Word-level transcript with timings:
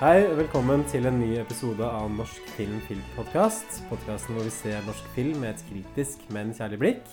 Hei, 0.00 0.22
velkommen 0.32 0.80
til 0.88 1.04
en 1.04 1.18
ny 1.20 1.34
episode 1.36 1.84
av 1.84 2.06
Norsk 2.08 2.46
film 2.54 2.78
filmpodkast. 2.86 3.82
Podkasten 3.90 4.32
hvor 4.32 4.46
vi 4.46 4.52
ser 4.54 4.78
norsk 4.86 5.08
film 5.12 5.42
med 5.42 5.50
et 5.50 5.64
kritisk, 5.66 6.22
men 6.32 6.54
kjærlig 6.56 6.78
blikk. 6.80 7.10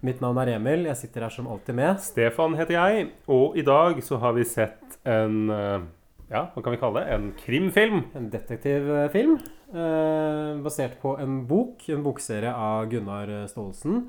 Mitt 0.00 0.22
navn 0.24 0.40
er 0.40 0.54
Emil. 0.54 0.86
Jeg 0.88 0.96
sitter 0.96 1.26
her 1.26 1.34
som 1.34 1.50
alltid 1.52 1.76
med. 1.76 2.00
Stefan 2.00 2.56
heter 2.56 2.78
jeg, 2.78 3.10
og 3.28 3.58
i 3.60 3.64
dag 3.66 4.00
så 4.00 4.16
har 4.22 4.32
vi 4.32 4.46
sett 4.48 4.96
en 5.04 5.52
eh, 5.52 5.84
Ja, 6.30 6.46
hva 6.54 6.62
kan 6.64 6.72
vi 6.72 6.80
kalle 6.80 7.02
det? 7.02 7.18
En 7.18 7.28
krimfilm. 7.36 8.00
En 8.16 8.30
detektivfilm 8.32 9.36
eh, 9.36 10.64
basert 10.64 10.96
på 11.04 11.12
en 11.20 11.42
bok, 11.52 11.84
en 11.92 12.08
bokserie 12.08 12.54
av 12.56 12.88
Gunnar 12.94 13.34
Staalesen. 13.52 14.06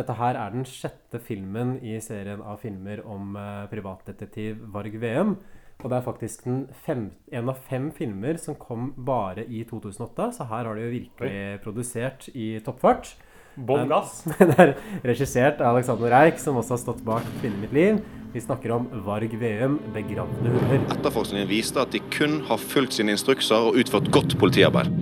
Dette 0.00 0.16
her 0.16 0.40
er 0.40 0.56
den 0.56 0.64
sjette 0.64 1.20
filmen 1.20 1.76
i 1.84 2.00
serien 2.00 2.40
av 2.40 2.56
filmer 2.64 3.04
om 3.04 3.36
eh, 3.36 3.68
privatdetektiv 3.68 4.64
Varg 4.72 4.96
Veum. 5.04 5.36
Og 5.84 5.90
det 5.92 5.98
er 5.98 6.06
faktisk 6.06 6.44
den 6.46 6.62
fem, 6.86 7.10
en 7.32 7.52
av 7.52 7.60
fem 7.68 7.90
filmer 7.94 8.38
som 8.40 8.56
kom 8.58 8.92
bare 8.96 9.44
i 9.44 9.62
2008, 9.68 10.30
så 10.38 10.46
her 10.48 10.64
har 10.64 10.74
de 10.74 10.86
jo 10.86 10.94
virkelig 10.94 11.40
produsert 11.64 12.28
i 12.32 12.56
toppfart. 12.64 13.12
Bånn 13.56 13.88
gass. 13.88 14.20
Den 14.38 14.52
er 14.60 14.74
regissert 15.06 15.62
av 15.64 15.78
Alexander 15.78 16.12
Reich, 16.12 16.40
som 16.42 16.58
også 16.60 16.74
har 16.74 16.80
stått 16.82 17.04
bak 17.04 17.24
'Kvinne 17.38 17.60
mitt 17.62 17.72
liv'. 17.72 18.00
Vi 18.34 18.40
snakker 18.40 18.74
om 18.74 18.88
Varg 19.06 19.32
Veum, 19.40 19.78
'Begravde 19.94 20.50
hunder'. 20.52 20.82
Etterforskningen 20.92 21.48
viste 21.48 21.80
at 21.80 21.92
de 21.92 22.02
kun 22.12 22.42
har 22.48 22.60
fulgt 22.60 22.98
sine 22.98 23.16
instrukser 23.16 23.56
og 23.70 23.80
utført 23.80 24.10
godt 24.12 24.36
politiarbeid. 24.38 24.92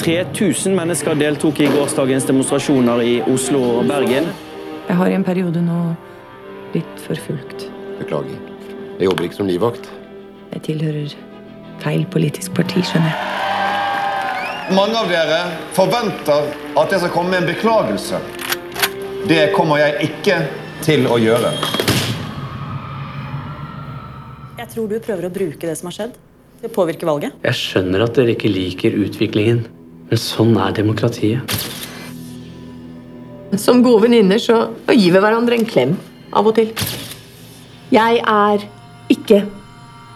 3000 0.00 0.72
mennesker 0.76 1.14
deltok 1.14 1.60
i 1.60 1.68
gårsdagens 1.68 2.24
demonstrasjoner 2.24 3.04
i 3.04 3.20
Oslo 3.28 3.60
og 3.80 3.90
Bergen. 3.92 4.32
Jeg 4.88 4.96
har 4.96 5.12
i 5.12 5.18
en 5.18 5.24
periode 5.24 5.60
nå 5.60 5.80
blitt 6.72 7.04
forfulgt. 7.04 7.68
Beklager. 7.98 8.49
Jeg 9.00 9.08
jobber 9.08 9.24
ikke 9.24 9.36
som 9.38 9.46
livvakt. 9.48 9.86
Jeg 10.52 10.60
tilhører 10.66 11.12
feil 11.80 12.02
politisk 12.12 12.52
parti, 12.52 12.82
skjønner 12.84 13.08
jeg. 13.08 14.74
Mange 14.76 14.98
av 15.00 15.06
dere 15.08 15.38
forventer 15.72 16.50
at 16.76 16.90
jeg 16.92 17.00
skal 17.00 17.12
komme 17.14 17.32
med 17.32 17.38
en 17.40 17.46
beklagelse. 17.48 18.18
Det 19.24 19.54
kommer 19.54 19.80
jeg 19.80 20.10
ikke 20.10 20.36
til 20.84 21.08
å 21.08 21.16
gjøre. 21.16 21.52
Jeg 24.60 24.68
tror 24.74 24.90
du 24.90 24.98
prøver 25.00 25.30
å 25.30 25.30
bruke 25.32 25.64
det 25.64 25.76
som 25.80 25.88
har 25.88 25.96
skjedd, 25.96 26.18
til 26.60 26.68
å 26.68 26.72
påvirke 26.74 27.08
valget. 27.08 27.38
Jeg 27.48 27.56
skjønner 27.56 28.04
at 28.04 28.20
dere 28.20 28.34
ikke 28.34 28.50
liker 28.52 28.98
utviklingen, 29.00 29.62
men 30.10 30.20
sånn 30.20 30.52
er 30.60 30.74
demokratiet. 30.76 31.56
Som 33.56 33.80
gode 33.80 34.04
venninner 34.04 34.44
så 34.44 34.58
gir 34.92 35.16
vi 35.16 35.24
hverandre 35.24 35.56
en 35.56 35.66
klem 35.72 35.96
av 36.36 36.52
og 36.52 36.58
til. 36.60 36.76
Jeg 37.90 38.20
er 38.20 38.68
ikke 39.12 39.42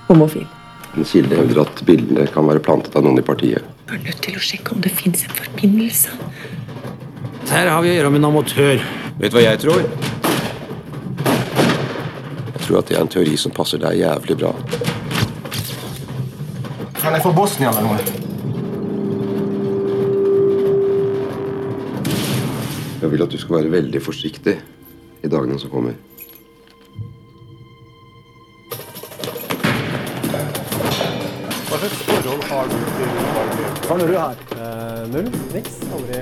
homofil. 0.08 0.46
En 0.94 1.06
kilde 1.08 1.36
hevder 1.36 1.64
at 1.64 1.82
bildene 1.86 2.26
kan 2.30 2.46
være 2.46 2.62
plantet 2.62 2.94
av 2.94 3.02
noen 3.02 3.18
i 3.18 3.26
partiet. 3.26 3.66
Du 3.88 3.96
er 3.96 4.02
nødt 4.06 4.20
til 4.22 4.36
å 4.38 4.42
sjekke 4.42 4.76
om 4.76 4.82
det 4.84 4.92
fins 4.94 5.24
en 5.26 5.34
forbindelse. 5.34 6.14
Her 7.50 7.70
har 7.72 7.82
vi 7.84 7.90
å 7.92 7.96
gjøre 7.98 8.12
med 8.14 8.22
en 8.22 8.30
amatør. 8.30 8.84
Vet 9.18 9.34
du 9.34 9.38
hva 9.38 9.42
jeg 9.44 9.60
tror? 9.64 9.82
Jeg 12.54 12.62
tror 12.64 12.78
at 12.80 12.88
det 12.88 12.96
er 12.96 13.02
en 13.02 13.10
teori 13.12 13.34
som 13.40 13.52
passer 13.54 13.82
deg 13.82 13.98
jævlig 14.00 14.38
bra. 14.40 14.54
Kan 16.96 17.12
jeg 17.12 17.26
få 17.26 17.34
Bosnia 17.36 17.74
eller 17.74 17.84
noe? 17.90 17.98
Jeg 23.02 23.12
vil 23.12 23.26
at 23.26 23.34
du 23.34 23.36
skal 23.36 23.58
være 23.58 23.74
veldig 23.74 24.00
forsiktig 24.00 24.56
i 24.56 25.28
dagene 25.28 25.58
som 25.60 25.68
kommer. 25.74 25.98
Forhold 32.24 32.44
har 32.48 32.64
du 32.64 32.76
til 32.96 33.10
Veum? 33.14 33.50
Hva 33.84 33.96
har 33.98 34.08
du 34.08 34.14
har? 34.16 34.38
Uh, 34.56 35.02
null? 35.12 35.26
Niks? 35.52 35.74
Aldri 35.92 36.20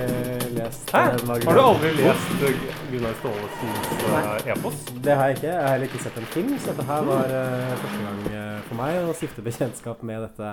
lest 0.56 0.90
Hæ? 0.90 0.98
eh, 0.98 1.28
Har 1.46 1.54
du 1.54 1.60
aldri 1.62 1.90
lest 1.98 2.42
eh, 2.48 2.64
Gunnar 2.90 3.14
Staalesens 3.20 3.92
eh, 4.08 4.50
epos? 4.56 4.80
Det 5.04 5.14
har 5.16 5.28
jeg 5.30 5.36
ikke. 5.36 5.46
Jeg 5.46 5.62
har 5.62 5.68
heller 5.76 5.86
ikke 5.90 6.02
sett 6.02 6.18
en 6.18 6.26
film, 6.34 6.50
så 6.58 6.72
dette 6.72 6.86
her 6.88 7.06
var 7.06 7.36
uh, 7.36 7.76
første 7.84 8.00
gang 8.02 8.24
eh, 8.32 8.58
for 8.66 8.80
meg 8.80 8.98
å 8.98 9.14
stifte 9.14 9.44
bekjentskap 9.46 10.02
med 10.08 10.24
dette 10.26 10.50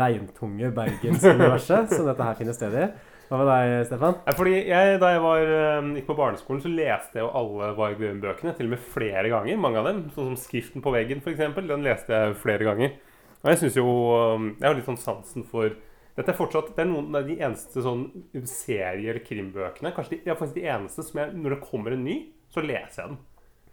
regntunge 0.00 0.72
bergensuniverset 0.74 1.90
som 1.96 2.10
dette 2.10 2.26
her 2.26 2.38
finner 2.40 2.56
sted 2.58 2.74
i. 2.74 2.88
Hva 3.30 3.38
med 3.38 3.46
deg, 3.46 3.72
Stefan? 3.86 4.16
Ja, 4.26 4.32
fordi 4.34 4.56
jeg, 4.66 4.96
Da 4.98 5.12
jeg 5.14 5.22
var, 5.22 5.52
eh, 5.60 5.92
gikk 6.00 6.08
på 6.08 6.16
barneskolen, 6.18 6.64
så 6.64 6.72
leste 6.72 7.20
jeg 7.20 7.22
jo 7.28 7.30
alle 7.38 7.70
Varg 7.78 8.02
Veum-bøkene. 8.02 8.56
Til 8.58 8.66
og 8.66 8.74
med 8.74 8.82
flere 8.96 9.30
ganger. 9.30 9.60
Mange 9.68 9.78
av 9.78 9.86
dem. 9.86 10.02
Sånn 10.16 10.32
som 10.32 10.40
'Skriften 10.40 10.82
på 10.82 10.90
veggen', 10.90 11.22
f.eks. 11.22 11.46
Den 11.62 11.86
leste 11.86 12.10
jeg 12.10 12.34
flere 12.42 12.66
ganger. 12.66 12.98
Og 13.40 13.52
jeg 13.52 13.60
synes 13.62 13.78
jo 13.80 13.86
um, 13.86 14.50
Jeg 14.58 14.68
har 14.68 14.76
litt 14.76 14.88
sånn 14.88 15.00
sansen 15.00 15.46
for 15.48 15.72
Dette 16.16 16.32
er 16.32 16.36
fortsatt 16.36 16.74
Det 16.76 16.84
er 16.84 16.90
noen 16.90 17.14
av 17.16 17.28
de 17.28 17.38
eneste 17.38 17.84
sånn 17.84 18.06
serie- 18.44 19.14
eller 19.14 19.22
krimbøkene 19.24 19.94
Kanskje 19.96 20.18
de, 20.18 20.20
ja, 20.28 20.36
faktisk 20.36 20.58
de 20.58 20.68
eneste 20.68 21.06
som 21.06 21.22
jeg 21.22 21.36
Når 21.38 21.56
det 21.56 21.60
kommer 21.64 21.96
en 21.96 22.04
ny, 22.04 22.18
så 22.52 22.64
leser 22.64 23.04
jeg 23.04 23.12
den. 23.12 23.20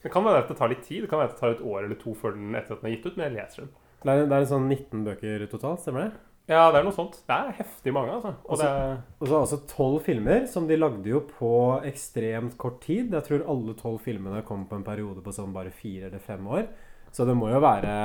Det 0.04 0.14
kan 0.14 0.24
være 0.24 0.44
at 0.44 0.52
det 0.52 0.56
tar 0.60 0.70
litt 0.70 0.84
tid. 0.86 1.02
Det 1.04 1.10
kan 1.10 1.20
være 1.20 1.32
at 1.32 1.36
det 1.36 1.42
tar 1.42 1.56
et 1.56 1.66
år 1.66 1.80
eller 1.82 1.98
to 2.00 2.14
før 2.16 2.36
den 2.36 2.56
etter 2.56 2.76
at 2.76 2.84
den 2.84 2.92
er 2.92 2.94
gitt 2.94 3.08
ut, 3.08 3.16
men 3.18 3.26
jeg 3.26 3.36
leser 3.40 3.64
den. 3.64 3.72
Det 4.04 4.14
er, 4.14 4.28
det 4.30 4.38
er 4.38 4.46
sånn 4.52 4.68
19 4.70 5.06
bøker 5.08 5.46
totalt, 5.50 5.82
stemmer 5.82 6.06
det? 6.06 6.22
Ja, 6.48 6.70
det 6.72 6.80
er 6.80 6.86
noe 6.86 6.96
sånt. 6.96 7.18
Det 7.28 7.36
er 7.36 7.58
heftig 7.58 7.92
mange, 7.98 8.14
altså. 8.14 8.36
Og 8.46 8.62
det 8.62 8.68
er 8.70 8.94
Og 9.18 9.28
så 9.28 9.40
altså 9.42 9.58
tolv 9.68 9.98
filmer, 10.06 10.46
som 10.48 10.70
de 10.70 10.78
lagde 10.78 11.10
jo 11.12 11.24
på 11.28 11.52
ekstremt 11.90 12.56
kort 12.62 12.80
tid. 12.86 13.10
Jeg 13.12 13.26
tror 13.26 13.44
alle 13.52 13.76
tolv 13.82 14.00
filmene 14.06 14.46
kom 14.48 14.64
på 14.70 14.78
en 14.78 14.86
periode 14.86 15.26
på 15.26 15.34
sånn 15.36 15.52
bare 15.56 15.74
fire 15.76 16.08
eller 16.08 16.24
fem 16.24 16.48
år. 16.48 16.70
Så 17.12 17.26
det 17.28 17.36
må 17.36 17.50
jo 17.52 17.60
være 17.64 17.98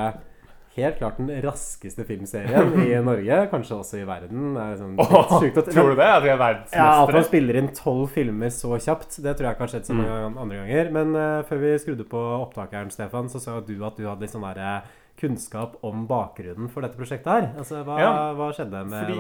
helt 0.76 0.96
klart 0.98 1.18
den 1.20 1.28
raskeste 1.44 2.04
filmserien 2.08 2.72
i 2.80 2.94
Norge, 3.08 3.38
kanskje 3.52 3.76
også 3.76 4.00
i 4.00 4.06
verden. 4.08 4.54
Er 4.56 4.78
sånn 4.80 4.96
sjukt 4.96 5.68
Tror 5.68 5.92
du 5.92 5.98
det? 5.98 6.08
At 6.08 6.24
vi 6.24 6.32
er 6.32 6.42
Ja, 6.72 6.88
At 7.02 7.12
man 7.12 7.26
spiller 7.26 7.58
inn 7.60 7.70
tolv 7.76 8.08
filmer 8.14 8.52
så 8.54 8.78
kjapt, 8.80 9.20
det 9.24 9.36
tror 9.36 9.50
jeg 9.50 9.58
ikke 9.58 9.66
har 9.66 9.74
skjedd 9.74 9.90
så 9.90 9.98
mange 9.98 10.16
andre 10.30 10.62
ganger. 10.62 10.92
Men 10.96 11.14
uh, 11.18 11.44
før 11.48 11.62
vi 11.64 11.76
skrudde 11.82 12.08
på 12.08 12.24
opptakeren, 12.38 12.92
Stefan, 12.94 13.28
så 13.32 13.42
sa 13.42 13.58
du 13.60 13.76
at 13.84 14.00
du 14.00 14.06
hadde 14.08 14.24
litt 14.24 14.32
sånn 14.32 14.46
der, 14.48 14.62
eh, 14.62 14.98
kunnskap 15.22 15.78
om 15.86 16.04
bakgrunnen 16.10 16.70
for 16.72 16.84
dette 16.84 16.98
prosjektet 16.98 17.30
her. 17.30 17.48
Altså, 17.62 17.80
Hva, 17.86 17.98
Ja, 18.02 18.12
hva 18.36 18.48
skjedde 18.56 18.82
med 18.90 19.12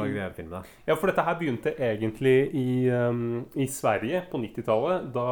Varg? 0.50 0.70
Ja, 0.88 0.96
for 0.98 1.12
dette 1.12 1.24
her 1.26 1.38
begynte 1.38 1.74
egentlig 1.78 2.36
i, 2.58 2.68
um, 2.90 3.44
i 3.54 3.68
Sverige 3.70 4.24
på 4.32 4.40
90-tallet, 4.42 5.12
da 5.14 5.28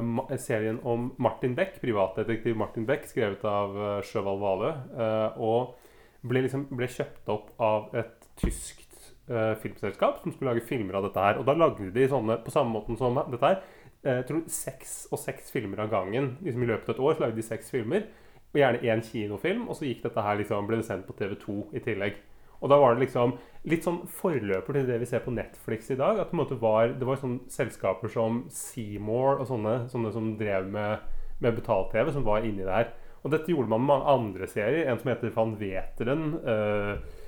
um, 0.00 0.22
serien 0.40 0.80
om 0.84 1.10
Martin 1.22 1.54
Beck, 1.58 1.76
privatdetektiv 1.82 2.56
Martin 2.56 2.88
Beck, 2.88 3.04
skrevet 3.10 3.44
av 3.46 3.76
uh, 3.76 3.90
Sjøvald 4.06 4.40
Valø, 4.40 4.72
uh, 4.96 5.36
og 5.36 6.26
ble, 6.26 6.46
liksom, 6.46 6.66
ble 6.72 6.88
kjøpt 6.90 7.30
opp 7.32 7.52
av 7.62 7.94
et 8.00 8.28
tyskt 8.40 8.86
uh, 9.30 9.54
filmselskap 9.62 10.22
som 10.22 10.32
skulle 10.32 10.54
lage 10.54 10.66
filmer 10.66 10.98
av 10.98 11.08
dette 11.08 11.26
her. 11.28 11.40
Og 11.40 11.48
da 11.48 11.56
lagde 11.58 11.90
de 11.94 12.06
sånne, 12.10 12.40
på 12.44 12.54
samme 12.54 12.74
måten 12.74 12.98
som 12.98 13.18
dette 13.18 13.42
her, 13.42 13.60
eh, 14.02 14.20
jeg 14.20 14.28
tror 14.30 14.44
seks 14.52 14.94
og 15.10 15.20
seks 15.22 15.50
filmer 15.54 15.84
av 15.84 15.92
gangen. 15.92 16.36
Liksom 16.44 16.64
I 16.64 16.70
løpet 16.72 16.90
av 16.90 16.96
et 16.96 17.04
år 17.04 17.16
så 17.16 17.26
lagde 17.26 17.40
de 17.40 17.46
seks 17.46 17.72
filmer, 17.74 18.06
og 18.54 18.60
gjerne 18.60 18.82
én 18.86 19.02
kinofilm, 19.04 19.66
og 19.68 19.76
så 19.76 19.88
gikk 19.88 20.04
dette 20.06 20.22
her 20.24 20.38
liksom, 20.40 20.68
ble 20.68 20.80
det 20.80 20.88
sendt 20.88 21.08
på 21.08 21.16
TV2 21.18 21.56
i 21.76 21.82
tillegg. 21.84 22.16
Og 22.62 22.70
da 22.72 22.78
var 22.80 22.94
det 22.94 23.04
liksom 23.04 23.34
litt 23.68 23.84
sånn 23.84 24.02
forløper 24.08 24.78
til 24.78 24.86
det 24.88 25.00
vi 25.02 25.08
ser 25.08 25.24
på 25.24 25.34
Netflix 25.34 25.90
i 25.92 25.98
dag. 25.98 26.16
At 26.16 26.26
det, 26.26 26.30
på 26.30 26.38
en 26.38 26.42
måte 26.44 26.60
var, 26.60 26.94
det 26.96 27.08
var 27.08 27.20
sånne 27.20 27.52
selskaper 27.52 28.12
som 28.12 28.44
Seymour 28.52 29.42
og 29.42 29.50
sånne, 29.50 29.74
sånne 29.92 30.12
som 30.14 30.32
drev 30.40 30.70
med, 30.72 31.04
med 31.44 31.58
betalt-TV, 31.58 32.14
som 32.14 32.24
var 32.26 32.46
inni 32.46 32.64
der. 32.66 32.94
Og 33.26 33.32
dette 33.34 33.50
gjorde 33.50 33.72
man 33.72 33.82
med 33.82 33.90
mange 33.90 34.16
andre 34.16 34.48
serier. 34.50 34.88
En 34.88 35.00
som 35.02 35.10
heter 35.10 35.32
Van 35.34 35.54
Veteren. 35.60 36.26
Øh, 36.46 37.22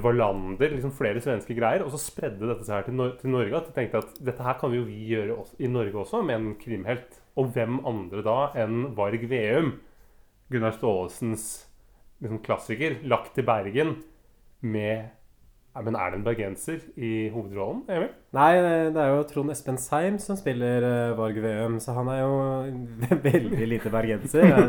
Wallander. 0.00 0.70
liksom 0.70 0.94
Flere 0.96 1.20
svenske 1.20 1.56
greier. 1.58 1.84
Og 1.84 1.90
så 1.92 2.00
spredde 2.00 2.48
dette 2.48 2.64
seg 2.64 2.78
her 2.78 2.86
til, 2.86 3.02
til 3.20 3.34
Norge. 3.34 3.58
At 3.58 3.68
de 3.68 3.74
tenkte 3.76 4.00
at 4.04 4.20
dette 4.30 4.46
her 4.46 4.56
kan 4.60 4.72
vi 4.72 4.78
jo 4.78 4.86
vi 4.88 5.00
gjøre 5.10 5.42
i 5.58 5.68
Norge 5.68 5.98
også, 6.04 6.22
med 6.22 6.38
en 6.38 6.54
krimhelt. 6.60 7.18
Og 7.36 7.50
hvem 7.52 7.82
andre 7.84 8.22
da 8.24 8.38
enn 8.62 8.94
Varg 8.96 9.26
Veum? 9.28 9.74
Gunnar 10.52 10.74
Staalesens 10.76 11.44
liksom, 12.22 12.40
klassiker. 12.44 12.98
Lagt 13.08 13.34
til 13.36 13.46
Bergen 13.48 13.96
med 14.64 15.10
Ja, 15.74 15.82
Men 15.82 15.96
er 15.98 16.12
det 16.12 16.18
en 16.20 16.24
bergenser 16.24 16.82
i 17.02 17.28
hovedrollen? 17.34 17.80
Emil? 17.90 18.10
Nei, 18.36 18.50
det 18.94 19.00
er 19.02 19.08
jo 19.10 19.24
Trond 19.26 19.50
Espen 19.50 19.74
Seim 19.82 20.20
som 20.22 20.36
spiller 20.38 20.84
uh, 20.86 21.16
Varg 21.18 21.40
Veum, 21.42 21.80
så 21.82 21.96
han 21.96 22.06
er 22.12 22.20
jo 22.20 22.36
veldig 23.24 23.66
lite 23.72 23.90
bergenser. 23.90 24.46
Er 24.46 24.68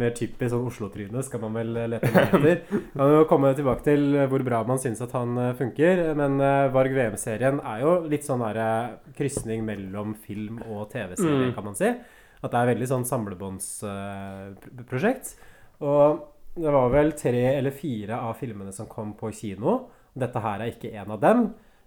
Mer 0.00 0.12
typisk 0.16 0.50
sånn 0.54 0.64
Oslo-tryne 0.68 1.22
skal 1.24 1.40
man 1.44 1.54
vel 1.56 1.70
lete 1.92 2.08
etter. 2.08 2.58
Kan 2.96 3.12
jo 3.14 3.20
komme 3.28 3.52
tilbake 3.56 3.84
til 3.84 4.16
hvor 4.32 4.42
bra 4.48 4.58
man 4.68 4.80
syns 4.80 5.00
at 5.04 5.12
han 5.16 5.36
uh, 5.40 5.52
funker. 5.60 6.02
Men 6.16 6.40
uh, 6.40 6.72
Varg 6.72 6.96
Veum-serien 6.96 7.60
er 7.60 7.84
jo 7.84 7.92
litt 8.08 8.24
sånn 8.28 8.40
der 8.48 8.96
krysning 9.16 9.60
mellom 9.68 10.16
film 10.24 10.62
og 10.70 10.88
TV-serie, 10.96 11.50
Mm. 11.50 11.54
kan 11.56 11.68
man 11.68 11.76
si. 11.76 11.92
At 12.42 12.50
det 12.52 12.58
er 12.60 12.72
veldig 12.74 12.88
sånn 12.92 13.08
samlebåndsprosjekt. 13.08 15.26
og 15.80 16.32
det 16.56 16.72
var 16.72 16.88
vel 16.88 17.12
tre 17.12 17.58
eller 17.58 17.70
fire 17.70 18.16
av 18.16 18.38
filmene 18.40 18.72
som 18.72 18.86
kom 18.88 19.12
på 19.18 19.28
kino. 19.36 19.90
Dette 20.16 20.40
her 20.40 20.62
er 20.64 20.72
ikke 20.72 20.94
en 20.96 21.10
av 21.12 21.20
dem. 21.20 21.42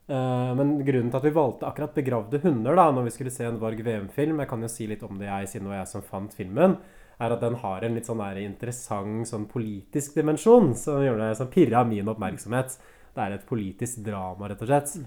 Eh, 0.09 0.51
men 0.57 0.75
grunnen 0.85 1.09
til 1.09 1.19
at 1.19 1.25
vi 1.25 1.33
valgte 1.33 1.65
akkurat 1.65 1.95
'Begravde 1.95 2.41
hunder' 2.41 2.75
da, 2.75 2.91
når 2.91 3.03
vi 3.03 3.15
skulle 3.15 3.33
se 3.33 3.45
en 3.45 3.59
Varg 3.59 3.83
VM-film 3.83 4.39
Jeg 4.39 4.49
kan 4.49 4.61
jo 4.61 4.67
si 4.67 4.87
litt 4.87 5.03
om 5.03 5.17
det, 5.17 5.25
jeg, 5.25 5.47
siden 5.47 5.65
det 5.65 5.73
var 5.73 5.81
jeg 5.81 5.87
som 5.87 6.01
fant 6.01 6.33
filmen. 6.33 6.77
Er 7.19 7.31
at 7.31 7.41
den 7.41 7.55
har 7.55 7.83
en 7.83 7.95
litt 7.95 8.05
sånn 8.05 8.17
der 8.17 8.37
interessant 8.37 9.27
sånn 9.27 9.45
politisk 9.45 10.15
dimensjon 10.15 10.75
som, 10.75 11.01
gjør 11.01 11.17
det, 11.17 11.37
som 11.37 11.47
pirra 11.47 11.83
min 11.83 12.07
oppmerksomhet. 12.07 12.77
Det 13.13 13.21
er 13.21 13.31
et 13.33 13.45
politisk 13.45 14.05
drama, 14.05 14.47
rett 14.47 14.61
og 14.61 14.67
slett. 14.67 15.05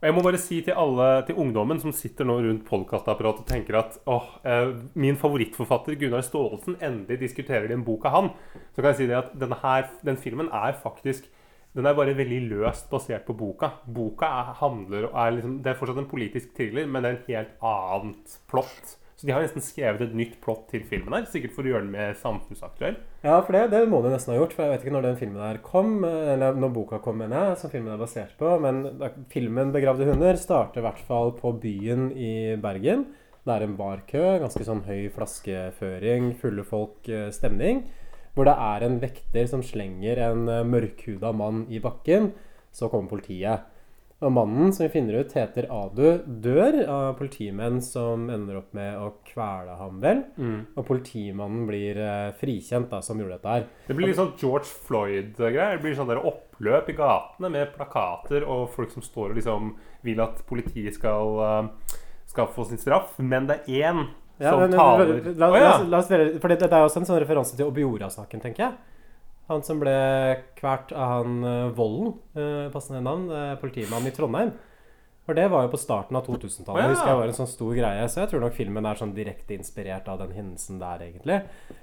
Og 0.00 0.06
jeg 0.08 0.16
må 0.16 0.22
bare 0.24 0.38
si 0.40 0.62
til 0.64 0.78
alle, 0.80 1.06
til 1.28 1.36
ungdommen 1.42 1.80
som 1.82 1.92
sitter 1.92 2.24
nå 2.24 2.38
rundt 2.40 2.62
podkastapparatet 2.64 3.42
og 3.42 3.50
tenker 3.50 3.76
at 3.82 3.98
åh, 4.08 4.30
eh, 4.48 4.70
min 4.96 5.18
favorittforfatter 5.20 5.98
Gunnar 6.00 6.24
Staalesen 6.24 6.78
endelig 6.80 7.18
diskuterer 7.20 7.68
de 7.68 7.76
en 7.76 7.84
bok 7.84 8.06
av 8.08 8.14
han, 8.14 8.30
så 8.72 8.80
kan 8.80 8.94
jeg 8.94 9.00
si 9.02 9.10
det 9.10 9.18
at 9.18 9.34
denne 9.36 9.58
her, 9.60 9.90
den 10.08 10.16
filmen 10.16 10.48
er 10.48 10.78
faktisk 10.80 11.28
den 11.76 11.86
er 11.86 11.94
bare 11.94 12.16
veldig 12.18 12.40
løst 12.50 12.88
basert 12.90 13.28
på 13.28 13.36
boka. 13.38 13.68
Boka 13.86 14.26
er, 14.40 14.54
handler, 14.58 15.04
er 15.12 15.36
liksom, 15.36 15.60
det 15.62 15.70
er 15.70 15.76
fortsatt 15.78 16.00
en 16.02 16.08
politisk 16.10 16.56
thriller, 16.56 16.88
men 16.90 17.04
det 17.04 17.10
er 17.10 17.18
en 17.18 17.28
helt 17.28 17.52
annet 17.70 18.34
plott. 18.50 18.96
Så 19.20 19.28
de 19.28 19.34
har 19.36 19.42
nesten 19.44 19.60
skrevet 19.60 20.00
et 20.00 20.12
nytt 20.16 20.38
plott 20.40 20.62
til 20.70 20.80
filmen 20.88 21.12
her, 21.12 21.26
sikkert 21.28 21.52
for 21.52 21.66
å 21.66 21.68
gjøre 21.74 21.84
den 21.84 21.92
mer 21.92 22.14
samfunnsaktuell. 22.16 22.94
Ja, 23.20 23.34
for 23.44 23.52
det, 23.52 23.66
det 23.74 23.82
må 23.92 23.98
de 24.00 24.14
nesten 24.14 24.32
ha 24.32 24.38
gjort. 24.38 24.54
For 24.56 24.64
jeg 24.64 24.72
vet 24.72 24.86
ikke 24.86 24.94
når 24.94 25.04
den 25.10 25.18
filmen 25.20 25.42
her 25.44 25.58
kom, 25.60 25.90
eller 26.08 26.56
når 26.56 26.70
boka 26.72 27.02
kom, 27.04 27.18
mener 27.20 27.50
jeg, 27.50 27.58
som 27.60 27.72
filmen 27.74 27.92
er 27.92 28.00
basert 28.00 28.32
på. 28.40 28.54
Men 28.64 28.78
da, 29.02 29.10
filmen 29.28 29.74
'Begravde 29.74 30.06
hunder' 30.08 30.40
starter 30.40 30.80
i 30.80 30.86
hvert 30.86 31.02
fall 31.04 31.34
på 31.36 31.52
byen 31.60 32.08
i 32.16 32.32
Bergen. 32.64 33.10
Det 33.44 33.52
er 33.52 33.66
en 33.66 33.76
barkø, 33.76 34.24
ganske 34.40 34.64
sånn 34.64 34.86
høy 34.88 35.10
flaskeføring, 35.12 36.32
fulle 36.40 36.64
folk, 36.64 37.04
eh, 37.12 37.28
stemning. 37.36 37.84
Hvor 38.32 38.48
det 38.48 38.56
er 38.56 38.86
en 38.86 39.00
vekter 39.04 39.52
som 39.52 39.60
slenger 39.60 40.16
en 40.30 40.48
eh, 40.48 40.64
mørkhuda 40.64 41.34
mann 41.36 41.66
i 41.68 41.80
bakken. 41.84 42.32
Så 42.72 42.88
kommer 42.88 43.12
politiet. 43.12 43.68
Og 44.20 44.32
mannen 44.36 44.68
som 44.76 44.84
vi 44.84 44.90
finner 44.92 45.22
ut 45.22 45.30
heter 45.32 45.64
Adu, 45.72 46.20
dør 46.44 46.76
av 46.92 47.14
politimenn 47.16 47.78
som 47.80 48.26
ender 48.28 48.58
opp 48.58 48.74
med 48.76 48.98
å 49.00 49.14
kvele 49.24 49.78
ham, 49.78 49.96
vel. 50.02 50.20
Mm. 50.36 50.58
Og 50.74 50.84
politimannen 50.84 51.62
blir 51.68 51.96
eh, 52.04 52.26
frikjent, 52.36 52.90
da, 52.92 53.00
som 53.04 53.20
gjorde 53.20 53.38
dette 53.38 53.54
her. 53.54 53.64
Det 53.86 53.96
blir 53.96 54.10
litt 54.10 54.20
sånn 54.20 54.34
George 54.40 54.68
Floyd-greier. 54.88 55.78
Det 55.78 55.84
blir 55.86 55.96
sånn 55.96 56.12
der 56.12 56.20
oppløp 56.20 56.92
i 56.92 56.98
gatene 57.00 57.52
med 57.56 57.72
plakater 57.72 58.44
og 58.44 58.68
folk 58.74 58.92
som 58.92 59.06
står 59.06 59.32
og 59.32 59.40
liksom 59.40 59.72
vil 60.04 60.20
at 60.20 60.44
politiet 60.50 61.00
skal, 61.00 61.40
eh, 61.46 61.96
skal 62.28 62.52
få 62.52 62.68
sin 62.68 62.82
straff. 62.82 63.16
Men 63.24 63.48
det 63.48 63.62
er 63.64 63.88
én 63.88 64.04
Ja, 64.40 64.52
som 64.52 64.60
men, 64.66 64.76
taler 64.76 65.16
la, 65.32 65.48
la, 65.48 65.48
la, 65.52 65.72
la 65.84 65.98
oss 65.98 66.12
være, 66.12 66.30
for 66.40 66.52
Dette 66.52 66.68
er 66.68 66.84
også 66.84 67.00
en 67.00 67.08
sånn 67.08 67.20
referanse 67.24 67.56
til 67.56 67.72
Obiora-saken, 67.72 68.40
tenker 68.44 68.68
jeg. 68.68 68.76
Han 69.50 69.64
som 69.66 69.80
ble 69.82 69.92
kvalt 70.58 70.92
av 70.94 71.16
han 71.16 71.38
Vollen, 71.42 71.74
Volden, 71.76 72.12
uh, 72.38 72.66
passende 72.72 73.02
navn, 73.02 73.28
uh, 73.34 73.56
politimannen 73.60 74.10
i 74.10 74.14
Trondheim. 74.14 74.52
For 75.30 75.36
det 75.38 75.46
var 75.52 75.62
jo 75.62 75.70
på 75.70 75.78
starten 75.78 76.16
av 76.18 76.24
2000-tallet. 76.26 76.80
Oh, 76.80 76.82
ja. 76.82 76.90
husker 76.90 77.10
jeg 77.12 77.18
var 77.20 77.30
en 77.30 77.36
sånn 77.36 77.50
stor 77.50 77.74
greie 77.76 78.06
Så 78.10 78.22
jeg 78.22 78.30
tror 78.32 78.40
nok 78.42 78.54
filmen 78.56 78.86
er 78.88 78.98
sånn 78.98 79.12
direkte 79.14 79.54
inspirert 79.54 80.08
av 80.10 80.18
den 80.24 80.32
hendelsen 80.34 80.80
der, 80.80 81.04
egentlig. 81.04 81.36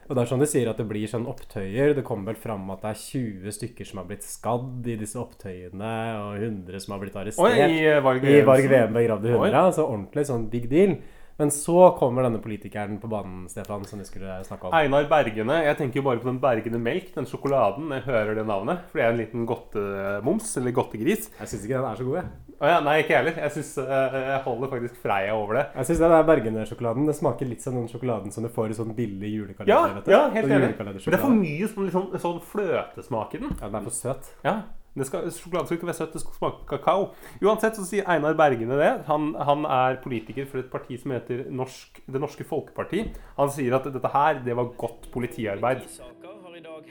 Og 0.07 0.17
det 0.17 0.23
er 0.23 0.31
sånn 0.31 0.43
de 0.43 0.49
sier 0.51 0.71
at 0.71 0.81
det 0.81 0.87
blir 0.89 1.07
sånn 1.07 1.29
opptøyer. 1.31 1.93
Det 1.95 2.03
kommer 2.07 2.33
vel 2.33 2.41
fram 2.41 2.65
at 2.73 2.83
det 2.83 2.91
er 2.91 3.03
20 3.05 3.55
stykker 3.59 3.87
som 3.87 4.01
har 4.01 4.09
blitt 4.09 4.27
skadd 4.27 4.89
i 4.91 4.97
disse 4.99 5.21
opptøyene, 5.21 5.93
og 6.25 6.41
100 6.41 6.83
som 6.83 6.97
har 6.97 7.03
blitt 7.05 7.15
arrestert. 7.21 7.47
Oi, 7.47 7.69
i, 7.77 7.85
eh, 7.87 8.01
Varg 8.03 8.25
VM 8.25 8.97
begravde 8.97 9.31
Oi. 9.31 9.37
hunder. 9.37 9.55
Ja, 9.55 9.71
så 9.71 9.87
ordentlig 9.87 10.27
sånn 10.27 10.49
big 10.51 10.67
deal. 10.73 10.97
Men 11.37 11.51
så 11.53 11.91
kommer 11.99 12.25
denne 12.25 12.39
politikeren 12.41 12.97
på 13.01 13.09
banen, 13.11 13.43
Stefan, 13.51 13.85
som 13.85 14.01
vi 14.01 14.07
skulle 14.07 14.39
snakke 14.47 14.69
om. 14.69 14.73
Einar 14.73 15.05
Bergene. 15.11 15.59
Jeg 15.67 15.77
tenker 15.77 16.01
jo 16.01 16.07
bare 16.07 16.21
på 16.23 16.29
den 16.31 16.39
Bergene 16.41 16.79
Melk, 16.81 17.11
den 17.13 17.29
sjokoladen. 17.29 17.91
Jeg 17.93 18.07
hører 18.07 18.39
det 18.39 18.45
navnet. 18.49 18.87
For 18.89 18.97
det 18.97 19.05
er 19.05 19.13
en 19.13 19.21
liten 19.21 19.45
godtemums, 19.49 20.49
eller 20.57 20.73
godtegris. 20.73 21.29
Jeg 21.37 21.51
syns 21.51 21.67
ikke 21.67 21.77
den 21.77 21.89
er 21.91 21.99
så 22.01 22.07
god, 22.07 22.17
jeg. 22.23 22.31
Å 22.57 22.69
ja, 22.71 22.77
nei, 22.81 22.95
ikke 23.03 23.13
jeg 23.13 23.21
heller. 23.21 23.35
Jeg, 23.43 23.53
synes, 23.53 23.71
eh, 23.83 24.15
jeg 24.31 24.39
holder 24.47 24.71
faktisk 24.71 24.97
Freia 25.03 25.35
over 25.37 25.59
det. 25.59 25.65
Jeg 25.77 25.89
syns 25.91 26.01
den 26.01 26.13
der 26.15 26.23
Bergene-sjokoladen 26.25 27.05
Det 27.05 27.13
smaker 27.19 27.51
litt 27.51 27.61
som 27.61 27.77
den 27.77 27.85
sjokoladen 27.91 28.33
som 28.33 28.47
du 28.47 28.49
får 28.55 28.73
i 28.73 28.77
sånn 28.79 28.95
billig 28.97 29.29
julekalender. 29.35 29.75
Ja, 29.75 29.99
vet 29.99 30.07
du. 30.07 30.11
ja 30.15 30.23
helt 30.33 30.49
Sånn 30.49 30.57
enig. 30.57 30.73
Men 30.81 30.89
det 30.97 31.19
er 31.19 31.21
for 31.21 31.37
mye 31.37 31.69
sånn, 31.69 31.85
liksom, 31.91 32.09
sånn 32.25 32.41
fløtesmak 32.49 33.37
i 33.37 33.43
den. 33.45 33.53
Ja, 33.59 33.69
den 33.69 33.77
er 33.77 33.85
for 33.85 33.99
søt. 33.99 34.31
Ja, 34.41 34.55
skal, 35.05 35.27
Sjokolade 35.29 35.69
skal 35.69 35.77
ikke 35.77 35.89
være 35.91 35.99
søtt, 35.99 36.13
det 36.15 36.21
skal 36.23 36.37
smake 36.39 36.65
kakao. 36.71 37.09
Uansett 37.45 37.77
så 37.77 37.85
sier 37.85 38.07
Einar 38.09 38.33
Bergene 38.39 38.79
det. 38.79 38.91
Han, 39.11 39.29
han 39.37 39.67
er 39.69 39.99
politiker 40.01 40.47
for 40.49 40.63
et 40.63 40.71
parti 40.73 40.97
som 40.97 41.13
heter 41.13 41.45
Norsk, 41.53 42.01
Det 42.07 42.21
Norske 42.23 42.47
Folkeparti. 42.47 43.03
Han 43.37 43.51
sier 43.53 43.77
at 43.77 43.85
dette 43.93 44.13
her, 44.13 44.41
det 44.45 44.57
var 44.57 44.73
godt 44.79 45.11
politiarbeid. 45.13 45.85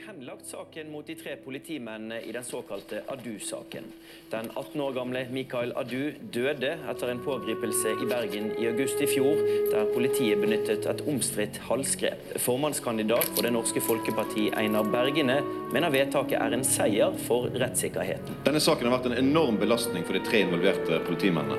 Henlagt 0.05 0.47
saken 0.47 0.91
mot 0.91 1.07
de 1.07 1.15
tre 1.15 1.35
politimennene 1.43 2.19
i 2.21 2.31
den 2.31 2.43
såkalte 2.43 3.01
Adu-saken. 3.07 3.83
Den 4.29 4.49
18 4.55 4.81
år 4.81 4.93
gamle 4.93 5.23
Mikael 5.31 5.73
Adu 5.75 6.11
døde 6.33 6.73
etter 6.91 7.11
en 7.11 7.21
pågripelse 7.25 7.93
i 7.95 8.07
Bergen 8.09 8.51
i 8.59 8.67
august 8.69 9.01
i 9.01 9.07
fjor, 9.09 9.39
der 9.71 9.89
politiet 9.93 10.41
benyttet 10.41 10.87
et 10.89 11.03
omstridt 11.07 11.59
halsgrep. 11.69 12.33
Formannskandidat 12.43 13.31
for 13.33 13.47
Det 13.47 13.53
norske 13.55 13.81
folkeparti 13.81 14.49
Einar 14.57 14.87
Bergene 14.91 15.39
mener 15.73 15.93
vedtaket 15.93 16.37
er 16.39 16.55
en 16.55 16.65
seier 16.67 17.15
for 17.27 17.49
rettssikkerheten. 17.55 18.41
Denne 18.45 18.61
saken 18.63 18.89
har 18.89 18.97
vært 18.99 19.11
en 19.11 19.21
enorm 19.23 19.57
belastning 19.61 20.05
for 20.07 20.17
de 20.17 20.23
tre 20.27 20.43
involverte 20.45 21.01
politimennene. 21.07 21.57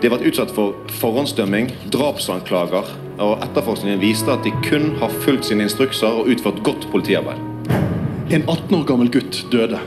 De 0.00 0.08
har 0.08 0.16
vært 0.16 0.30
utsatt 0.30 0.54
for 0.54 0.78
forhåndsdømming, 1.00 1.70
drapsanklager, 1.94 2.94
og 3.16 3.44
etterforskningen 3.46 4.00
viste 4.02 4.32
at 4.32 4.44
de 4.44 4.52
kun 4.66 4.90
har 5.00 5.12
fulgt 5.24 5.48
sine 5.48 5.64
instrukser 5.66 6.20
og 6.20 6.32
utført 6.32 6.62
godt 6.66 6.90
politiarbeid. 6.92 7.40
En 8.28 8.42
18 8.48 8.74
år 8.74 8.84
gammel 8.84 9.08
gutt 9.08 9.36
døde. 9.52 9.78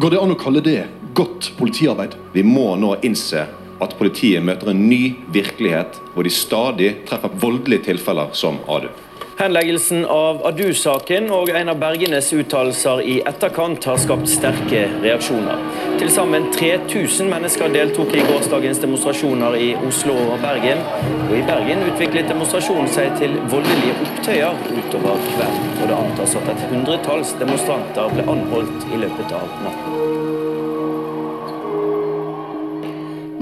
Går 0.00 0.14
det 0.14 0.20
an 0.24 0.30
å 0.32 0.38
kalle 0.40 0.62
det 0.64 0.86
godt 1.12 1.50
politiarbeid? 1.58 2.14
Vi 2.32 2.40
må 2.40 2.70
nå 2.80 2.94
innse 3.04 3.42
at 3.84 3.96
politiet 3.98 4.40
møter 4.40 4.70
en 4.72 4.80
ny 4.88 5.18
virkelighet 5.34 5.98
hvor 6.14 6.24
de 6.24 6.32
stadig 6.32 6.88
treffer 7.04 7.34
voldelige 7.42 7.90
tilfeller 7.90 8.32
som 8.32 8.56
Adu. 8.72 8.88
Henleggelsen 9.34 10.04
av 10.06 10.44
Adu-saken 10.46 11.24
og 11.34 11.48
Einar 11.50 11.74
Bergenes 11.74 12.28
uttalelser 12.36 13.00
i 13.02 13.16
etterkant 13.26 13.82
har 13.88 13.98
skapt 13.98 14.28
sterke 14.30 14.84
reaksjoner. 15.02 15.58
Til 15.98 16.12
sammen 16.14 16.46
3000 16.54 17.32
mennesker 17.32 17.72
deltok 17.74 18.14
i 18.14 18.22
gårsdagens 18.28 18.78
demonstrasjoner 18.84 19.56
i 19.58 19.72
Oslo 19.88 20.14
og 20.28 20.38
Bergen. 20.44 20.84
Og 21.26 21.34
i 21.34 21.42
Bergen 21.48 21.82
utviklet 21.88 22.30
demonstrasjonen 22.30 22.86
seg 22.94 23.16
til 23.18 23.34
voldelige 23.50 23.96
opptøyer 24.04 24.62
utover 24.70 25.26
kvelden. 25.32 25.66
Og 25.80 25.90
det 25.90 25.98
antas 25.98 26.36
at 26.38 26.52
et 26.54 26.64
hundretalls 26.70 27.34
demonstranter 27.42 28.14
ble 28.14 28.28
anholdt 28.36 28.86
i 28.94 29.02
løpet 29.02 29.34
av 29.34 29.58
natten. 29.66 29.98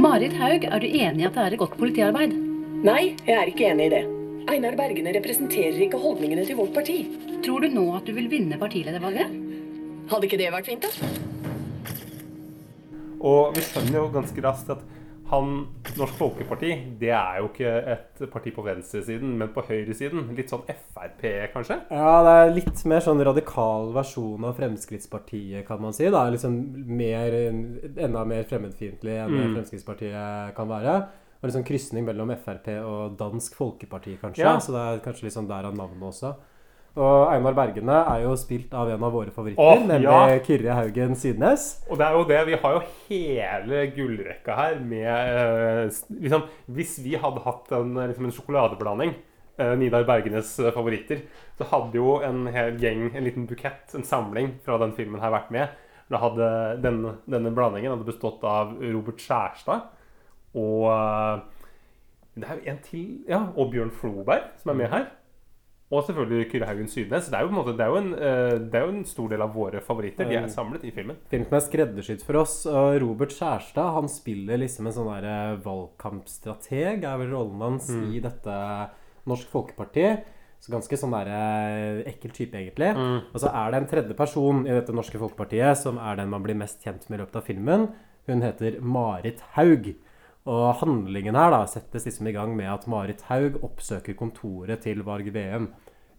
Marit 0.00 0.40
Haug, 0.40 0.64
er 0.64 0.80
du 0.80 0.88
enig 0.88 1.20
i 1.20 1.28
at 1.28 1.36
det 1.36 1.44
er 1.44 1.52
et 1.52 1.62
godt 1.66 1.76
politiarbeid? 1.76 2.34
Nei, 2.82 3.12
jeg 3.28 3.36
er 3.36 3.52
ikke 3.52 3.68
enig 3.74 3.92
i 3.92 3.94
det. 3.98 4.21
Einar 4.50 4.74
Bergene 4.78 5.12
representerer 5.14 5.78
ikke 5.86 6.00
holdningene 6.02 6.44
til 6.46 6.58
vårt 6.58 6.74
parti. 6.74 6.96
Tror 7.44 7.62
du 7.64 7.70
nå 7.72 7.84
at 7.96 8.08
du 8.08 8.14
vil 8.16 8.30
vinne 8.32 8.58
partiledervalget? 8.60 9.36
Hadde 10.10 10.28
ikke 10.28 10.40
det 10.40 10.50
vært 10.52 10.68
fint, 10.68 10.82
da? 10.82 10.90
Og 13.22 13.54
vi 13.54 13.62
skjønner 13.62 14.00
jo 14.00 14.08
ganske 14.16 14.42
raskt 14.42 14.72
at 14.74 14.82
han, 15.32 15.52
Norsk 15.96 16.18
Folkeparti, 16.18 16.72
det 17.00 17.08
er 17.16 17.38
jo 17.40 17.46
ikke 17.48 17.70
et 17.94 18.18
parti 18.34 18.50
på 18.52 18.64
venstresiden, 18.66 19.30
men 19.40 19.48
på 19.54 19.62
høyresiden. 19.64 20.26
Litt 20.36 20.50
sånn 20.52 20.66
Frp, 20.66 21.22
kanskje? 21.54 21.78
Ja, 21.88 22.10
det 22.26 22.34
er 22.42 22.52
litt 22.58 22.82
mer 22.90 23.00
sånn 23.04 23.22
radikal 23.24 23.94
versjon 23.96 24.44
av 24.44 24.58
Fremskrittspartiet, 24.58 25.62
kan 25.70 25.80
man 25.80 25.96
si. 25.96 26.10
da 26.12 26.26
liksom 26.34 26.58
mer, 26.84 27.32
Enda 27.94 28.26
mer 28.28 28.44
fremmedfiendtlig 28.50 29.16
enn 29.22 29.32
Mm. 29.32 29.54
Fremskrittspartiet 29.56 30.52
kan 30.58 30.68
være. 30.68 30.98
Og 31.42 31.50
sånn 31.50 31.66
krysning 31.66 32.06
mellom 32.06 32.30
Frp 32.38 32.68
og 32.86 33.16
Dansk 33.18 33.56
Folkeparti, 33.58 34.14
kanskje. 34.20 34.44
Ja. 34.44 34.54
Så 34.62 34.74
det 34.74 34.82
er 34.82 35.00
kanskje 35.02 35.26
liksom 35.26 35.48
der 35.50 35.66
av 35.66 35.74
navnet 35.74 36.06
også. 36.12 36.36
Og 36.92 37.30
Einar 37.32 37.54
Bergene 37.56 38.02
er 38.04 38.26
jo 38.26 38.34
spilt 38.36 38.74
av 38.76 38.90
en 38.92 39.04
av 39.06 39.14
våre 39.14 39.32
favoritter, 39.32 39.64
Åh, 39.64 39.84
nemlig 39.88 40.10
ja. 40.10 40.40
Kyrre 40.44 40.74
Haugen 40.76 41.14
Sydnes. 41.16 41.64
Og 41.88 41.96
det 41.96 42.04
er 42.04 42.16
jo 42.18 42.26
det, 42.28 42.40
vi 42.50 42.58
har 42.60 42.74
jo 42.76 42.82
hele 43.06 43.78
gullrekka 43.96 44.56
her 44.58 44.76
med 44.84 45.08
eh, 45.08 46.02
liksom, 46.20 46.44
Hvis 46.76 46.98
vi 47.00 47.14
hadde 47.22 47.44
hatt 47.46 47.72
en, 47.72 47.94
eh, 47.96 48.10
liksom 48.10 48.28
en 48.28 48.34
sjokoladeblanding, 48.36 49.14
eh, 49.56 49.72
Nidar 49.80 50.04
Bergenes 50.08 50.52
favoritter, 50.76 51.24
så 51.56 51.70
hadde 51.72 51.96
jo 51.96 52.18
en 52.26 52.44
hel 52.52 52.76
gjeng, 52.82 53.08
en 53.16 53.24
liten 53.24 53.48
bukett, 53.48 53.88
en 53.96 54.04
samling 54.04 54.58
fra 54.66 54.76
den 54.84 54.92
filmen 54.98 55.24
her 55.24 55.32
vært 55.32 55.50
med. 55.54 55.72
Da 56.12 56.20
hadde, 56.20 56.52
denne, 56.84 57.16
denne 57.24 57.54
blandingen 57.56 57.94
hadde 57.94 58.10
bestått 58.10 58.44
av 58.44 58.76
Robert 58.84 59.22
Skjærstad 59.22 59.88
og 60.54 60.86
eh, 60.92 61.40
Det 62.34 62.44
er 62.48 62.54
jo 62.60 62.70
en 62.72 62.78
til 62.86 63.08
Ja, 63.28 63.42
og 63.56 63.72
Bjørn 63.72 63.90
Floberg, 63.92 64.50
som 64.60 64.70
er 64.72 64.74
med 64.82 64.88
her. 64.92 65.10
Og 65.92 66.06
selvfølgelig 66.06 66.46
Kyrre 66.48 66.64
Haugen 66.70 66.86
Sydnes. 66.88 67.26
Det 67.28 67.36
er 67.36 67.42
jo, 67.44 67.50
måte, 67.52 67.74
det 67.76 67.84
er 67.84 67.96
en, 67.98 68.12
eh, 68.16 68.54
det 68.72 68.78
er 68.78 68.86
jo 68.86 68.92
en 68.94 69.02
stor 69.04 69.28
del 69.28 69.42
av 69.44 69.50
våre 69.52 69.82
favoritter. 69.84 70.24
De 70.24 70.38
er 70.40 70.46
samlet 70.48 70.86
i 70.88 70.92
filmen. 70.96 71.18
Filmen 71.28 71.52
er 71.58 71.60
skreddersydd 71.66 72.22
for 72.24 72.38
oss. 72.40 72.54
Robert 73.02 73.34
Skjærstad 73.36 73.90
han 73.98 74.08
spiller 74.08 74.56
liksom 74.62 74.88
en 74.88 74.94
sånn 74.96 75.10
der 75.12 75.26
eh, 75.28 75.58
valgkampstrateg, 75.66 77.04
er 77.04 77.18
vel 77.20 77.34
rollen 77.34 77.60
hans 77.60 77.90
Mm. 77.92 78.06
i 78.14 78.20
dette 78.24 78.56
Norsk 79.28 79.48
Folkeparti. 79.52 80.06
Så 80.62 80.70
ganske 80.70 80.96
sånn 80.96 81.10
der 81.10 82.06
ekkel 82.06 82.30
type, 82.30 82.54
egentlig. 82.54 82.92
Mm. 82.94 83.20
Og 83.34 83.40
så 83.42 83.50
er 83.50 83.70
det 83.72 83.78
en 83.82 83.88
tredje 83.90 84.14
person 84.14 84.60
i 84.64 84.70
dette 84.70 84.94
Norske 84.94 85.18
Folkepartiet 85.18 85.76
som 85.76 85.98
er 85.98 86.16
den 86.16 86.30
man 86.30 86.42
blir 86.44 86.54
mest 86.54 86.80
kjent 86.84 87.08
med 87.10 87.18
i 87.18 87.22
løpet 87.24 87.36
av 87.36 87.42
filmen. 87.48 87.88
Hun 88.28 88.42
heter 88.46 88.80
Marit 88.80 89.40
Haug. 89.56 89.88
Og 90.50 90.74
handlingen 90.80 91.36
her 91.38 91.52
da 91.54 91.62
settes 91.70 92.06
liksom 92.08 92.26
i 92.26 92.34
gang 92.34 92.56
med 92.58 92.66
at 92.66 92.88
Marit 92.90 93.22
Haug 93.28 93.60
oppsøker 93.62 94.16
kontoret 94.18 94.82
til 94.82 95.04
Varg 95.06 95.28
Veum. 95.34 95.68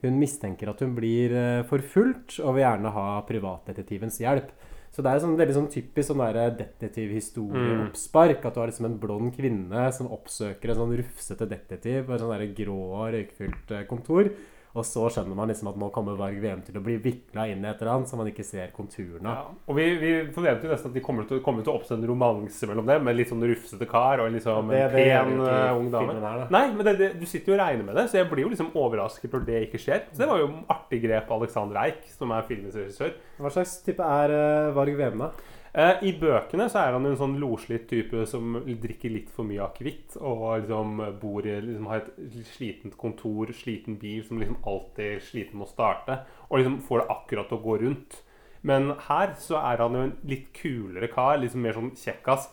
Hun 0.04 0.20
mistenker 0.20 0.72
at 0.72 0.80
hun 0.84 0.96
blir 0.96 1.32
eh, 1.36 1.66
forfulgt 1.68 2.40
og 2.44 2.56
vil 2.56 2.64
gjerne 2.64 2.92
ha 2.96 3.08
privatdetektivens 3.28 4.20
hjelp. 4.24 4.50
Så 4.94 5.02
det 5.02 5.10
er 5.10 5.22
sånn, 5.24 5.40
veldig 5.40 5.56
sånn 5.56 5.72
typisk 5.74 6.12
sånn 6.12 6.22
detektivhistorieoppspark. 6.60 8.40
Mm. 8.40 8.48
At 8.48 8.54
du 8.54 8.60
har 8.62 8.70
liksom 8.70 8.88
en 8.92 9.00
blond 9.02 9.32
kvinne 9.36 9.88
som 9.96 10.12
oppsøker 10.14 10.70
en 10.70 10.80
sånn 10.84 10.98
rufsete 11.00 11.48
detektiv 11.50 12.06
på 12.06 12.14
et 12.14 12.22
sånn 12.22 12.54
grå 12.60 12.82
røykfylt 13.16 13.74
eh, 13.74 13.88
kontor. 13.90 14.30
Og 14.74 14.82
så 14.90 15.04
skjønner 15.14 15.36
man 15.38 15.52
liksom 15.52 15.68
at 15.70 15.76
nå 15.78 15.88
kommer 15.94 16.16
Varg 16.18 16.40
VM 16.42 16.64
til 16.66 16.80
å 16.80 16.82
bli 16.82 16.96
vikla 16.98 17.44
inn 17.52 17.62
i 17.62 17.68
et 17.70 17.78
eller 17.84 17.92
annet 17.94 18.10
som 18.10 18.18
man 18.18 18.30
ikke 18.32 18.42
ser 18.48 18.72
konturene 18.74 19.30
av. 19.30 19.52
Og 19.70 19.76
vi, 19.78 19.86
vi 20.02 20.14
forventer 20.34 20.66
jo 20.66 20.72
nesten 20.74 20.90
at 20.90 20.96
de 20.98 21.04
kommer 21.06 21.28
til, 21.30 21.44
kommer 21.46 21.62
til 21.62 21.74
å 21.74 21.76
oppstå 21.78 21.94
en 22.00 22.08
romanse 22.10 22.66
mellom 22.72 22.88
dem, 22.90 23.04
med 23.06 23.16
litt 23.20 23.30
sånn 23.30 23.46
rufsete 23.46 23.86
kar 23.92 24.24
og 24.24 24.32
en 24.32 24.34
liksom 24.40 24.72
Det- 24.74 24.82
en 24.82 24.96
det 24.96 25.06
pen 25.12 25.46
eh, 25.46 25.78
ung 25.78 25.92
dame. 25.94 26.16
her, 26.18 26.40
da. 26.42 26.48
Nei, 26.58 26.64
men 26.74 26.90
det, 26.98 27.12
du 27.22 27.26
sitter 27.30 27.54
jo 27.54 27.60
og 27.60 27.62
regner 27.62 27.86
med 27.86 27.96
det, 28.02 28.08
så 28.10 28.18
jeg 28.18 28.30
blir 28.34 28.48
jo 28.48 28.50
liksom 28.56 28.72
overrasket 28.74 29.32
når 29.38 29.46
det 29.46 29.62
ikke 29.70 29.84
skjer. 29.86 30.02
Så 30.12 30.18
det 30.26 30.28
var 30.34 30.40
jo 30.42 30.50
artig 30.74 31.04
grep 31.06 31.30
av 31.30 31.42
Alexander 31.44 31.78
Eik, 31.86 32.02
som 32.18 32.32
er 32.34 32.42
filmens 32.50 32.74
regissør. 32.82 33.14
Hva 33.38 33.52
slags 33.54 33.78
type 33.86 34.02
er 34.02 34.34
uh, 34.34 34.74
Varg 34.74 34.98
VM, 34.98 35.20
da? 35.20 35.30
Eh, 35.74 36.04
I 36.06 36.12
bøkene 36.22 36.68
så 36.70 36.84
er 36.84 36.94
han 36.94 37.08
en 37.10 37.18
sånn 37.18 37.40
loslitt 37.42 37.88
type 37.90 38.28
som 38.30 38.60
drikker 38.62 39.10
litt 39.10 39.32
for 39.34 39.48
mye 39.50 39.64
akevitt. 39.66 40.20
Og 40.22 40.44
liksom 40.62 41.00
bor 41.22 41.48
i 41.50 41.56
liksom 41.66 41.88
har 41.90 42.04
et 42.04 42.44
slitent 42.52 42.98
kontor, 43.00 43.50
sliten 43.58 43.98
bil, 44.02 44.22
som 44.28 44.42
liksom 44.42 44.60
alltid 44.70 45.16
er 45.16 45.26
sliten 45.26 45.58
med 45.58 45.68
å 45.68 45.74
starte. 45.74 46.20
Og 46.52 46.60
liksom 46.62 46.78
får 46.86 47.02
det 47.02 47.10
akkurat 47.18 47.50
til 47.50 47.60
å 47.60 47.66
gå 47.66 47.80
rundt. 47.88 48.22
Men 48.64 48.94
her 49.10 49.34
så 49.44 49.58
er 49.60 49.82
han 49.84 49.96
jo 49.98 50.02
en 50.06 50.14
litt 50.30 50.46
kulere 50.56 51.10
kar. 51.12 51.40
liksom 51.42 51.66
Mer 51.66 51.76
sånn 51.76 51.92
kjekkas. 52.00 52.48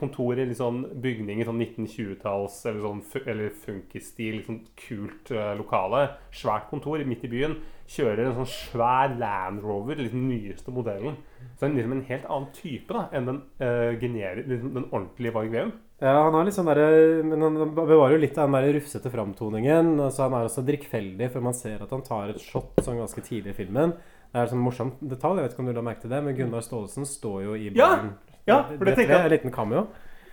Kontor 0.00 0.40
i 0.40 0.46
litt 0.48 0.58
sånn 0.58 0.80
bygning 1.02 1.42
i 1.42 1.46
sånn 1.46 1.60
1920-talls 1.60 2.56
eller 2.66 2.80
sånn 2.86 3.04
eller 3.26 3.52
funkisstil. 3.66 4.40
Liksom 4.40 4.62
kult 4.80 5.30
eh, 5.30 5.52
lokale. 5.60 6.06
Svært 6.34 6.66
kontor 6.72 7.04
midt 7.06 7.28
i 7.28 7.30
byen. 7.36 7.60
Kjører 7.90 8.28
en 8.28 8.34
sånn 8.38 8.46
svær 8.52 9.16
Land 9.18 9.64
Rover, 9.66 9.96
liksom 9.98 10.20
den 10.20 10.28
nyeste 10.30 10.70
modellen. 10.70 11.16
Så 11.58 11.66
den 11.66 11.72
er 11.72 11.80
liksom 11.80 11.92
en 11.96 12.04
helt 12.06 12.26
annen 12.30 12.52
type 12.54 12.94
da 12.94 13.08
enn 13.12 13.26
den, 13.26 13.40
uh, 13.60 13.90
generi- 13.98 14.44
liksom 14.46 14.74
den 14.76 14.84
ordentlige 14.92 15.32
Varg 15.34 15.50
Veum. 15.50 15.72
Ja, 16.00 16.12
han 16.24 16.32
har 16.32 16.44
litt 16.46 16.54
sånn 16.56 16.70
der, 16.70 17.22
men 17.26 17.42
han 17.42 17.74
bevarer 17.74 18.14
jo 18.14 18.20
litt 18.22 18.38
av 18.38 18.46
den 18.48 18.56
der 18.62 18.72
rufsete 18.78 19.10
framtoningen. 19.12 19.90
Så 20.14 20.22
han 20.22 20.32
er 20.38 20.46
også 20.46 20.62
drikkfeldig, 20.64 21.28
for 21.32 21.40
man 21.44 21.52
ser 21.58 21.82
at 21.82 21.90
han 21.90 22.02
tar 22.06 22.30
et 22.32 22.40
shot 22.40 22.78
sånn 22.80 22.96
ganske 23.02 23.20
tidlig 23.26 23.52
i 23.52 23.58
filmen. 23.64 23.92
Det 24.32 24.38
er 24.40 24.46
sånn 24.46 24.62
morsomt 24.62 25.02
detalj, 25.02 25.40
jeg 25.42 25.48
vet 25.48 25.52
ikke 25.56 25.60
om 25.66 25.66
du 25.66 25.72
la 25.74 25.82
merke 25.82 26.00
til 26.06 26.10
det, 26.14 26.22
men 26.24 26.36
Gunnar 26.38 26.62
Staalesen 26.64 27.04
står 27.04 27.42
jo 27.44 27.54
i 27.58 27.72
Ja! 27.74 27.88
baren. 27.96 28.14
Ja, 28.46 28.62
for 28.62 28.84
det 28.86 28.94
tenker 28.96 29.12
jeg- 29.18 29.24
En 29.26 29.30
liten 29.30 29.50
cameo. 29.52 29.88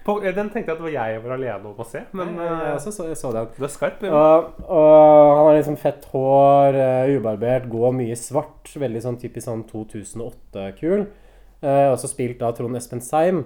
På, 0.07 0.21
eh, 0.23 0.31
den 0.31 0.47
tenkte 0.47 0.71
jeg 0.71 0.77
at 0.77 0.79
det 0.79 0.87
var 0.87 0.93
jeg 0.95 1.21
var 1.25 1.35
alene 1.35 1.67
om 1.67 1.83
å 1.83 1.85
se. 1.87 2.05
Men 2.15 2.33
Nei, 2.37 2.47
jeg, 2.47 2.63
eh, 2.63 2.73
også 2.77 2.93
så, 2.95 3.05
jeg 3.09 3.19
så 3.19 3.31
den. 3.35 3.49
du 3.57 3.65
er 3.67 3.71
skarp. 3.73 4.03
Ja. 4.07 4.15
Og, 4.15 4.61
og 4.63 5.31
han 5.35 5.49
har 5.49 5.57
liksom 5.57 5.79
fett 5.81 6.07
hår, 6.13 6.77
uh, 6.79 7.11
ubarbert, 7.17 7.67
går 7.71 7.95
mye 7.97 8.15
svart. 8.19 8.71
Veldig 8.79 9.03
sånn 9.03 9.19
typisk 9.19 9.49
sånn 9.49 9.65
2008-kul. 9.67 11.07
Uh, 11.59 11.87
også 11.91 12.11
spilt 12.13 12.43
av 12.45 12.55
Trond 12.55 12.79
Espen 12.79 13.03
Seim. 13.03 13.43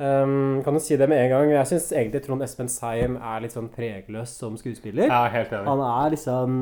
Um, 0.00 0.62
kan 0.64 0.74
du 0.74 0.80
si 0.80 0.96
det 0.96 1.06
med 1.12 1.20
en 1.20 1.30
gang? 1.34 1.50
Jeg 1.52 1.68
syns 1.74 1.90
egentlig 1.92 2.24
Trond 2.24 2.42
Espen 2.42 2.70
Seim 2.72 3.18
er 3.20 3.42
litt 3.44 3.54
sånn 3.54 3.68
pregløs 3.70 4.32
som 4.40 4.56
skuespiller. 4.58 5.12
Er 5.12 5.34
helt 5.34 5.52
enig. 5.52 5.68
Han 5.68 5.84
er 5.84 6.14
liksom 6.16 6.56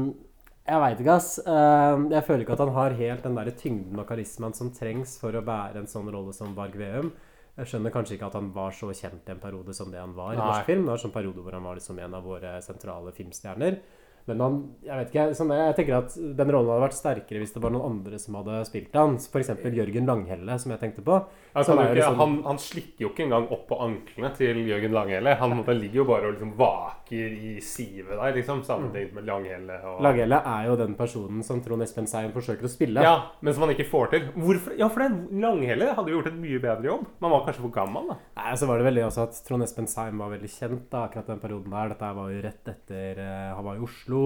Jeg 0.69 0.83
veit 0.83 1.01
ikke, 1.01 1.15
ass. 1.17 1.31
Uh, 1.47 2.05
jeg 2.13 2.27
føler 2.27 2.45
ikke 2.45 2.59
at 2.59 2.65
han 2.67 2.75
har 2.77 2.99
helt 2.99 3.25
den 3.25 3.39
der 3.39 3.49
tyngden 3.57 4.03
og 4.03 4.11
karismaen 4.11 4.59
som 4.59 4.75
trengs 4.77 5.17
for 5.23 5.33
å 5.33 5.45
bære 5.47 5.81
en 5.81 5.89
sånn 5.89 6.11
rolle 6.13 6.37
som 6.37 6.53
Varg 6.59 6.77
Veum. 6.77 7.15
Jeg 7.59 7.73
skjønner 7.73 7.91
kanskje 7.91 8.15
ikke 8.15 8.29
at 8.29 8.37
han 8.39 8.53
var 8.55 8.75
så 8.77 8.93
kjent 8.95 9.27
i 9.27 9.33
en 9.35 9.41
periode 9.43 9.75
som 9.75 9.91
det 9.91 9.99
han 9.99 10.15
var 10.15 10.35
i 10.35 10.39
norsk 10.39 10.69
film. 10.69 10.85
Det 10.85 10.93
var 10.93 11.01
en 11.01 11.05
sånn 11.09 11.15
periode 11.17 11.43
hvor 11.43 11.57
han 11.57 11.67
var 11.67 11.79
liksom 11.81 11.99
en 11.99 12.15
av 12.15 12.29
våre 12.29 12.53
sentrale 12.63 13.15
filmstjerner. 13.17 13.81
Men 14.29 14.45
han, 14.45 14.57
jeg 14.85 15.01
vet 15.01 15.13
ikke, 15.13 15.27
sånn, 15.39 15.53
jeg 15.57 15.77
tenker 15.79 15.99
at 15.99 16.17
den 16.39 16.53
rollen 16.55 16.73
hadde 16.73 16.85
vært 16.87 16.99
sterkere 16.99 17.43
hvis 17.43 17.55
det 17.55 17.63
var 17.65 17.75
noen 17.75 17.95
andre 17.97 18.21
som 18.23 18.39
hadde 18.39 18.61
spilt 18.69 18.97
han. 18.99 19.17
F.eks. 19.19 19.53
Jørgen 19.79 20.09
Langhelle, 20.09 20.59
som 20.61 20.75
jeg 20.75 20.83
tenkte 20.83 21.05
på. 21.07 21.19
Han, 21.55 21.65
jo 21.65 21.75
jo 21.75 21.83
ikke, 21.83 21.95
liksom- 21.99 22.21
han, 22.21 22.35
han 22.47 22.61
slikker 22.63 23.05
jo 23.07 23.11
ikke 23.13 23.25
engang 23.27 23.49
opp 23.55 23.65
på 23.71 23.79
anklene 23.83 24.31
til 24.37 24.61
Jørgen 24.69 24.95
Langhelle. 24.95 25.35
Han, 25.41 25.57
han 25.65 25.81
ligger 25.81 26.03
jo 26.03 26.07
bare 26.09 26.29
og 26.29 26.37
liksom 26.37 26.53
vaker 26.59 27.37
i 27.39 27.55
sivet 27.65 28.13
der, 28.13 28.35
liksom, 28.37 28.63
sammenlignet 28.67 29.15
med 29.17 29.29
Langhelle. 29.29 29.79
Og... 29.89 30.03
Langhelle 30.05 30.41
er 30.53 30.69
jo 30.69 30.77
den 30.81 30.95
personen 30.99 31.43
som 31.47 31.63
Trond 31.65 31.85
Espen 31.87 32.09
Seim 32.11 32.35
forsøker 32.37 32.69
å 32.69 32.73
spille. 32.73 33.05
Ja, 33.05 33.17
men 33.41 33.57
som 33.57 33.65
han 33.67 33.75
ikke 33.75 33.89
får 33.91 34.13
til. 34.15 34.29
Hvorfor? 34.37 34.77
Ja, 34.79 34.91
for 34.93 35.05
det, 35.05 35.41
Langhelle 35.41 35.93
hadde 35.97 36.13
jo 36.13 36.21
gjort 36.21 36.31
en 36.33 36.41
mye 36.43 36.61
bedre 36.63 36.91
jobb. 36.91 37.07
Man 37.25 37.35
var 37.35 37.47
kanskje 37.47 37.65
for 37.65 37.75
gammel, 37.75 38.13
da. 38.13 38.19
Nei, 38.39 38.55
så 38.61 38.69
var 38.71 38.81
det 38.81 38.89
veldig 38.91 39.07
også 39.09 39.25
at 39.27 39.41
Trond 39.49 39.67
Espen 39.67 39.91
Seim 39.91 40.21
var 40.23 40.35
veldig 40.35 40.53
kjent 40.53 40.87
da, 40.93 41.07
akkurat 41.09 41.33
den 41.33 41.43
perioden 41.43 41.75
der. 41.75 41.93
Dette 41.95 42.13
var 42.19 42.33
jo 42.33 42.45
rett 42.45 42.73
etter 42.75 43.23
eh, 43.25 43.49
Han 43.57 43.67
var 43.67 43.79
i 43.79 43.85
Oslo. 43.89 44.18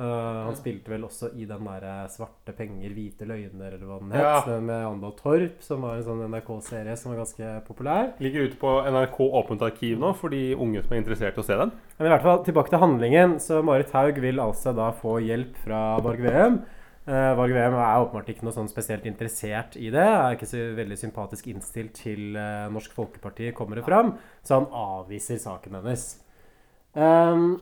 Eh, 0.00 0.38
han 0.46 0.56
spilte 0.56 0.88
vel 0.88 1.02
også 1.04 1.28
i 1.36 1.44
den 1.44 1.66
der 1.66 1.82
eh, 1.84 2.08
'Svarte 2.08 2.54
penger, 2.56 2.88
hvite 2.96 3.26
løgner', 3.28 3.74
eller 3.76 3.84
hva 3.84 3.98
den 4.00 4.14
het. 4.14 4.46
Ja. 4.48 4.58
Med 4.64 4.86
Andal 4.88 5.12
Torp, 5.18 5.58
som 5.60 5.82
var 5.84 5.98
en 5.98 6.06
sånn 6.06 6.22
NRK-serie 6.24 6.94
som 6.96 7.12
var 7.12 7.20
ganske 7.20 7.50
populær. 7.66 8.14
Ligger 8.24 8.48
ute 8.48 8.56
på 8.56 8.70
NRK 8.88 9.18
Åpent 9.42 9.64
arkiv 9.66 10.00
nå 10.00 10.14
for 10.16 10.32
de 10.32 10.54
unge 10.56 10.80
som 10.86 10.94
er 10.94 11.02
interessert 11.02 11.36
i 11.36 11.42
å 11.42 11.44
se 11.44 11.58
den. 11.60 11.72
Men 11.98 12.08
i 12.08 12.12
hvert 12.14 12.24
fall 12.24 12.40
tilbake 12.46 12.72
til 12.72 12.80
handlingen. 12.80 13.36
Så 13.44 13.60
Marit 13.66 13.92
Haug 13.92 14.20
vil 14.24 14.40
altså 14.40 14.72
da 14.76 14.88
få 14.96 15.18
hjelp 15.20 15.58
fra 15.66 15.82
Varg 16.00 16.24
VM. 16.24 16.62
Uh, 17.10 17.32
Varg 17.36 17.52
VM 17.52 17.76
er 17.76 18.00
åpenbart 18.04 18.28
ikke 18.32 18.46
noe 18.46 18.54
sånn 18.54 18.70
spesielt 18.70 19.04
interessert 19.08 19.76
i 19.76 19.90
det. 19.92 20.06
Er 20.06 20.36
ikke 20.36 20.48
så 20.48 20.62
veldig 20.78 20.96
sympatisk 21.00 21.50
innstilt 21.52 21.92
til 21.98 22.38
uh, 22.38 22.70
Norsk 22.72 22.94
Folkeparti, 22.96 23.50
kommer 23.56 23.80
det 23.80 23.84
fram. 23.84 24.14
Så 24.46 24.62
han 24.62 24.68
avviser 24.72 25.40
saken 25.42 25.76
hennes. 25.80 26.06
Um, 26.96 27.58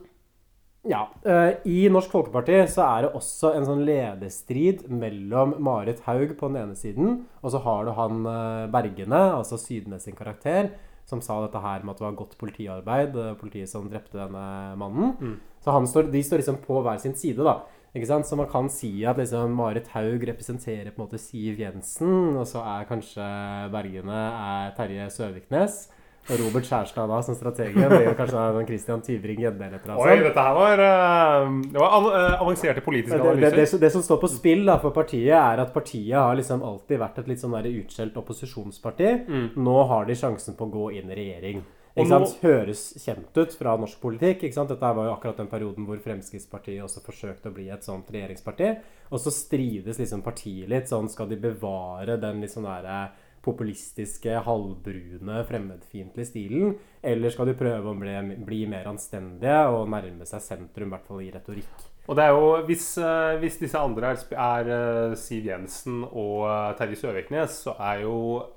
ja. 0.87 1.01
eh, 1.25 1.57
I 1.67 1.79
Norsk 1.91 2.11
Folkeparti 2.13 2.59
så 2.71 2.85
er 2.85 3.05
det 3.05 3.15
også 3.17 3.53
en 3.55 3.65
sånn 3.67 3.81
lederstrid 3.87 4.85
mellom 4.87 5.57
Marit 5.63 6.03
Haug 6.07 6.35
på 6.39 6.51
den 6.51 6.61
ene 6.61 6.77
siden, 6.79 7.25
og 7.43 7.53
så 7.53 7.63
har 7.65 7.87
du 7.87 7.95
han 7.97 8.21
eh, 8.29 8.69
Bergene, 8.71 9.23
altså 9.39 9.59
Sydnes 9.59 10.07
sin 10.07 10.17
karakter, 10.17 10.71
som 11.09 11.23
sa 11.25 11.39
dette 11.41 11.59
her 11.63 11.83
med 11.83 11.95
at 11.95 12.01
det 12.01 12.05
var 12.05 12.17
godt 12.21 12.37
politiarbeid, 12.39 13.17
eh, 13.17 13.35
politiet 13.39 13.71
som 13.71 13.89
drepte 13.91 14.19
denne 14.21 14.45
mannen. 14.79 15.15
Mm. 15.19 15.35
Så 15.59 15.75
han 15.75 15.89
står, 15.89 16.11
de 16.13 16.23
står 16.23 16.43
liksom 16.43 16.61
på 16.63 16.79
hver 16.85 17.01
sin 17.01 17.17
side, 17.17 17.43
da. 17.43 17.59
Ikke 17.89 18.05
sant? 18.05 18.27
Så 18.29 18.37
man 18.37 18.49
kan 18.49 18.69
si 18.69 18.91
at 19.09 19.17
liksom 19.17 19.55
Marit 19.57 19.87
Haug 19.95 20.23
representerer 20.29 20.91
på 20.93 21.01
en 21.01 21.07
måte 21.07 21.21
Siv 21.21 21.57
Jensen, 21.59 22.37
og 22.37 22.45
så 22.47 22.61
er 22.61 22.85
kanskje 22.89 23.25
Bergene 23.73 24.19
er 24.29 24.75
Terje 24.77 25.09
Søviknes. 25.13 25.87
Og 26.29 26.37
Robert 26.43 26.65
Skjærstad 26.67 27.07
da 27.09 27.21
som 27.25 27.33
strategen 27.37 27.89
Det 27.89 28.01
jo 28.05 28.11
kanskje 28.17 28.41
sånn 28.53 28.67
Christian 28.67 29.01
Tyvring 29.01 29.39
Gjedde 29.41 29.65
eller 29.65 29.79
noe 29.89 30.03
Oi, 30.05 30.17
dette 30.21 30.43
her 30.45 30.53
var, 30.53 30.83
eh, 30.85 31.47
det 31.73 31.79
var 31.81 32.09
eh, 32.11 32.35
avanserte 32.43 32.83
politiske 32.85 33.17
Det, 33.17 33.23
det, 33.23 33.31
analyser. 33.33 33.55
det, 33.57 33.67
som- 33.71 33.79
det 33.79 33.91
som 33.95 34.01
står 34.05 34.21
på 34.21 34.29
spill 34.29 34.65
da, 34.65 34.77
for 34.83 34.91
partiet, 34.91 35.33
er 35.33 35.59
at 35.65 35.73
partiet 35.73 36.13
har 36.13 36.35
liksom 36.37 36.61
alltid 36.61 36.99
vært 37.01 37.17
et 37.23 37.27
litt 37.33 37.41
sånn 37.41 37.55
der 37.57 37.69
utskjelt 37.71 38.13
opposisjonsparti. 38.21 39.09
Mm. 39.27 39.49
Nå 39.57 39.77
har 39.87 40.05
de 40.05 40.13
sjansen 40.13 40.55
på 40.55 40.67
å 40.69 40.71
gå 40.71 40.87
inn 40.99 41.09
i 41.11 41.15
regjering. 41.15 41.63
Nå- 41.97 42.19
Høres 42.41 42.93
kjent 43.03 43.35
ut 43.35 43.51
fra 43.57 43.73
norsk 43.75 43.99
politikk. 43.99 44.41
Dette 44.41 44.79
var 44.95 45.05
jo 45.09 45.15
akkurat 45.15 45.35
den 45.41 45.47
perioden 45.51 45.85
hvor 45.87 45.97
Fremskrittspartiet 45.99 46.83
også 46.85 47.01
forsøkte 47.03 47.49
å 47.49 47.53
bli 47.53 47.69
et 47.73 47.81
sånt 47.83 48.07
regjeringsparti. 48.13 48.77
Og 49.11 49.19
så 49.19 49.31
strides 49.33 49.97
liksom 49.99 50.21
partiet 50.23 50.69
litt. 50.69 50.85
sånn 50.87 51.09
Skal 51.09 51.27
de 51.27 51.35
bevare 51.35 52.19
den 52.21 52.39
litt 52.39 52.51
sånn 52.51 52.63
derre 52.69 53.09
populistiske, 53.45 54.39
halvbrune, 54.45 55.43
fremmedfiendtlige 55.49 56.27
stilen? 56.29 56.75
Eller 57.03 57.31
skal 57.33 57.47
de 57.51 57.55
prøve 57.59 57.91
å 57.93 57.95
bli, 57.99 58.15
bli 58.45 58.65
mer 58.69 58.89
anstendige 58.91 59.61
og 59.71 59.87
nærme 59.91 60.27
seg 60.27 60.43
sentrum, 60.43 60.89
i 60.91 60.95
hvert 60.95 61.07
fall 61.07 61.23
i 61.23 61.31
retorikk? 61.31 61.87
Og 62.09 62.15
det 62.17 62.23
er 62.25 62.31
jo, 62.33 62.45
hvis, 62.65 62.85
eh, 62.97 63.35
hvis 63.37 63.59
disse 63.61 63.77
andre 63.77 64.15
er, 64.15 64.21
er 64.33 64.69
eh, 64.73 65.11
Siv 65.19 65.45
Jensen 65.45 65.99
og 66.07 66.47
eh, 66.49 66.71
Terje 66.79 66.97
Søviknes, 66.97 67.59
så 67.67 67.75
er 67.77 68.01
jo 68.01 68.15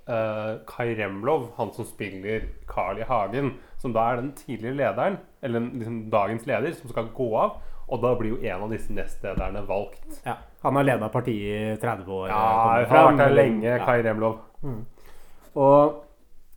eh, 0.08 0.54
Kai 0.70 0.94
Remlov 0.96 1.50
han 1.58 1.72
som 1.76 1.84
spiller 1.84 2.46
Carl 2.70 3.02
I. 3.02 3.04
Hagen, 3.10 3.52
som 3.82 3.92
da 3.92 4.06
er 4.08 4.22
den 4.22 4.32
tidligere 4.38 4.78
lederen, 4.78 5.18
eller 5.44 5.68
liksom 5.68 6.00
dagens 6.14 6.48
leder, 6.48 6.72
som 6.78 6.88
skal 6.94 7.12
gå 7.12 7.28
av. 7.36 7.60
Og 7.92 8.00
da 8.00 8.14
blir 8.16 8.38
jo 8.38 8.40
en 8.48 8.62
av 8.64 8.70
disse 8.72 8.94
nestlederne 8.94 9.66
valgt. 9.68 10.22
Ja, 10.24 10.38
Han 10.62 10.78
har 10.78 10.86
leda 10.86 11.08
partiet 11.12 11.76
i 11.76 11.80
30 11.82 12.08
år. 12.08 12.28
Ja, 12.30 12.38
han 12.38 12.70
har 12.70 12.86
vært 12.88 13.18
der 13.18 13.26
eller- 13.26 13.42
lenge. 13.42 13.78
Kai 13.84 13.98
Remlov. 14.06 14.38
Mm. 14.62 14.80
Og 15.58 15.82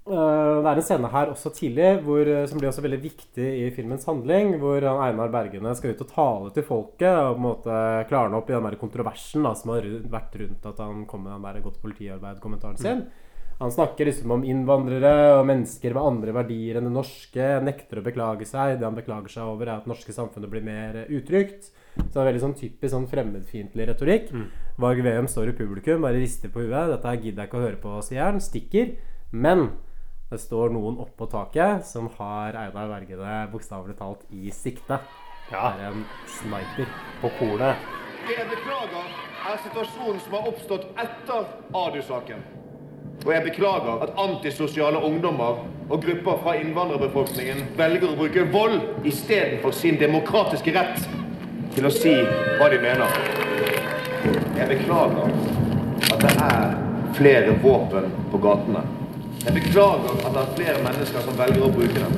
øh, 0.07 0.61
det 0.61 0.69
er 0.69 0.79
en 0.79 0.85
scene 0.85 1.11
her 1.11 1.33
også 1.33 1.51
tidlig 1.57 1.89
hvor, 2.05 2.21
øh, 2.21 2.45
som 2.47 2.61
blir 2.61 2.69
også 2.69 2.85
veldig 2.85 3.01
viktig 3.03 3.49
i 3.65 3.67
filmens 3.75 4.07
handling, 4.07 4.55
hvor 4.61 4.77
Einar 4.77 5.33
Bergene 5.33 5.75
skal 5.75 5.95
ut 5.95 6.05
og 6.05 6.13
tale 6.13 6.55
til 6.55 6.67
folket 6.67 7.11
og 7.11 7.35
på 7.35 7.41
en 7.41 7.47
måte 7.49 7.81
klarne 8.11 8.39
opp 8.39 8.49
i 8.49 8.55
den 8.55 8.69
der 8.69 8.79
kontroversen 8.81 9.45
da, 9.47 9.55
som 9.57 9.75
har 9.75 9.89
vært 10.13 10.39
rundt 10.41 10.71
at 10.71 10.81
han 10.85 11.05
kom 11.09 11.25
med 11.25 11.35
den 11.35 11.47
der 11.49 11.63
godt 11.65 11.81
politiarbeid-kommentaren 11.83 12.81
sin. 12.81 13.07
Han 13.57 13.71
snakker 13.71 14.05
liksom 14.09 14.33
om 14.35 14.43
innvandrere 14.43 15.37
og 15.37 15.45
mennesker 15.47 15.93
med 15.95 16.03
andre 16.03 16.33
verdier 16.35 16.79
enn 16.79 16.89
det 16.89 16.95
norske. 16.95 17.45
Nekter 17.63 18.01
å 18.01 18.03
beklage 18.03 18.47
seg. 18.49 18.75
Det 18.79 18.87
han 18.87 18.97
beklager 18.97 19.31
seg 19.31 19.47
over, 19.47 19.69
er 19.69 19.77
at 19.77 19.85
det 19.85 19.93
norske 19.93 20.15
samfunnet 20.15 20.51
blir 20.51 20.65
mer 20.65 20.97
eh, 21.05 21.11
utrygt. 21.15 21.69
Så 21.95 22.09
det 22.11 22.19
er 22.19 22.29
veldig 22.33 22.43
sånn 22.43 22.57
typisk 22.59 22.91
sånn 22.91 23.07
fremmedfiendtlig 23.07 23.87
retorikk. 23.87 24.33
Mm. 24.35 24.49
Varg 24.77 24.99
Veum 25.05 25.27
står 25.31 25.53
i 25.53 25.55
publikum, 25.55 26.01
bare 26.03 26.19
rister 26.19 26.51
på 26.51 26.65
huet. 26.65 26.89
'Dette 26.89 27.07
her 27.07 27.21
gidder 27.21 27.43
jeg 27.43 27.49
ikke 27.49 27.59
å 27.59 27.65
høre 27.65 27.79
på', 27.79 28.01
sier 28.03 28.25
han. 28.27 28.41
Stikker. 28.43 28.95
Men 29.31 29.69
det 30.31 30.39
står 30.41 30.73
noen 30.75 30.97
oppå 30.99 31.29
taket 31.31 31.85
som 31.87 32.09
har 32.17 32.57
Einar 32.59 32.89
Vergede 32.91 33.37
bokstavelig 33.53 33.95
talt 33.99 34.25
i 34.31 34.51
sikte. 34.51 34.99
Ja. 35.51 35.71
Det 35.77 35.85
er 35.85 35.93
en 35.93 36.03
sniper. 36.27 36.91
På 37.21 37.31
kornet. 37.39 37.87
Det 38.27 38.35
jeg 38.35 38.49
beklager, 38.49 39.07
er 39.45 39.57
situasjonen 39.63 40.19
som 40.25 40.33
har 40.33 40.47
oppstått 40.51 40.87
etter 40.97 41.47
Adu-saken. 41.71 42.43
Og 43.25 43.31
jeg 43.31 43.43
beklager 43.45 44.03
at 44.03 44.15
antisosiale 44.19 44.99
ungdommer 44.99 45.63
og 45.89 46.01
grupper 46.03 46.41
fra 46.43 46.55
innvandrerbefolkningen 46.59 47.63
velger 47.77 48.11
å 48.11 48.17
bruke 48.19 48.47
vold 48.51 49.05
istedenfor 49.07 49.71
sin 49.71 50.01
demokratiske 50.01 50.73
rett 50.75 51.05
til 51.77 51.87
å 51.87 51.93
si 51.93 52.17
hva 52.59 52.71
de 52.73 52.81
mener. 52.81 53.54
Jeg 54.57 54.67
beklager 54.67 55.27
at 56.13 56.21
det 56.21 56.31
er 56.41 56.75
flere 57.13 57.55
våpen 57.63 58.11
på 58.31 58.37
gatene. 58.37 58.81
Jeg 59.45 59.53
beklager 59.53 60.15
at 60.25 60.33
det 60.33 60.41
er 60.41 60.53
flere 60.55 60.83
mennesker 60.83 61.25
som 61.25 61.37
velger 61.39 61.65
å 61.67 61.71
bruke 61.75 62.01
dem. 62.01 62.15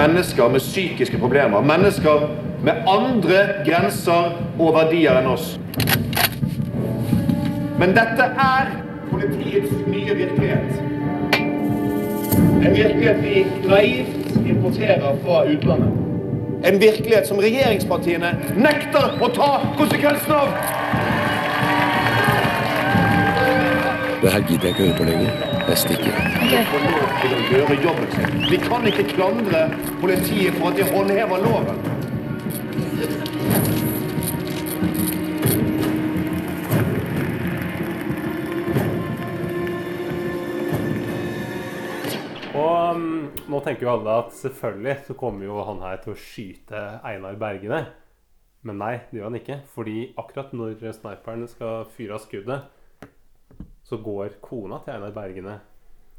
Mennesker 0.00 0.48
med 0.48 0.64
psykiske 0.64 1.18
problemer. 1.18 1.60
Mennesker 1.60 2.28
med 2.64 2.88
andre 2.88 3.44
grenser 3.66 4.34
og 4.58 4.74
verdier 4.74 5.20
enn 5.20 5.30
oss. 5.30 5.54
Men 7.78 7.94
dette 7.94 8.32
er 8.48 8.72
politiets 9.10 9.72
nye 9.86 10.16
virkelighet. 10.18 10.82
En 12.38 12.74
virkelighet 12.74 13.22
vi 13.22 13.46
naivt 13.68 14.36
importerer 14.48 15.24
fra 15.24 15.44
utlandet. 15.46 16.07
En 16.64 16.80
virkelighet 16.80 17.26
som 17.26 17.38
regjeringspartiene 17.38 18.32
nekter 18.58 19.20
å 19.22 19.28
ta 19.34 19.50
konsekvensen 19.78 20.32
av. 20.34 20.48
Det 24.18 24.32
her 24.34 24.42
gidder 24.48 24.66
jeg 24.66 24.74
ikke 24.74 24.86
høre 24.88 24.96
på 24.98 25.06
lenger. 25.06 25.44
Jeg 25.68 25.78
stikker. 25.84 26.12
Å 27.62 27.76
sin. 28.16 28.40
Vi 28.50 28.58
kan 28.64 28.86
ikke 28.90 29.04
klandre 29.12 29.68
politiet 30.00 30.58
for 30.58 30.72
at 30.72 30.80
de 30.80 30.88
håndhever 30.90 31.46
loven. 31.46 31.78
Nå 43.48 43.60
tenker 43.64 43.82
jo 43.86 43.92
alle 43.94 44.18
at 44.24 44.32
selvfølgelig 44.36 44.96
så 45.06 45.14
kommer 45.18 45.44
jo 45.48 45.62
han 45.64 45.80
her 45.84 45.96
til 46.02 46.12
å 46.14 46.18
skyte 46.18 46.82
Einar 47.04 47.36
Bergene. 47.40 47.86
Men 48.66 48.78
nei, 48.78 48.94
det 49.10 49.20
gjør 49.20 49.28
han 49.30 49.38
ikke. 49.38 49.60
Fordi 49.74 49.96
akkurat 50.18 50.52
når 50.52 50.74
sniperen 50.92 51.46
skal 51.48 51.84
fyre 51.94 52.14
av 52.18 52.24
skuddet, 52.24 52.62
så 53.88 53.96
går 54.04 54.34
kona 54.44 54.80
til 54.84 54.94
Einar 54.98 55.14
Bergene 55.16 55.60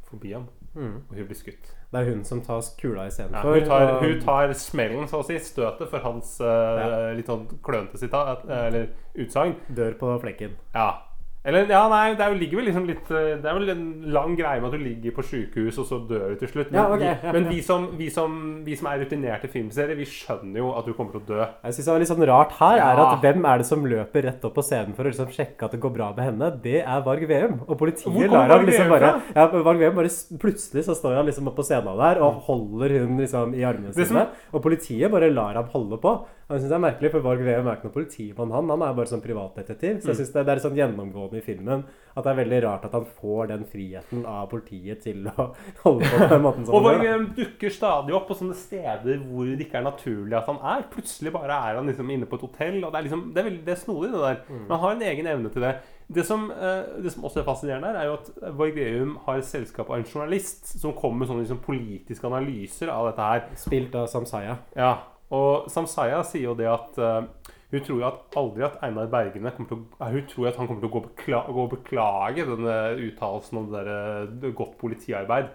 forbi 0.09 0.31
ham, 0.33 0.47
Mm. 0.75 1.03
og 1.09 1.15
hun 1.17 1.25
blir 1.27 1.35
skutt. 1.37 1.67
Det 1.91 1.99
er 1.99 2.05
hun 2.13 2.23
som 2.23 2.41
tar 2.41 2.61
kula 2.79 3.03
Ja, 3.03 3.09
istedenfor. 3.09 3.53
hun, 3.59 3.65
tar, 3.67 3.81
og- 3.93 4.03
hun 4.03 4.19
tar 4.21 4.53
smellen, 4.53 5.07
så 5.07 5.19
å 5.19 5.25
si, 5.25 5.35
støtet 5.39 5.89
for 5.89 5.99
hans 5.99 6.39
eh, 6.41 7.13
litt 7.15 7.25
sånn 7.27 7.47
klønete 7.61 7.97
sitat, 7.97 8.45
eh, 8.49 8.67
eller 8.67 8.87
utsagn. 9.15 9.55
Dør 9.73 9.93
på 9.99 10.19
flekken. 10.21 10.51
Ja. 10.73 11.01
Eller, 11.47 11.69
ja, 11.71 11.85
nei, 11.87 12.15
det 12.19 12.23
er 12.25 12.33
jo, 12.33 12.37
ligger 12.41 12.57
vel 12.59 12.65
liksom 12.67 12.83
litt 12.85 13.11
eh, 13.15 13.37
Det 13.39 13.47
er 13.47 13.55
vel 13.55 13.69
en 13.71 13.83
lang 14.11 14.33
greie 14.35 14.59
med 14.59 14.67
at 14.67 14.75
du 14.75 14.81
ligger 14.83 15.13
på 15.15 15.23
sykehus, 15.23 15.77
og 15.79 15.85
så 15.87 15.99
dør 16.09 16.33
du 16.33 16.41
til 16.41 16.49
slutt. 16.51 16.71
Men, 16.73 16.75
Ja, 16.81 16.83
ok, 16.91 17.03
ja, 17.23 17.31
men 17.31 17.45
ja. 17.45 17.49
vi, 17.53 17.61
som, 17.63 17.85
vi, 17.95 18.09
som, 18.11 18.33
vi 18.65 18.75
som 18.75 18.89
er 18.91 18.99
rutinerte 19.05 19.47
filmserier, 19.47 19.95
vi 19.95 20.03
skjønner 20.03 20.59
jo 20.59 20.73
at 20.75 20.85
du 20.85 20.91
kommer 20.97 21.15
til 21.15 21.21
å 21.21 21.27
dø. 21.29 21.39
Jeg 21.63 21.77
synes 21.77 21.85
det 21.87 21.93
var 21.93 22.03
litt 22.03 22.11
sånn 22.11 22.25
rart 22.27 22.51
her 22.59 22.75
er 22.75 22.99
Ja. 22.99 23.05
at 23.13 23.21
Hvem 23.23 23.47
er 23.53 23.57
det 23.63 23.67
som 23.69 23.85
løper 23.87 24.27
rett 24.27 24.43
opp 24.49 24.55
på 24.59 24.65
scenen 24.67 24.93
for 24.97 25.07
å 25.07 25.13
liksom 25.13 25.31
sjekke 25.31 25.63
at 25.69 25.71
det 25.71 25.79
går 25.79 25.93
bra 25.95 26.09
med 26.17 26.27
henne? 26.27 26.49
Det 26.61 26.81
er 26.83 27.05
Varg 27.07 27.23
Veum. 27.31 27.55
Og 27.69 27.79
politiet 27.79 28.27
lar 28.29 28.43
ham 28.43 28.51
Varg 28.57 28.67
liksom 28.67 28.89
Veum 28.89 28.95
bare 28.97 29.13
ja, 29.39 29.47
Varg 29.69 29.79
Veum 29.85 29.95
bare 29.95 30.11
s- 30.11 30.27
Plutselig 30.43 30.83
så 30.89 30.97
står 30.99 31.15
han 31.21 31.25
liksom 31.31 31.47
oppe 31.47 31.61
på 31.63 31.67
scenen 31.71 31.95
der 32.03 32.19
og 32.19 32.43
holder 32.49 32.97
hun 32.99 33.15
liksom 33.23 33.55
i 33.55 33.63
armene 33.63 33.95
Det 33.95 34.05
som- 34.07 34.17
sine. 34.19 34.27
Og 34.51 34.61
politiet 34.61 35.09
bare 35.11 35.31
lar 35.31 35.55
ham 35.55 35.71
holde 35.71 35.97
på. 36.03 36.13
Og 36.49 36.55
jeg 36.57 36.63
synes 36.63 36.69
det 36.73 36.77
er 36.81 36.87
merkelig, 36.89 37.11
for 37.13 37.21
Varg 37.21 37.41
Veum 37.45 37.67
er 37.69 37.75
ikke 37.77 37.85
noen 37.87 37.93
politimann, 37.93 38.51
han. 38.51 38.69
Han 38.73 38.81
er 38.81 38.93
bare 38.97 39.05
sånn 39.05 39.21
privatdetektiv. 39.21 40.01
Så 40.01 40.09
jeg 40.09 40.15
Mm. 40.15 40.19
synes 40.19 40.33
det, 40.33 40.45
det 40.45 40.53
er 40.55 40.63
sånn 40.67 40.79
gjennomgående 40.79 41.28
i 41.37 41.43
filmen 41.45 41.83
at 42.19 42.25
det 42.25 42.31
er 42.31 42.39
veldig 42.41 42.59
rart 42.65 42.85
at 42.87 42.95
han 42.97 43.05
får 43.19 43.51
den 43.51 43.65
friheten 43.69 44.25
av 44.27 44.47
politiet 44.51 45.03
til 45.05 45.27
å 45.29 45.49
holde 45.83 46.09
på 46.09 46.29
den 46.33 46.41
måten 46.43 46.65
Og 46.73 46.87
han. 46.89 47.29
Dukker 47.37 47.73
stadig 47.73 48.15
opp 48.17 48.27
på 48.29 48.37
sånne 48.39 48.57
steder 48.57 49.21
hvor 49.23 49.47
det 49.47 49.67
ikke 49.67 49.79
er 49.79 49.87
naturlig 49.87 50.37
at 50.39 50.49
han 50.49 50.59
er. 50.73 50.87
Plutselig 50.91 51.33
bare 51.35 51.61
er 51.69 51.79
han 51.79 51.87
liksom 51.89 52.09
inne 52.13 52.27
på 52.29 52.39
et 52.39 52.47
hotell. 52.47 52.81
Og 52.81 52.91
det 52.91 52.99
er 52.99 53.07
liksom, 53.07 53.23
det 53.35 53.41
er 53.41 53.49
veldig 53.49 53.63
det 53.67 53.75
er 53.75 53.81
snodig, 53.83 54.11
det 54.13 54.25
der. 54.25 54.41
Mm. 54.49 54.65
Men 54.65 54.73
han 54.75 54.83
har 54.83 54.97
en 54.97 55.07
egen 55.11 55.31
evne 55.35 55.53
til 55.53 55.65
det. 55.67 55.73
Det 56.09 56.25
som, 56.25 56.47
eh, 56.51 57.03
det 57.03 57.13
som 57.13 57.27
også 57.29 57.43
er 57.43 57.47
fascinerende, 57.47 57.93
er 57.93 58.09
jo 58.09 58.17
at 58.17 58.31
Varg 58.57 58.79
Veum 58.79 59.13
har 59.27 59.43
selskap 59.45 59.91
av 59.91 59.99
en 59.99 60.07
journalist 60.09 60.73
som 60.81 60.95
kommer 60.97 61.21
med 61.21 61.29
sånne 61.29 61.45
liksom, 61.45 61.61
politiske 61.63 62.27
analyser 62.27 62.91
av 62.93 63.11
dette 63.11 63.29
her. 63.31 63.45
Spilt 63.61 63.95
av 63.99 64.09
Samsaya. 64.09 64.57
Ja, 64.77 64.95
og 65.29 65.69
Samsaya 65.69 66.23
sier 66.25 66.49
jo 66.49 66.55
det 66.57 66.65
at 66.71 66.97
eh, 66.97 67.27
hun 67.71 67.81
tror 67.85 67.99
jo 68.01 68.07
at 68.07 68.37
aldri 68.41 68.63
at 68.65 68.79
Einar 68.81 69.07
Bergene 69.11 69.51
kommer 69.55 69.69
til 69.69 69.77
å, 69.77 70.09
Hun 70.09 70.27
tror 70.31 70.47
at 70.49 70.55
han 70.57 70.67
kommer 70.67 70.81
til 70.81 70.89
å 70.89 70.93
gå, 70.97 71.01
bekla, 71.09 71.41
gå 71.53 71.65
og 71.67 71.73
beklage 71.75 72.45
denne 72.49 72.77
uttalelsen 73.09 73.57
om 73.61 73.71
det 73.71 73.83
der, 73.85 74.47
eh, 74.47 74.51
godt 74.57 74.77
politiarbeid. 74.81 75.51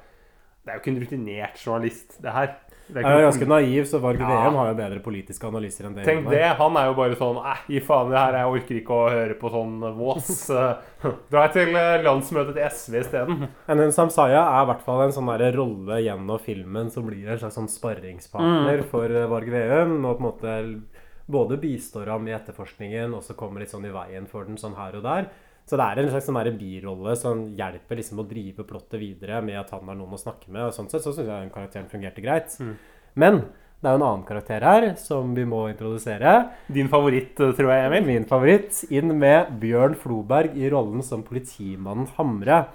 Det 0.64 0.72
er 0.72 0.78
jo 0.78 0.80
ikke 0.80 0.92
en 0.94 1.02
rutinert 1.02 1.58
journalist, 1.60 2.14
det 2.24 2.32
her. 2.32 2.54
Det 2.86 3.00
er 3.00 3.06
er 3.08 3.14
noe 3.18 3.24
ganske 3.30 3.46
naiv, 3.48 3.84
så 3.88 3.98
Varg 4.00 4.20
Ja. 4.20 4.28
VM 4.28 4.54
har 4.56 4.66
jo 4.70 4.74
bedre 4.78 5.00
politiske 5.04 5.44
analyser 5.48 5.86
enn 5.88 5.94
det. 5.96 6.04
Tenk 6.04 6.28
det. 6.30 6.40
Han 6.56 6.76
er 6.76 6.86
jo 6.86 6.94
bare 6.94 7.16
sånn 7.16 7.36
Æh, 7.40 7.60
gi 7.68 7.80
faen 7.80 8.08
i 8.08 8.10
det 8.14 8.18
her. 8.18 8.32
Jeg 8.38 8.52
orker 8.54 8.76
ikke 8.80 8.96
å 8.96 9.10
høre 9.12 9.34
på 9.40 9.50
sånn 9.52 9.74
vås. 9.96 10.30
Dra 11.32 11.48
til 11.52 11.68
eh, 11.76 12.02
landsmøtet 12.04 12.54
til 12.54 12.64
SV 12.70 12.98
isteden. 13.00 13.48
Men 13.68 13.78
hun 13.78 13.92
Samsaya 13.92 14.40
er 14.40 14.62
i 14.62 14.68
hvert 14.72 14.84
fall 14.84 15.02
en 15.04 15.12
sånn 15.16 15.32
der 15.38 15.52
rolle 15.56 16.00
gjennom 16.04 16.40
filmen 16.40 16.90
som 16.90 17.06
blir 17.08 17.28
en 17.28 17.38
slags 17.42 17.56
sånn 17.60 17.68
sparringspartner 17.68 18.84
Mm. 18.84 18.88
for 18.92 19.04
eh, 19.04 19.26
Varg 19.32 19.48
Veum. 19.52 20.04
Og 20.04 20.16
på 20.18 20.24
en 20.24 20.28
måte 20.30 20.82
både 21.26 21.58
bistår 21.60 22.10
ham 22.12 22.28
i 22.28 22.34
etterforskningen 22.36 23.14
og 23.16 23.24
så 23.24 23.36
kommer 23.38 23.62
litt 23.62 23.72
sånn 23.72 23.86
i 23.88 23.92
veien 23.94 24.28
for 24.30 24.48
den 24.48 24.60
sånn 24.60 24.76
her 24.78 24.98
og 24.98 25.04
der. 25.06 25.28
Så 25.64 25.78
det 25.80 25.84
er 25.84 26.02
en 26.02 26.10
slags 26.12 26.26
sånn 26.28 26.58
birolle 26.60 27.14
som 27.16 27.44
hjelper 27.56 27.96
liksom 28.00 28.20
å 28.20 28.28
drive 28.28 28.66
plottet 28.68 29.00
videre 29.00 29.40
med 29.40 29.56
at 29.62 29.70
han 29.72 29.88
har 29.88 29.96
noen 29.96 30.12
å 30.12 30.20
snakke 30.20 30.50
med. 30.50 30.66
Og 30.68 30.74
sånn 30.76 30.90
sett 30.92 31.04
så 31.04 31.14
syns 31.14 31.24
jeg 31.24 31.32
den 31.32 31.54
karakteren 31.54 31.88
fungerte 31.88 32.24
greit. 32.24 32.52
Mm. 32.60 32.74
Men 33.16 33.40
det 33.80 33.88
er 33.88 33.96
jo 33.96 34.00
en 34.00 34.06
annen 34.10 34.26
karakter 34.28 34.64
her 34.64 34.84
som 35.00 35.32
vi 35.36 35.46
må 35.48 35.62
introdusere. 35.70 36.34
Din 36.72 36.88
favoritt, 36.92 37.40
eh, 37.40 37.52
tror 37.56 37.72
jeg, 37.72 37.86
Emil? 37.88 38.06
Min 38.06 38.28
favoritt. 38.28 38.84
Inn 38.92 39.18
med 39.18 39.58
Bjørn 39.60 39.96
Floberg 39.96 40.56
i 40.56 40.68
rollen 40.72 41.02
som 41.02 41.24
politimannen 41.24 42.08
Hamre. 42.18 42.66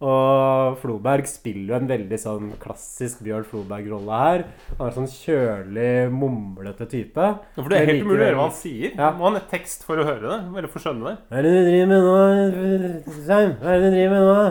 Og 0.00 0.78
Floberg 0.80 1.26
spiller 1.28 1.74
jo 1.74 1.76
en 1.76 1.88
veldig 1.90 2.18
sånn 2.22 2.52
klassisk 2.62 3.18
Bjørn 3.24 3.44
Floberg-rolle 3.44 4.20
her. 4.22 4.44
Han 4.78 4.86
er 4.86 4.94
sånn 4.96 5.10
kjølig, 5.12 5.90
mumlete 6.14 6.86
type. 6.88 7.20
Ja, 7.20 7.58
For 7.58 7.68
det 7.68 7.82
er 7.82 7.90
helt 7.90 8.06
umulig 8.06 8.22
å 8.22 8.24
høre 8.24 8.38
hva 8.38 8.46
han 8.46 8.56
sier. 8.56 8.94
Ja. 8.94 9.10
Må 9.18 9.26
ha 9.26 9.34
en 9.34 9.50
tekst 9.50 9.84
for 9.84 10.00
å 10.00 10.06
høre 10.08 10.24
det. 10.24 10.38
Eller 10.56 10.72
for 10.72 10.80
å 10.80 10.84
skjønne 10.86 11.10
det. 11.10 11.14
Hva 11.28 11.42
er 11.42 11.46
det 11.46 11.52
du 11.52 11.68
driver 11.68 11.90
med 11.90 12.08
nå, 12.08 13.10
Svein? 13.18 13.52
Hva 13.60 13.74
er 13.74 13.82
det 13.84 13.90
du 13.90 13.96
driver 13.98 14.14
med 14.14 14.30
nå? 14.30 14.46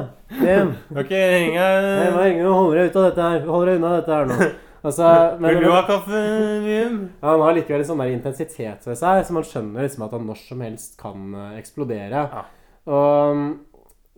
Jem? 0.45 0.73
Ok, 1.01 1.13
og 1.17 2.53
holde 2.53 2.77
deg 2.77 2.91
ut 2.91 2.99
av 3.01 3.07
dette 3.07 3.31
her. 3.31 3.49
Hold 3.49 3.71
deg 3.71 3.81
unna 3.81 3.95
dette 3.95 4.19
her 4.19 4.29
nå. 4.29 4.39
Altså, 4.79 5.09
men, 5.41 5.49
Vil 5.49 5.65
du 5.65 5.71
ha 5.73 5.81
kaffe, 5.89 6.21
Jim? 6.69 7.01
Ja, 7.23 7.33
han 7.33 7.47
har 7.47 7.57
likevel 7.57 7.81
en 7.81 7.89
sånn 7.89 8.05
der 8.05 8.13
intensitet 8.13 8.85
ved 8.85 9.01
seg, 9.01 9.25
så 9.25 9.39
man 9.39 9.49
skjønner 9.49 9.89
liksom 9.89 10.05
at 10.05 10.13
han 10.13 10.29
når 10.29 10.45
som 10.45 10.61
helst 10.63 10.95
kan 11.01 11.33
eksplodere. 11.57 12.27
eksplodere. 12.29 12.45
Og 12.89 13.33
um, 13.35 13.49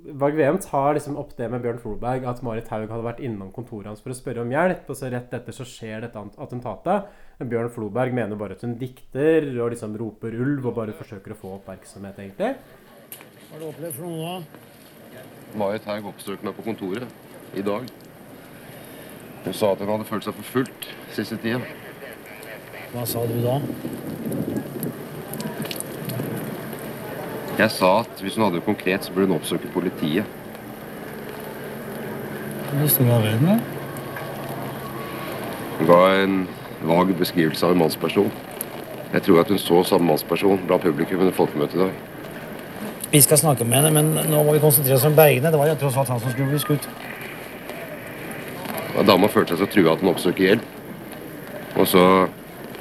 Varg 0.01 0.33
Veum 0.33 0.57
tar 0.57 0.95
liksom 0.97 1.17
opp 1.21 1.35
det 1.37 1.45
med 1.51 1.61
Bjørn 1.61 1.79
Floberg, 1.81 2.23
at 2.25 2.39
Marit 2.41 2.69
Haug 2.73 2.87
hadde 2.89 3.05
vært 3.05 3.19
innom 3.21 3.51
kontoret 3.53 3.91
hans 3.91 4.01
for 4.01 4.13
å 4.13 4.17
spørre 4.17 4.41
om 4.41 4.49
hjelp, 4.49 4.87
og 4.89 4.97
så 4.97 5.11
rett 5.13 5.33
etter 5.37 5.53
så 5.53 5.65
skjer 5.67 6.01
dette 6.07 6.23
attentatet. 6.41 7.11
Men 7.37 7.51
Bjørn 7.51 7.69
Floberg 7.75 8.15
mener 8.17 8.39
bare 8.39 8.57
at 8.57 8.65
hun 8.65 8.73
dikter 8.81 9.45
og 9.61 9.75
liksom 9.75 9.93
roper 10.01 10.33
ulv 10.33 10.71
og 10.71 10.77
bare 10.79 10.95
forsøker 10.97 11.35
å 11.35 11.37
få 11.37 11.53
oppmerksomhet, 11.59 12.17
egentlig. 12.23 12.55
Hva 12.57 13.53
har 13.53 13.61
du 13.61 13.67
opplevd 13.69 13.99
for 13.99 14.09
noe 14.09 14.31
da? 14.31 15.21
Marit 15.61 15.85
Haug 15.91 16.09
oppsøkte 16.13 16.47
meg 16.47 16.57
på 16.57 16.65
kontoret 16.65 17.57
i 17.59 17.65
dag. 17.67 17.85
Hun 19.45 19.57
sa 19.57 19.73
at 19.75 19.83
hun 19.83 19.93
hadde 19.93 20.09
følt 20.09 20.25
seg 20.25 20.37
forfulgt 20.39 20.89
siste 21.13 21.37
tida. 21.43 21.61
Hva 22.95 23.05
sa 23.05 23.21
du 23.29 23.37
da? 23.45 23.59
Jeg 27.61 27.71
sa 27.75 27.89
at 28.01 28.21
hvis 28.23 28.35
hun 28.35 28.47
hadde 28.47 28.57
det 28.57 28.65
konkret, 28.65 29.05
så 29.05 29.13
burde 29.13 29.27
hun 29.27 29.35
oppsøke 29.35 29.69
politiet. 29.69 30.25
Det 32.71 32.87
står 32.89 33.05
i 33.05 33.11
avhøret, 33.13 33.41
da. 33.45 33.57
Hun 35.77 35.89
ga 35.91 35.99
en 36.23 36.39
vag 36.89 37.11
beskrivelse 37.19 37.65
av 37.67 37.75
en 37.75 37.83
mannsperson. 37.83 38.31
Jeg 39.13 39.21
tror 39.27 39.43
at 39.43 39.53
hun 39.53 39.61
så 39.61 39.83
samme 39.83 40.09
mannsperson 40.09 40.63
blant 40.65 40.81
publikum 40.81 41.21
under 41.21 41.37
folkemøtet 41.37 41.77
i 41.77 41.83
dag. 41.83 42.01
Vi 43.11 43.21
skal 43.21 43.37
snakke 43.37 43.67
med 43.67 43.77
henne, 43.77 43.93
men 43.93 44.31
nå 44.31 44.43
må 44.43 44.55
vi 44.55 44.63
konsentrere 44.63 44.97
oss 44.97 45.05
om 45.05 45.15
Bergene. 45.15 45.51
Det 45.51 45.59
var 45.59 45.69
jo 45.69 45.77
tross 45.83 46.01
alt 46.01 46.09
han 46.15 46.19
som 46.23 46.33
skulle 46.33 46.49
bli 46.49 46.65
skutt. 46.65 46.89
Ja, 48.95 49.03
Dama 49.07 49.29
følte 49.29 49.53
seg 49.53 49.67
så 49.67 49.73
trua 49.75 49.93
at 49.93 50.01
hun 50.01 50.15
oppsøker 50.15 50.47
hjelp. 50.47 50.69
Og 51.75 51.87
så, 51.87 52.05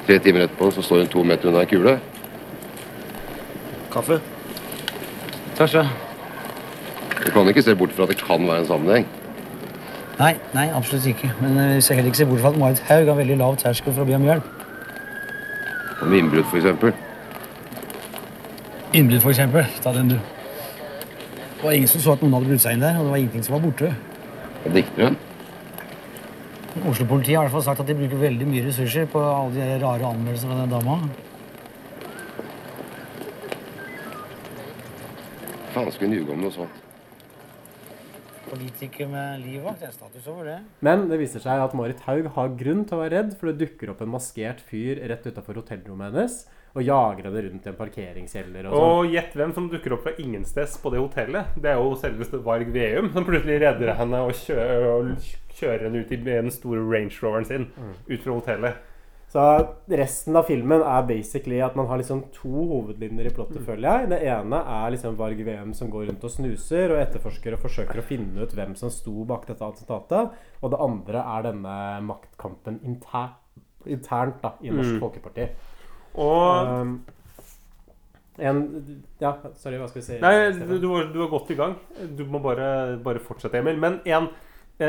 tre 0.07 0.17
timer 0.23 0.47
etterpå, 0.47 0.71
så 0.73 0.81
står 0.81 1.03
hun 1.03 1.11
to 1.11 1.27
meter 1.27 1.51
unna 1.51 1.65
ei 1.67 1.69
kule. 1.69 1.99
Kaffe? 3.91 4.21
Tasha? 5.61 5.83
Du 7.25 7.31
kan 7.31 7.47
ikke 7.47 7.61
se 7.61 7.75
bort 7.77 7.91
fra 7.93 8.03
at 8.07 8.09
det 8.09 8.17
kan 8.17 8.47
være 8.47 8.63
en 8.63 8.65
sammenheng. 8.65 9.05
Nei, 10.17 10.31
nei, 10.57 10.63
absolutt 10.73 11.05
ikke. 11.11 11.29
Men 11.41 11.57
eh, 11.57 11.75
vi 11.75 11.81
skal 11.85 11.99
heller 11.99 12.09
ikke 12.09 12.17
se 12.17 12.25
bort 12.25 12.41
fra 12.41 12.49
at 12.49 12.57
Marit 12.57 12.81
Haug 12.87 13.11
har 13.11 13.19
veldig 13.19 13.37
lav 13.37 13.59
terskel 13.61 13.93
for 13.93 14.01
å 14.01 14.07
be 14.09 14.17
om 14.17 14.25
hjelp. 14.25 14.47
Om 16.01 16.17
innbrudd, 16.17 16.49
f.eks. 16.49 16.65
Innbrudd, 18.97 19.21
for 19.21 19.29
eksempel. 19.35 19.69
Ta 19.85 19.93
den, 19.93 20.15
du. 20.15 20.17
Det 20.17 21.61
var 21.61 21.77
ingen 21.77 21.93
som 21.93 22.01
så 22.01 22.15
at 22.17 22.25
noen 22.25 22.39
hadde 22.39 22.49
brutt 22.49 22.65
seg 22.65 22.79
inn 22.79 22.85
der, 22.87 22.97
og 22.97 23.05
det 23.05 23.13
var 23.13 23.21
ingenting 23.21 23.45
som 23.45 23.59
var 23.59 23.65
borte. 23.67 23.93
Dikter 24.65 25.11
hun? 25.11 25.19
Oslo-politiet 26.89 27.37
har 27.37 27.43
i 27.43 27.45
hvert 27.45 27.59
fall 27.59 27.69
sagt 27.69 27.83
at 27.83 27.91
de 27.91 28.01
bruker 28.01 28.17
veldig 28.17 28.49
mye 28.49 28.65
ressurser 28.65 29.05
på 29.13 29.21
alle 29.21 29.53
de 29.53 29.83
rare 29.83 30.09
anmeldelsene 30.09 30.55
fra 30.55 30.63
den 30.63 30.73
dama. 30.73 31.03
Faen 35.81 35.93
skulle 35.95 36.17
ljuge 36.19 36.33
om 36.35 36.41
noe 36.43 36.53
sånt? 36.53 36.81
Politiker 38.51 39.07
med 39.09 39.41
livvakt, 39.45 39.79
det 39.81 39.87
er 39.87 39.93
status 39.95 40.25
over 40.29 40.45
det. 40.49 40.57
Men 40.83 41.07
det 41.09 41.17
viser 41.21 41.41
seg 41.41 41.61
at 41.63 41.73
Marit 41.77 42.01
Haug 42.05 42.27
har 42.35 42.55
grunn 42.59 42.83
til 42.85 42.97
å 42.97 43.01
være 43.01 43.13
redd, 43.15 43.31
for 43.39 43.49
det 43.49 43.63
dukker 43.63 43.93
opp 43.93 44.01
en 44.03 44.11
maskert 44.11 44.61
fyr 44.67 44.99
rett 45.09 45.25
utafor 45.25 45.61
hotellrommet 45.61 46.11
hennes 46.11 46.35
og 46.71 46.85
jager 46.85 47.25
henne 47.27 47.41
rundt 47.47 47.65
i 47.65 47.71
en 47.71 47.79
parkeringskjeller. 47.79 48.67
og 48.67 48.75
sånn. 48.75 48.91
Og 48.99 49.15
gjett 49.15 49.33
hvem 49.39 49.55
som 49.57 49.71
dukker 49.71 49.95
opp 49.95 50.05
fra 50.05 50.13
ingensteds 50.21 50.77
på 50.83 50.91
det 50.93 51.01
hotellet. 51.01 51.57
Det 51.57 51.73
er 51.73 51.81
jo 51.81 51.97
selveste 51.99 52.39
Varg 52.45 52.69
Veum 52.75 53.09
som 53.15 53.27
plutselig 53.27 53.57
redder 53.65 53.95
henne 53.99 54.21
og 54.27 54.37
kjører, 54.37 54.85
og 54.93 55.57
kjører 55.57 55.87
henne 55.87 56.05
ut 56.05 56.13
i 56.13 56.21
den 56.29 56.53
store 56.53 56.85
Range 56.85 57.17
Roveren 57.23 57.49
sin 57.49 57.67
ut 58.07 58.21
fra 58.21 58.37
hotellet. 58.37 58.87
Så 59.31 59.43
resten 59.87 60.35
av 60.35 60.43
filmen 60.49 60.81
er 60.83 61.05
basically 61.07 61.61
at 61.63 61.77
man 61.79 61.87
har 61.87 62.01
liksom 62.01 62.25
to 62.35 62.49
hovedlinjer 62.67 63.29
i 63.29 63.31
plottet, 63.31 63.61
føler 63.63 63.87
jeg. 63.87 64.09
Det 64.11 64.17
ene 64.27 64.59
er 64.73 64.91
liksom 64.91 65.15
Varg 65.19 65.39
VM 65.47 65.71
som 65.77 65.91
går 65.93 66.09
rundt 66.09 66.25
og 66.27 66.33
snuser 66.33 66.91
og 66.91 66.99
etterforsker 66.99 67.55
og 67.55 67.63
forsøker 67.63 68.01
å 68.01 68.03
finne 68.03 68.43
ut 68.43 68.51
hvem 68.57 68.75
som 68.75 68.91
sto 68.91 69.23
bak 69.29 69.47
dette 69.47 69.63
attentatet. 69.63 70.35
Og 70.59 70.73
det 70.73 70.81
andre 70.83 71.23
er 71.37 71.47
denne 71.47 71.77
maktkampen 72.09 72.81
inter 72.83 73.37
internt 73.87 74.41
da, 74.43 74.51
i 74.61 74.69
Norsk 74.69 74.97
Mm. 74.97 75.01
Folkeparti. 75.01 75.47
Og 76.19 76.67
Um, 76.67 76.91
en 78.37 78.59
Ja, 79.21 79.31
sorry, 79.55 79.77
hva 79.77 79.87
skal 79.87 80.01
vi 80.01 80.05
si? 80.05 80.19
Nei, 80.21 80.51
du, 80.51 80.77
du, 80.79 80.87
var, 80.91 81.07
du 81.13 81.19
var 81.23 81.31
godt 81.31 81.51
i 81.51 81.55
gang. 81.55 81.75
Du 82.17 82.25
må 82.25 82.39
bare, 82.43 82.97
bare 83.03 83.19
fortsette, 83.23 83.57
Emil. 83.57 83.79
Men 83.79 83.99
en, 84.05 84.27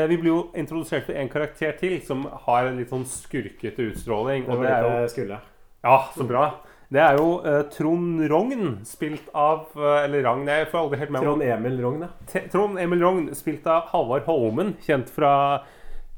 vi 0.09 0.17
blir 0.17 0.31
jo 0.31 0.41
introdusert 0.57 1.05
for 1.07 1.17
en 1.19 1.29
karakter 1.31 1.73
til 1.79 1.99
som 2.05 2.25
har 2.47 2.69
en 2.69 2.79
litt 2.81 2.89
sånn 2.93 3.05
skurkete 3.09 3.89
utstråling. 3.91 4.47
Det 4.47 4.69
er 4.69 4.85
det 4.87 4.93
jeg 5.03 5.11
skulle. 5.15 5.41
Ja, 5.83 5.97
så 6.15 6.25
bra. 6.27 6.47
Det 6.93 7.01
er 7.01 7.17
jo 7.17 7.29
eh, 7.47 7.61
Trond 7.73 8.21
Rogn, 8.29 8.67
spilt 8.85 9.29
av 9.33 9.71
eh, 9.79 10.03
Eller 10.03 10.21
Ragn, 10.27 10.43
jeg 10.49 10.67
får 10.69 10.79
aldri 10.83 10.99
helt 11.01 11.13
med. 11.15 11.25
Trond 11.25 11.45
Emil 11.45 11.79
Rogn, 11.81 12.03
ja. 12.05 12.43
Trond 12.53 12.77
Emil 12.81 13.01
Rogn, 13.01 13.31
spilt 13.37 13.65
av 13.69 13.87
Halvard 13.93 14.27
Holmen, 14.29 14.75
kjent 14.85 15.09
fra 15.13 15.31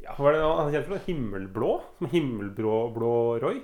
ja, 0.05 0.13
hva 0.19 0.29
er 0.29 0.35
det, 0.35 0.41
han 0.43 0.67
er 0.67 0.75
kjent 0.75 0.89
fra 0.91 0.99
Himmelblå? 1.07 1.71
Som 1.97 2.09
Himmelblå 2.11 2.75
blå 2.93 3.13
Roy? 3.41 3.63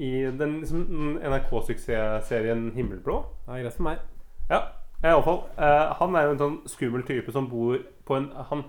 I 0.00 0.10
den 0.36 0.58
liksom, 0.60 0.82
NRK-suksessserien 1.22 2.70
Himmelblå. 2.74 3.22
Det 3.46 3.54
er 3.54 3.62
greit 3.64 3.78
for 3.78 3.86
meg. 3.86 4.02
Ja, 4.50 4.60
i 5.00 5.08
alle 5.08 5.24
fall. 5.24 5.40
eh, 5.56 5.94
han 6.00 6.18
er 6.18 6.26
jo 6.26 6.34
en 6.34 6.42
sånn 6.42 6.58
skummel 6.68 7.06
type 7.08 7.32
som 7.32 7.48
bor 7.48 7.78
på 8.04 8.18
en 8.18 8.28
Han 8.50 8.66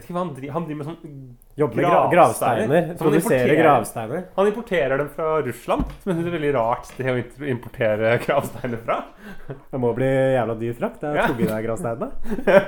vet 0.00 0.08
ikke 0.08 0.16
hva 0.16 0.22
han 0.24 0.32
driver 0.36 0.54
Han 0.56 0.64
driver 0.66 0.80
med 0.80 0.88
sånn 0.90 1.20
Jobber 1.60 1.76
med 1.76 1.84
gra- 1.86 2.10
gravsteiner. 2.14 2.86
Han 2.88 2.96
Produserer 3.00 3.58
gravsteiner. 3.60 4.22
Han 4.36 4.46
importerer 4.50 4.98
dem 5.02 5.08
fra 5.12 5.28
Russland, 5.44 5.84
som 6.00 6.10
jeg 6.10 6.16
synes 6.18 6.28
er 6.30 6.36
veldig 6.38 6.52
rart 6.56 6.86
sted 6.88 7.10
å 7.12 7.48
importere 7.52 8.12
gravsteiner 8.24 8.80
fra. 8.86 8.96
Det 9.70 9.80
må 9.82 9.90
bli 9.98 10.08
jævla 10.08 10.56
dyr 10.62 10.76
frakt. 10.78 11.00
Det 11.02 11.10
er 11.10 11.20
Ja. 11.20 11.26
i 11.28 11.48
deg 11.50 11.66
gravsteinene. 11.68 12.10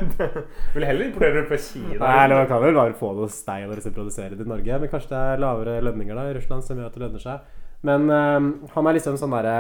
Vil 0.75 0.85
heller 0.88 1.07
importere 1.09 1.35
dem 1.40 1.49
fra 1.49 1.59
Kina. 1.64 1.99
Nei, 2.03 2.14
eller 2.27 2.37
man 2.42 2.49
kan 2.53 2.62
vel 2.66 2.77
bare 2.77 2.97
få 2.99 3.12
noe 3.16 3.29
stein 3.33 3.68
og 3.71 3.77
liksom 3.79 3.95
produsere 3.97 4.37
det 4.37 4.45
i 4.47 4.51
Norge. 4.53 4.79
Men 4.83 4.92
kanskje 4.92 5.12
det 5.14 5.21
er 5.33 5.42
lavere 5.42 5.79
lønninger 5.88 6.18
da 6.18 6.27
i 6.31 6.35
Russland 6.38 6.66
som 6.66 6.77
gjør 6.81 6.90
at 6.90 6.99
det 6.99 7.05
lønner 7.07 7.23
seg. 7.25 7.47
Men 7.88 8.09
øhm, 8.14 8.51
han 8.77 8.87
er 8.87 8.99
liksom 8.99 9.16
sånn 9.18 9.33
derre 9.35 9.57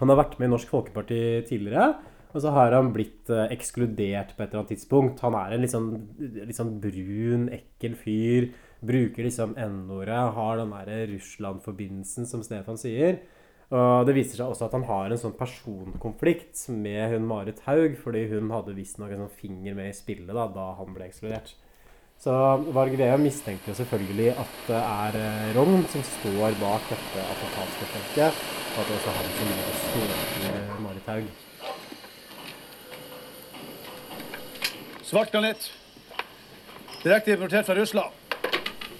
Han 0.00 0.10
har 0.12 0.18
vært 0.20 0.36
med 0.38 0.48
i 0.48 0.52
Norsk 0.52 0.68
Folkeparti 0.74 1.18
tidligere. 1.48 1.94
Og 2.34 2.42
så 2.42 2.50
har 2.50 2.74
han 2.74 2.90
blitt 2.94 3.30
øh, 3.30 3.46
ekskludert 3.54 4.34
på 4.34 4.42
et 4.42 4.48
eller 4.48 4.64
annet 4.64 4.72
tidspunkt. 4.74 5.22
Han 5.22 5.36
er 5.38 5.54
en 5.54 5.62
litt 5.62 5.74
sånn, 5.74 5.90
litt 6.18 6.58
sånn 6.58 6.76
brun, 6.82 7.46
ekkel 7.54 7.94
fyr. 7.98 8.48
Bruker 8.84 9.28
liksom 9.28 9.54
N-ordet. 9.54 10.18
Har 10.34 10.58
den 10.58 10.74
derre 10.74 11.04
Russland-forbindelsen, 11.12 12.26
som 12.28 12.42
Stefan 12.42 12.80
sier. 12.80 13.22
Og 13.74 14.04
det 14.06 14.14
viser 14.18 14.38
seg 14.38 14.50
også 14.50 14.66
at 14.66 14.74
han 14.76 14.86
har 14.86 15.10
en 15.10 15.20
sånn 15.20 15.36
personkonflikt 15.38 16.66
med 16.74 17.14
hun 17.14 17.24
Marit 17.30 17.62
Haug, 17.68 17.96
fordi 18.02 18.26
hun 18.34 18.52
hadde 18.52 18.74
visstnok 18.76 19.14
en 19.14 19.24
sånn 19.24 19.38
finger 19.38 19.78
med 19.78 19.90
i 19.90 19.96
spillet 19.96 20.34
da, 20.34 20.48
da 20.52 20.66
han 20.78 20.92
ble 20.94 21.08
ekskludert. 21.08 21.54
Så 22.20 22.34
Varg 22.76 22.94
Veum 22.98 23.24
mistenker 23.26 23.74
selvfølgelig 23.76 24.30
at 24.38 24.60
det 24.68 24.82
er 24.82 25.18
eh, 25.18 25.48
Rogn 25.56 25.82
som 25.92 26.04
står 26.12 26.54
bak 26.60 26.86
dette 26.92 27.24
attentatsforsøket, 27.34 28.44
og 28.74 28.78
at 28.84 28.92
det 28.92 29.00
også 29.00 29.10
er 29.10 29.18
han 29.18 29.34
som 29.40 29.82
står 29.82 30.14
med 30.44 30.78
Marit 30.86 31.10
Haug. 31.10 31.53
Svart 35.14 35.32
granit. 35.32 35.72
Direkte 37.02 37.32
importert 37.32 37.66
fra 37.66 37.74
Russland. 37.74 38.10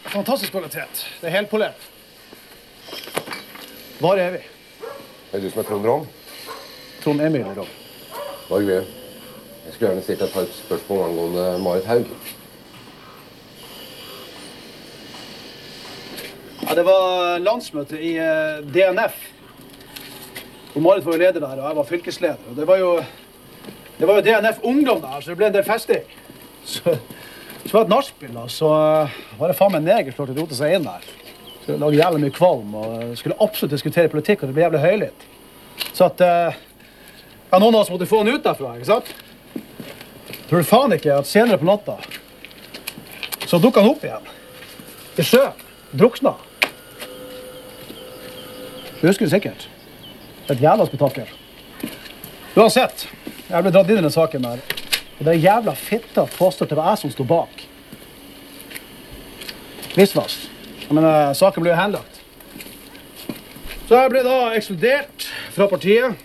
Fantastisk 0.03 0.53
kvalitet. 0.53 1.07
Det 1.20 1.27
er 1.27 1.33
helpolert. 1.35 1.88
Var 3.98 4.20
er 4.22 4.31
vi? 4.37 4.42
Er 5.33 5.33
det 5.33 5.40
du 5.42 5.50
som 5.50 5.64
er 5.64 5.66
Trond 5.66 5.88
Rom? 5.90 6.05
Trond 7.03 7.24
Emil 7.27 7.42
Rom. 7.57 7.72
Varg 8.46 8.70
Veum. 8.70 8.87
Jeg 9.64 9.74
skulle 9.74 9.90
gjerne 9.90 10.05
stilt 10.07 10.22
deg 10.22 10.29
et 10.29 10.37
par 10.37 10.46
spørsmål 10.61 11.03
angående 11.09 11.48
Marit 11.66 11.90
Haug. 11.90 12.14
Ja, 16.62 16.79
det 16.79 16.87
var 16.92 17.42
landsmøte 17.42 17.98
i 17.98 18.14
eh, 18.22 18.62
DNF. 18.62 19.18
Og 20.77 20.83
Marit 20.87 21.11
var 21.11 21.18
jo 21.18 21.24
leder 21.27 21.40
der, 21.42 21.59
og 21.59 21.66
jeg 21.66 21.83
var 21.83 21.90
fylkesleder. 21.90 22.50
Og 22.53 22.62
det 22.62 22.70
var 22.70 22.79
jo, 22.79 22.94
det 23.98 24.09
var 24.09 24.18
jo 24.18 24.24
DNF 24.26 24.62
Ungdom 24.62 25.02
der, 25.02 25.20
så 25.20 25.30
det 25.30 25.38
ble 25.40 25.50
en 25.50 25.57
del 25.57 25.66
festing. 25.66 26.09
Så, 26.64 26.96
så 27.64 27.70
var 27.70 27.85
det 27.85 27.85
et 27.85 27.92
nachspiel, 27.92 28.33
da, 28.35 28.46
så 28.48 28.72
eh, 28.72 29.20
var 29.38 29.52
det 29.52 29.59
faen 29.59 29.74
meg 29.76 29.87
neger 29.87 30.16
som 30.16 30.28
rote 30.30 30.57
seg 30.59 30.78
inn 30.78 30.88
der. 30.88 31.07
Så 31.64 31.78
lage 31.80 32.00
jævlig 32.00 32.26
mye 32.26 32.35
kvalm, 32.35 32.74
og 32.80 33.14
skulle 33.20 33.38
absolutt 33.40 33.76
diskutere 33.76 34.12
politikk, 34.12 34.42
og 34.42 34.50
det 34.50 34.57
ble 34.57 34.66
jævlig 34.66 34.83
høylytt. 34.85 35.28
Så 35.92 36.09
at 36.09 36.24
eh, 36.24 36.59
ja, 37.52 37.61
noen 37.61 37.74
av 37.74 37.85
oss 37.85 37.92
måtte 37.92 38.09
få 38.11 38.24
han 38.24 38.33
ut 38.35 38.44
derfra, 38.44 38.74
ikke 38.76 38.90
sant? 38.90 39.14
Tror 40.48 40.61
du 40.61 40.68
faen 40.68 40.96
ikke 40.96 41.16
at 41.20 41.28
senere 41.28 41.61
på 41.61 41.68
natta 41.68 41.96
så 43.46 43.59
dukka 43.59 43.80
han 43.80 43.90
opp 43.92 44.04
igjen. 44.04 44.24
I 45.16 45.22
sjøen. 45.22 45.61
Drukna. 45.94 46.33
Du 48.98 49.04
husker 49.07 49.26
det 49.26 49.30
sikkert. 49.30 49.66
Et 50.50 50.61
jævla 50.61 50.87
spetakkel. 50.88 51.28
Uansett, 52.57 53.07
jeg 53.55 53.62
ble 53.62 53.71
dratt 53.71 53.90
inn 53.93 54.01
i 54.01 54.03
den 54.03 54.14
saken 54.14 54.43
der. 54.49 54.62
Og 55.21 55.29
den 55.29 55.38
jævla 55.38 55.77
fitta 55.79 56.27
påstår 56.35 56.71
det 56.71 56.79
var 56.79 56.90
jeg 56.90 57.03
som 57.05 57.12
sto 57.14 57.27
bak. 57.29 57.62
Visvas. 59.95 60.40
Jeg 60.83 60.97
mener, 60.97 61.31
saken 61.38 61.62
ble 61.62 61.71
jo 61.71 61.79
henlagt. 61.79 62.19
Så 63.87 63.95
jeg 63.95 64.11
ble 64.11 64.25
da 64.27 64.38
ekskludert 64.57 65.29
fra 65.55 65.69
partiet. 65.71 66.19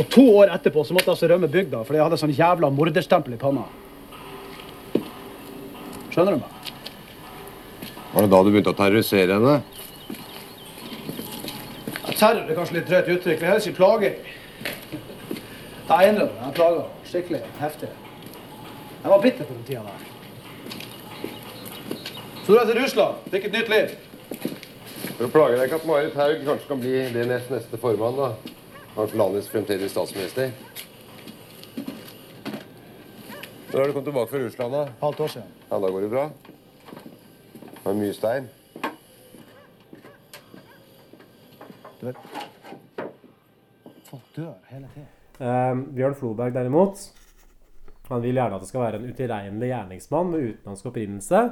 Og 0.00 0.08
to 0.08 0.24
år 0.40 0.54
etterpå 0.54 0.86
så 0.88 0.96
måtte 0.96 1.10
jeg 1.10 1.18
altså 1.18 1.28
rømme 1.28 1.50
bygda 1.52 1.82
fordi 1.84 1.98
jeg 1.98 2.06
hadde 2.06 2.18
sånn 2.22 2.32
jævla 2.32 2.72
morderstempel 2.72 3.36
i 3.36 3.40
panna. 3.40 3.66
Skjønner 6.12 6.38
du 6.38 6.40
meg? 6.40 6.70
Var 8.12 8.24
det 8.24 8.30
da 8.32 8.40
du 8.40 8.50
begynte 8.52 8.72
å 8.72 8.78
terrorisere 8.78 9.36
henne? 9.36 9.58
Ja, 11.92 12.14
Terror 12.16 12.48
er 12.48 12.56
kanskje 12.56 12.78
litt 12.78 12.88
drøyt 12.88 13.12
uttrykk. 13.18 13.40
Vi 13.40 13.50
helst 13.50 13.68
ikke 13.68 13.80
plaging. 13.82 14.16
Jeg 15.92 16.08
innrømmer 16.08 16.32
det. 16.32 16.44
Jeg 16.44 16.54
plaga 16.56 16.82
skikkelig 17.04 17.40
heftig. 17.58 17.88
Jeg 19.02 19.10
var 19.10 19.20
bitter 19.20 19.44
på 19.44 19.54
den 19.54 19.64
tida 19.64 19.80
der. 19.82 19.98
Så 22.46 22.52
du 22.52 22.58
jeg 22.58 22.66
til 22.66 22.82
Russland. 22.82 23.14
Fikk 23.34 23.44
et 23.44 23.52
nytt 23.52 23.68
liv. 23.68 23.92
Det 25.18 25.28
plager 25.34 25.58
deg 25.58 25.68
ikke 25.68 25.80
at 25.82 25.86
Marit 25.86 26.16
Haug 26.16 26.40
kanskje 26.46 26.68
kan 26.70 26.80
bli 26.80 26.94
DNS 27.12 27.50
neste 27.52 27.78
formann? 27.84 28.16
da? 28.16 28.30
Kanskje 28.96 29.20
landets 29.20 29.52
fremtidige 29.52 29.92
statsminister? 29.92 30.50
Når 33.72 33.78
har 33.78 33.86
du 33.86 33.92
kommet 33.92 34.08
tilbake 34.10 34.30
fra 34.30 34.44
Russland, 34.46 34.72
da? 34.72 34.82
Halvt 35.02 35.20
år 35.20 35.32
siden. 35.36 35.48
Ja, 35.70 35.78
da 35.78 35.86
går 35.92 36.00
det 36.00 36.10
bra. 36.10 36.28
Det 37.62 37.84
var 37.84 37.98
mye 38.00 38.12
stein. 38.16 38.50
Du 42.00 42.06
vet 42.06 42.16
Folk 44.10 44.22
dør 44.36 44.54
hele 44.70 44.88
tiden. 44.94 45.21
Eh, 45.42 45.74
Bjørn 45.96 46.14
Floberg 46.18 46.54
derimot, 46.54 47.00
han 48.12 48.22
vil 48.22 48.36
gjerne 48.38 48.58
at 48.58 48.62
det 48.64 48.68
skal 48.70 48.84
være 48.84 49.00
en 49.00 49.10
utilregnelig 49.10 49.70
gjerningsmann 49.72 50.30
med 50.32 50.46
utenlandsk 50.52 50.88
opprinnelse. 50.92 51.42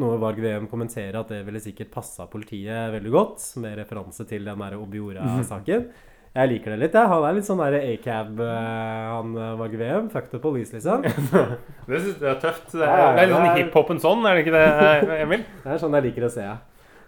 Noe 0.00 0.16
Varg 0.22 0.38
Veum 0.40 0.66
kommenterer 0.70 1.18
at 1.20 1.28
det 1.32 1.42
ville 1.44 1.60
sikkert 1.60 1.90
passa 1.92 2.24
politiet 2.30 2.94
veldig 2.94 3.12
godt, 3.12 3.44
med 3.60 3.76
referanse 3.82 4.24
til 4.28 4.46
den 4.48 4.62
der 4.64 4.78
Obiora-saken. 4.80 5.86
Jeg 6.32 6.48
liker 6.48 6.72
det 6.72 6.78
litt. 6.80 6.94
jeg. 6.96 7.08
Han 7.10 7.26
er 7.28 7.34
litt 7.36 7.44
sånn 7.44 7.60
der 7.60 7.74
A-cab, 7.76 8.38
eh, 8.40 9.08
han 9.12 9.34
eh, 9.36 9.50
Varg 9.60 9.74
Veum. 9.76 10.06
Fuck 10.14 10.30
the 10.32 10.40
police, 10.40 10.72
liksom. 10.72 11.02
Det 11.88 11.98
syns 12.00 12.22
jeg 12.24 12.30
er 12.30 12.38
tøft. 12.40 12.70
Det 12.72 12.86
er, 12.86 12.88
ja, 13.02 13.10
det 13.12 13.24
er 13.26 13.28
litt 13.28 13.36
sånn 13.36 13.58
hiphopen 13.60 14.00
sånn, 14.00 14.24
er 14.24 14.38
det 14.38 14.46
ikke 14.46 14.54
det, 14.56 15.18
Emil? 15.26 15.44
Det 15.64 15.74
er 15.74 15.82
sånn 15.82 15.98
jeg 15.98 16.06
liker 16.08 16.28
å 16.30 16.32
se. 16.32 16.46
ja. 16.46 16.56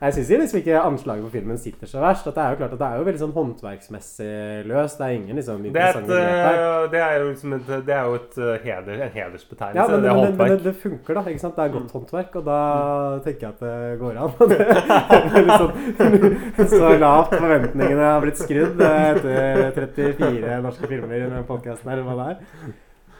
Jeg 0.01 0.15
syns 0.15 0.31
liksom 0.31 0.59
ikke 0.61 0.81
anslaget 0.81 1.25
på 1.25 1.31
filmen 1.33 1.59
sitter 1.59 1.89
så 1.89 2.01
verst. 2.03 2.27
At 2.27 2.37
det 2.37 2.43
er 2.43 2.51
jo 2.55 2.59
klart 2.61 2.75
at 2.75 2.81
det 2.81 2.89
er 2.89 3.01
jo 3.01 3.07
veldig 3.09 3.23
sånn 3.23 3.35
håndverksmessig 3.35 4.35
løst. 4.69 4.99
Det 5.01 5.07
er 5.07 5.17
ingen 5.19 5.41
liksom 5.41 5.63
Det 5.65 5.83
er, 5.83 5.99
et, 6.01 6.13
eh, 6.19 6.91
det 6.93 7.01
er 7.01 7.17
jo 7.21 7.29
liksom 7.31 7.57
et, 7.59 7.73
det 7.87 7.97
er 7.97 8.09
jo 8.09 8.19
et 8.19 8.39
eh, 8.39 8.67
heder, 8.67 9.03
en 9.07 9.15
hedersbetegnelse. 9.15 9.81
Ja, 9.81 9.89
men, 9.91 10.05
det 10.05 10.15
men, 10.21 10.37
men, 10.41 10.65
det 10.65 10.75
funker, 10.83 11.19
da. 11.19 11.25
ikke 11.31 11.45
sant? 11.45 11.57
Det 11.57 11.65
er 11.65 11.75
godt 11.79 11.97
håndverk, 11.99 12.39
og 12.41 12.47
da 12.49 12.61
tenker 13.27 13.47
jeg 13.47 13.55
at 13.55 13.61
det 13.65 13.99
går 14.03 14.23
an. 14.25 14.33
Sånn, 15.55 15.75
så 16.75 16.95
lavt 16.99 17.37
forventningene 17.37 18.09
har 18.09 18.23
blitt 18.25 18.41
skrudd 18.41 18.81
eh, 18.85 19.11
etter 19.69 19.93
34 19.95 20.63
norske 20.65 20.91
filmer 20.91 21.19
i 21.19 21.23
denne 21.27 21.45
podkasten 21.49 21.93
her, 21.93 22.03
hva 22.07 22.17
det 22.19 22.33
er. 22.35 22.75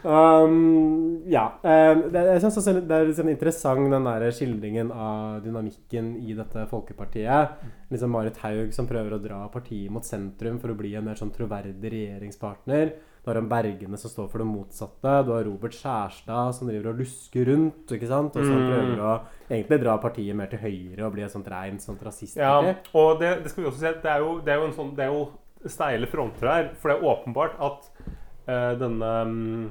Um, 0.05 1.23
ja. 1.25 1.45
Um, 1.65 2.03
det, 2.13 2.21
jeg 2.35 2.41
synes 2.43 2.59
også 2.61 2.73
det 2.77 2.93
er 2.93 3.07
litt 3.09 3.17
sånn 3.17 3.31
interessant 3.31 3.89
den 3.89 4.05
der 4.05 4.25
skildringen 4.35 4.91
av 4.93 5.39
dynamikken 5.45 6.11
i 6.21 6.35
dette 6.37 6.67
folkepartiet. 6.69 7.55
Liksom 7.89 8.13
Marit 8.13 8.37
Haug 8.43 8.73
som 8.75 8.85
prøver 8.89 9.15
å 9.17 9.21
dra 9.21 9.39
partiet 9.53 9.89
mot 9.93 10.05
sentrum 10.05 10.59
for 10.61 10.73
å 10.73 10.77
bli 10.77 10.93
en 10.97 11.07
mer 11.07 11.17
sånn 11.17 11.33
troverdig 11.33 11.91
regjeringspartner. 11.95 12.93
Du 13.25 13.31
har 13.31 13.39
en 13.39 13.49
Bergene 13.49 13.97
som 13.97 14.11
står 14.11 14.27
for 14.29 14.43
det 14.43 14.45
motsatte. 14.45 15.13
Du 15.25 15.31
har 15.33 15.47
Robert 15.47 15.73
Skjærstad 15.73 16.53
som 16.53 16.69
driver 16.69 16.91
og 16.91 16.99
lusker 17.01 17.49
rundt. 17.49 17.89
ikke 17.89 18.07
sant? 18.11 18.35
Og 18.37 18.45
som 18.45 18.59
Mm. 18.59 18.69
prøver 18.69 19.01
å 19.01 19.13
egentlig 19.49 19.81
dra 19.81 19.97
partiet 19.97 20.35
mer 20.35 20.45
til 20.45 20.59
høyre 20.59 21.07
og 21.07 21.13
bli 21.13 21.23
et 21.23 21.31
sånt 21.31 21.47
rent 21.47 21.81
sånt 21.81 22.01
Ja, 22.37 22.75
og 22.93 23.19
det, 23.19 23.41
det 23.41 23.49
skal 23.49 23.63
vi 23.63 23.69
også 23.69 23.79
si 23.79 23.87
at 23.87 24.03
det 24.03 24.11
er 24.11 24.19
jo, 24.19 24.39
det 24.41 24.53
er 24.53 24.59
jo 24.59 24.67
en 24.67 24.73
sånn 24.73 24.95
Det 24.95 25.05
er 25.05 25.11
jo 25.11 25.31
steile 25.65 26.05
fronter 26.05 26.47
her. 26.47 26.69
For 26.75 26.89
det 26.89 26.99
er 26.99 27.09
åpenbart 27.09 27.57
at 27.59 27.89
uh, 28.47 28.73
denne 28.77 29.25
mm, 29.25 29.69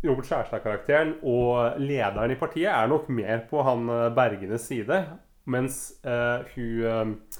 Robert 0.00 0.24
Skjærstad-karakteren 0.30 1.18
og 1.28 1.80
lederen 1.80 2.32
i 2.32 2.38
partiet 2.40 2.70
er 2.72 2.88
nok 2.88 3.10
mer 3.12 3.42
på 3.50 3.60
han 3.66 3.88
eh, 3.92 4.06
Bergenes 4.16 4.64
side. 4.70 5.02
Mens 5.50 5.76
uh, 6.04 6.46
hun 6.54 6.84
eh, 6.86 7.38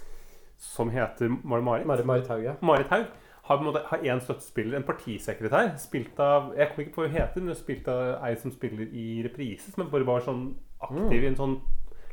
som 0.58 0.88
heter 0.90 1.28
Var 1.28 1.60
det 1.60 1.64
Marit? 1.64 1.86
Marit, 1.86 2.06
Marit 2.08 2.28
Haug, 2.28 2.42
ja. 2.42 2.54
Marit 2.60 2.88
Haug 2.90 3.04
har 3.44 3.56
på 3.56 3.62
en 3.62 3.68
måte 3.68 3.82
har 3.86 4.02
en 4.04 4.20
støttespiller, 4.20 4.76
en 4.76 4.86
partisekretær, 4.88 5.74
spilt 5.78 6.18
av 6.20 6.52
Jeg 6.56 6.70
kommer 6.70 6.84
ikke 6.84 6.94
på 6.94 7.04
hva 7.04 7.08
hun 7.08 7.16
heter, 7.16 7.44
men 7.44 7.58
spilt 7.58 7.88
av 7.92 8.24
ei 8.26 8.34
som 8.40 8.52
spiller 8.54 8.88
i 8.92 9.06
reprise, 9.26 9.72
som 9.72 9.88
bare 9.92 10.08
var 10.08 10.24
sånn 10.24 10.44
aktiv 10.80 11.24
i 11.24 11.28
en 11.28 11.38
sånn 11.38 11.56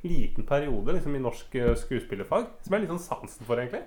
liten 0.03 0.47
periode 0.47 0.95
liksom 0.95 1.15
i 1.17 1.23
norsk 1.23 1.57
skuespillerfag. 1.83 2.47
Som 2.61 2.73
jeg 2.73 2.77
har 2.77 2.85
litt 2.85 2.93
sånn 2.95 3.05
sansen 3.05 3.47
for, 3.47 3.59
egentlig. 3.61 3.83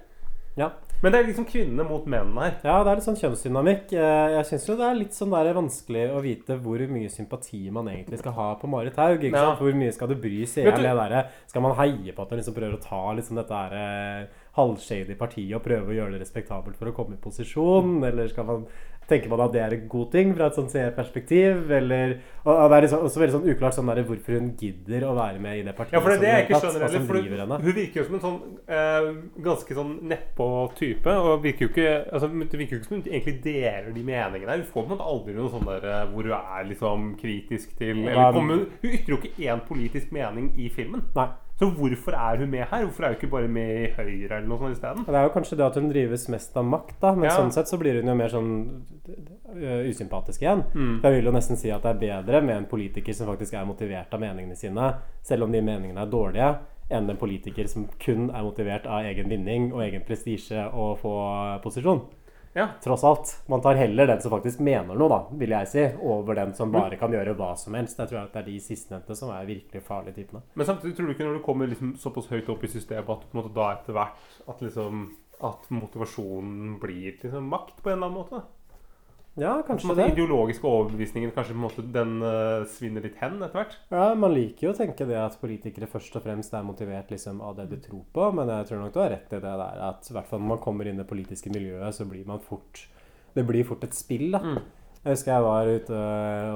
Ja. 0.61 0.71
Men 1.01 1.15
det 1.15 1.21
er 1.23 1.29
liksom 1.31 1.47
kvinnene 1.49 1.87
mot 1.89 2.05
menn 2.13 2.35
her. 2.37 2.59
Ja, 2.61 2.75
det 2.85 2.91
er 2.93 2.99
litt 2.99 3.07
sånn 3.07 3.17
kjønnsdynamikk. 3.17 3.95
Eh, 3.97 4.35
Jeg 4.37 4.49
syns 4.51 4.67
jo 4.69 4.77
det 4.77 4.85
er 4.91 4.99
litt 4.99 5.17
sånn 5.17 5.33
der 5.33 5.49
vanskelig 5.57 6.03
å 6.13 6.21
vite 6.21 6.59
hvor 6.61 6.83
mye 6.93 7.09
sympati 7.09 7.63
man 7.73 7.89
egentlig 7.89 8.21
skal 8.21 8.37
ha 8.37 8.51
på 8.61 8.69
Marit 8.69 9.01
Haug. 9.01 9.25
Ja. 9.25 9.47
Hvor 9.57 9.73
mye 9.81 9.95
skal 9.97 10.13
det 10.13 10.21
bry 10.21 10.45
seg 10.45 10.69
om 10.69 10.77
det 10.85 10.93
derre 11.01 11.25
Skal 11.49 11.65
man 11.65 11.79
heie 11.81 12.13
på 12.13 12.23
at 12.27 12.35
hun 12.35 12.43
liksom 12.43 12.59
prøver 12.59 12.77
å 12.77 12.85
ta 12.85 13.03
liksom 13.17 13.41
dette 13.41 13.63
her 13.63 13.81
eh, 13.81 14.39
halvshady 14.61 15.17
partiet 15.17 15.57
og 15.57 15.65
prøve 15.65 15.89
å 15.89 15.97
gjøre 15.97 16.19
det 16.19 16.25
respektabelt 16.27 16.77
for 16.77 16.91
å 16.93 16.97
komme 17.01 17.17
i 17.17 17.23
posisjon? 17.25 18.03
Eller 18.05 18.29
skal 18.29 18.45
man 18.53 18.67
Tenker 19.11 19.27
man 19.33 19.41
at 19.43 19.51
det 19.51 19.59
er 19.65 19.73
en 19.75 19.89
god 19.91 20.13
ting 20.13 20.29
fra 20.37 20.47
et 20.47 20.55
sånt 20.55 20.71
perspektiv? 20.95 21.65
Eller 21.75 22.13
Og 22.45 22.53
og 22.55 22.71
det 22.71 22.77
er 22.77 22.85
liksom 22.85 23.07
også 23.09 23.19
veldig 23.19 23.35
sånn 23.35 23.49
uklart 23.51 23.75
sånn 23.75 23.89
der 23.91 24.05
hvorfor 24.07 24.37
hun 24.37 24.53
gidder 24.61 25.07
å 25.09 25.17
være 25.17 25.41
med 25.43 25.59
i 25.59 25.65
det 25.67 25.75
partiet. 25.75 25.97
Ja, 25.97 26.03
for 26.05 26.13
det 26.13 26.19
er 26.19 26.23
det 26.23 26.31
jeg 26.31 26.45
ikke 26.47 26.61
skjønner 26.63 26.85
heller. 26.87 27.41
henne. 27.43 27.59
hun 27.65 27.75
virker 27.75 28.01
jo 28.01 28.05
som 28.07 28.15
en 28.15 28.23
sånn 28.27 28.39
eh, 28.71 29.09
ganske 29.43 29.75
sånn 29.81 29.91
nedpå-type. 30.13 30.50
Og 30.51 31.43
virker 31.45 31.67
jo 31.67 31.69
ikke 31.73 32.13
altså, 32.13 32.29
Det 32.51 32.59
virker 32.59 32.77
jo 32.77 32.81
ikke 32.81 32.89
som 32.89 32.97
hun 32.97 33.05
egentlig 33.11 33.37
deler 33.45 33.93
de 33.95 34.03
meningene. 34.07 34.57
Hun 34.61 34.65
får 34.73 34.83
på 34.83 34.87
en 34.87 34.95
måte 34.97 35.11
aldri 35.13 35.35
noe 35.37 35.51
sånn 35.53 35.69
der 35.69 35.87
eh, 35.91 36.09
hvor 36.13 36.23
hun 36.29 36.33
er 36.39 36.67
liksom 36.71 37.07
kritisk 37.21 37.77
til 37.79 38.03
Ja, 38.05 38.11
Eller 38.11 38.33
kommer, 38.39 38.67
Hun 38.83 38.91
ytrer 38.91 39.15
jo 39.15 39.21
ikke 39.21 39.47
én 39.51 39.63
politisk 39.69 40.13
mening 40.13 40.53
i 40.59 40.69
filmen. 40.69 41.07
Nei. 41.17 41.29
Så 41.61 41.67
hvorfor 41.77 42.15
er 42.17 42.39
hun 42.41 42.49
med 42.51 42.65
her? 42.71 42.85
Hvorfor 42.87 43.05
er 43.05 43.09
hun 43.13 43.17
ikke 43.19 43.29
bare 43.35 43.49
med 43.53 43.71
i 43.83 43.89
Høyre 43.93 44.39
eller 44.39 44.47
noe 44.49 44.59
sånt 44.63 44.79
isteden? 44.79 45.05
Det 45.05 45.15
er 45.19 45.27
jo 45.27 45.33
kanskje 45.35 45.59
det 45.61 45.67
at 45.67 45.75
hun 45.77 45.91
drives 45.93 46.23
mest 46.33 46.57
av 46.57 46.65
makt, 46.65 46.95
da. 47.03 47.11
Men 47.15 47.29
Ja. 47.29 47.35
sånn 47.37 47.53
sett 47.53 47.69
så 47.69 47.77
blir 47.79 47.99
hun 48.01 48.09
jo 48.09 48.15
mer 48.17 48.33
sånn 48.33 48.49
usympatisk 49.91 50.41
igjen. 50.43 50.63
Mm. 50.75 51.01
Jeg 51.03 51.13
vil 51.17 51.25
jo 51.29 51.33
nesten 51.35 51.57
si 51.61 51.71
at 51.75 51.83
det 51.83 51.91
er 51.91 52.01
bedre 52.23 52.41
med 52.47 52.57
en 52.57 52.67
politiker 52.71 53.13
som 53.13 53.29
faktisk 53.29 53.55
er 53.59 53.67
motivert 53.69 54.15
av 54.15 54.21
meningene 54.23 54.57
sine, 54.57 54.95
selv 55.27 55.45
om 55.45 55.53
de 55.53 55.61
meningene 55.61 56.01
er 56.01 56.11
dårlige, 56.11 56.51
enn 56.91 57.11
en 57.11 57.19
politiker 57.21 57.69
som 57.71 57.87
kun 58.03 58.29
er 58.31 58.47
motivert 58.47 58.89
av 58.91 59.07
egen 59.09 59.31
vinning 59.31 59.71
og 59.73 59.85
egen 59.87 60.03
prestisje 60.07 60.67
og 60.71 60.99
få 61.03 61.15
posisjon. 61.65 62.03
Ja. 62.53 62.67
Tross 62.83 63.05
alt. 63.05 63.43
Man 63.47 63.63
tar 63.63 63.79
heller 63.79 64.07
den 64.11 64.21
som 64.23 64.33
faktisk 64.33 64.59
mener 64.61 64.99
noe, 64.99 65.09
da, 65.11 65.21
vil 65.39 65.55
jeg 65.55 65.71
si, 65.71 65.85
over 66.03 66.35
den 66.35 66.55
som 66.59 66.73
bare 66.75 66.99
kan 66.99 67.13
gjøre 67.15 67.37
hva 67.39 67.53
som 67.59 67.77
helst. 67.79 68.01
Jeg 68.03 68.11
tror 68.11 68.25
at 68.25 68.35
det 68.35 68.43
er 68.43 68.49
de 68.49 68.59
sistnevnte 68.65 69.17
som 69.19 69.31
er 69.35 69.47
virkelig 69.47 69.85
farlige 69.87 70.19
typene. 70.19 70.43
Men 70.59 70.67
samtidig 70.67 70.97
tror 70.99 71.07
du 71.07 71.15
ikke 71.15 71.29
når 71.29 71.39
du 71.39 71.45
kommer 71.47 71.71
liksom 71.71 71.95
såpass 72.03 72.31
høyt 72.33 72.51
opp 72.51 72.67
i 72.67 72.73
systemet 72.73 73.13
at 73.15 73.37
måte 73.39 73.55
da 73.55 73.71
etter 73.77 73.95
hvert 73.95 74.41
at 74.51 74.65
liksom 74.67 75.11
at 75.41 75.71
motivasjonen 75.73 76.75
blir 76.83 77.15
liksom 77.23 77.47
makt 77.49 77.79
på 77.81 77.93
en 77.93 77.97
eller 77.97 78.11
annen 78.11 78.19
måte? 78.19 78.43
Ja, 79.39 79.61
kanskje 79.67 79.95
det. 79.95 80.03
Den 80.03 80.17
ideologiske 80.17 80.67
overbevisningen 80.67 81.31
kanskje 81.35 81.55
på 81.55 81.61
en 81.61 81.63
måte 81.63 81.85
den 81.95 82.17
uh, 82.25 82.67
svinner 82.69 83.05
litt 83.05 83.21
hen 83.23 83.39
etter 83.39 83.61
hvert? 83.61 83.77
Ja, 83.93 84.09
Man 84.19 84.35
liker 84.35 84.67
jo 84.67 84.73
å 84.73 84.79
tenke 84.79 85.07
det 85.07 85.19
at 85.21 85.39
politikere 85.41 85.87
først 85.91 86.17
og 86.19 86.25
fremst 86.25 86.55
er 86.57 86.67
motivert 86.67 87.13
liksom 87.15 87.39
av 87.45 87.55
det 87.61 87.69
de 87.71 87.79
tror 87.85 88.03
på, 88.11 88.27
men 88.37 88.51
jeg 88.51 88.71
tror 88.71 88.83
nok 88.83 88.97
du 88.97 89.01
har 89.05 89.15
rett 89.15 89.31
i 89.31 89.39
det 89.39 89.55
der 89.63 89.85
at 89.87 90.11
i 90.11 90.17
hvert 90.17 90.29
fall 90.31 90.43
når 90.43 90.55
man 90.57 90.65
kommer 90.65 90.91
inn 90.91 90.99
i 90.99 91.03
det 91.05 91.09
politiske 91.11 91.53
miljøet, 91.55 91.95
så 91.95 92.09
blir 92.11 92.27
man 92.27 92.43
fort 92.43 92.89
Det 93.31 93.45
blir 93.47 93.63
fort 93.63 93.85
et 93.87 93.95
spill, 93.95 94.33
da. 94.35 94.57
Jeg 95.01 95.15
husker 95.15 95.33
jeg 95.33 95.45
var 95.47 95.69
ute 95.71 96.01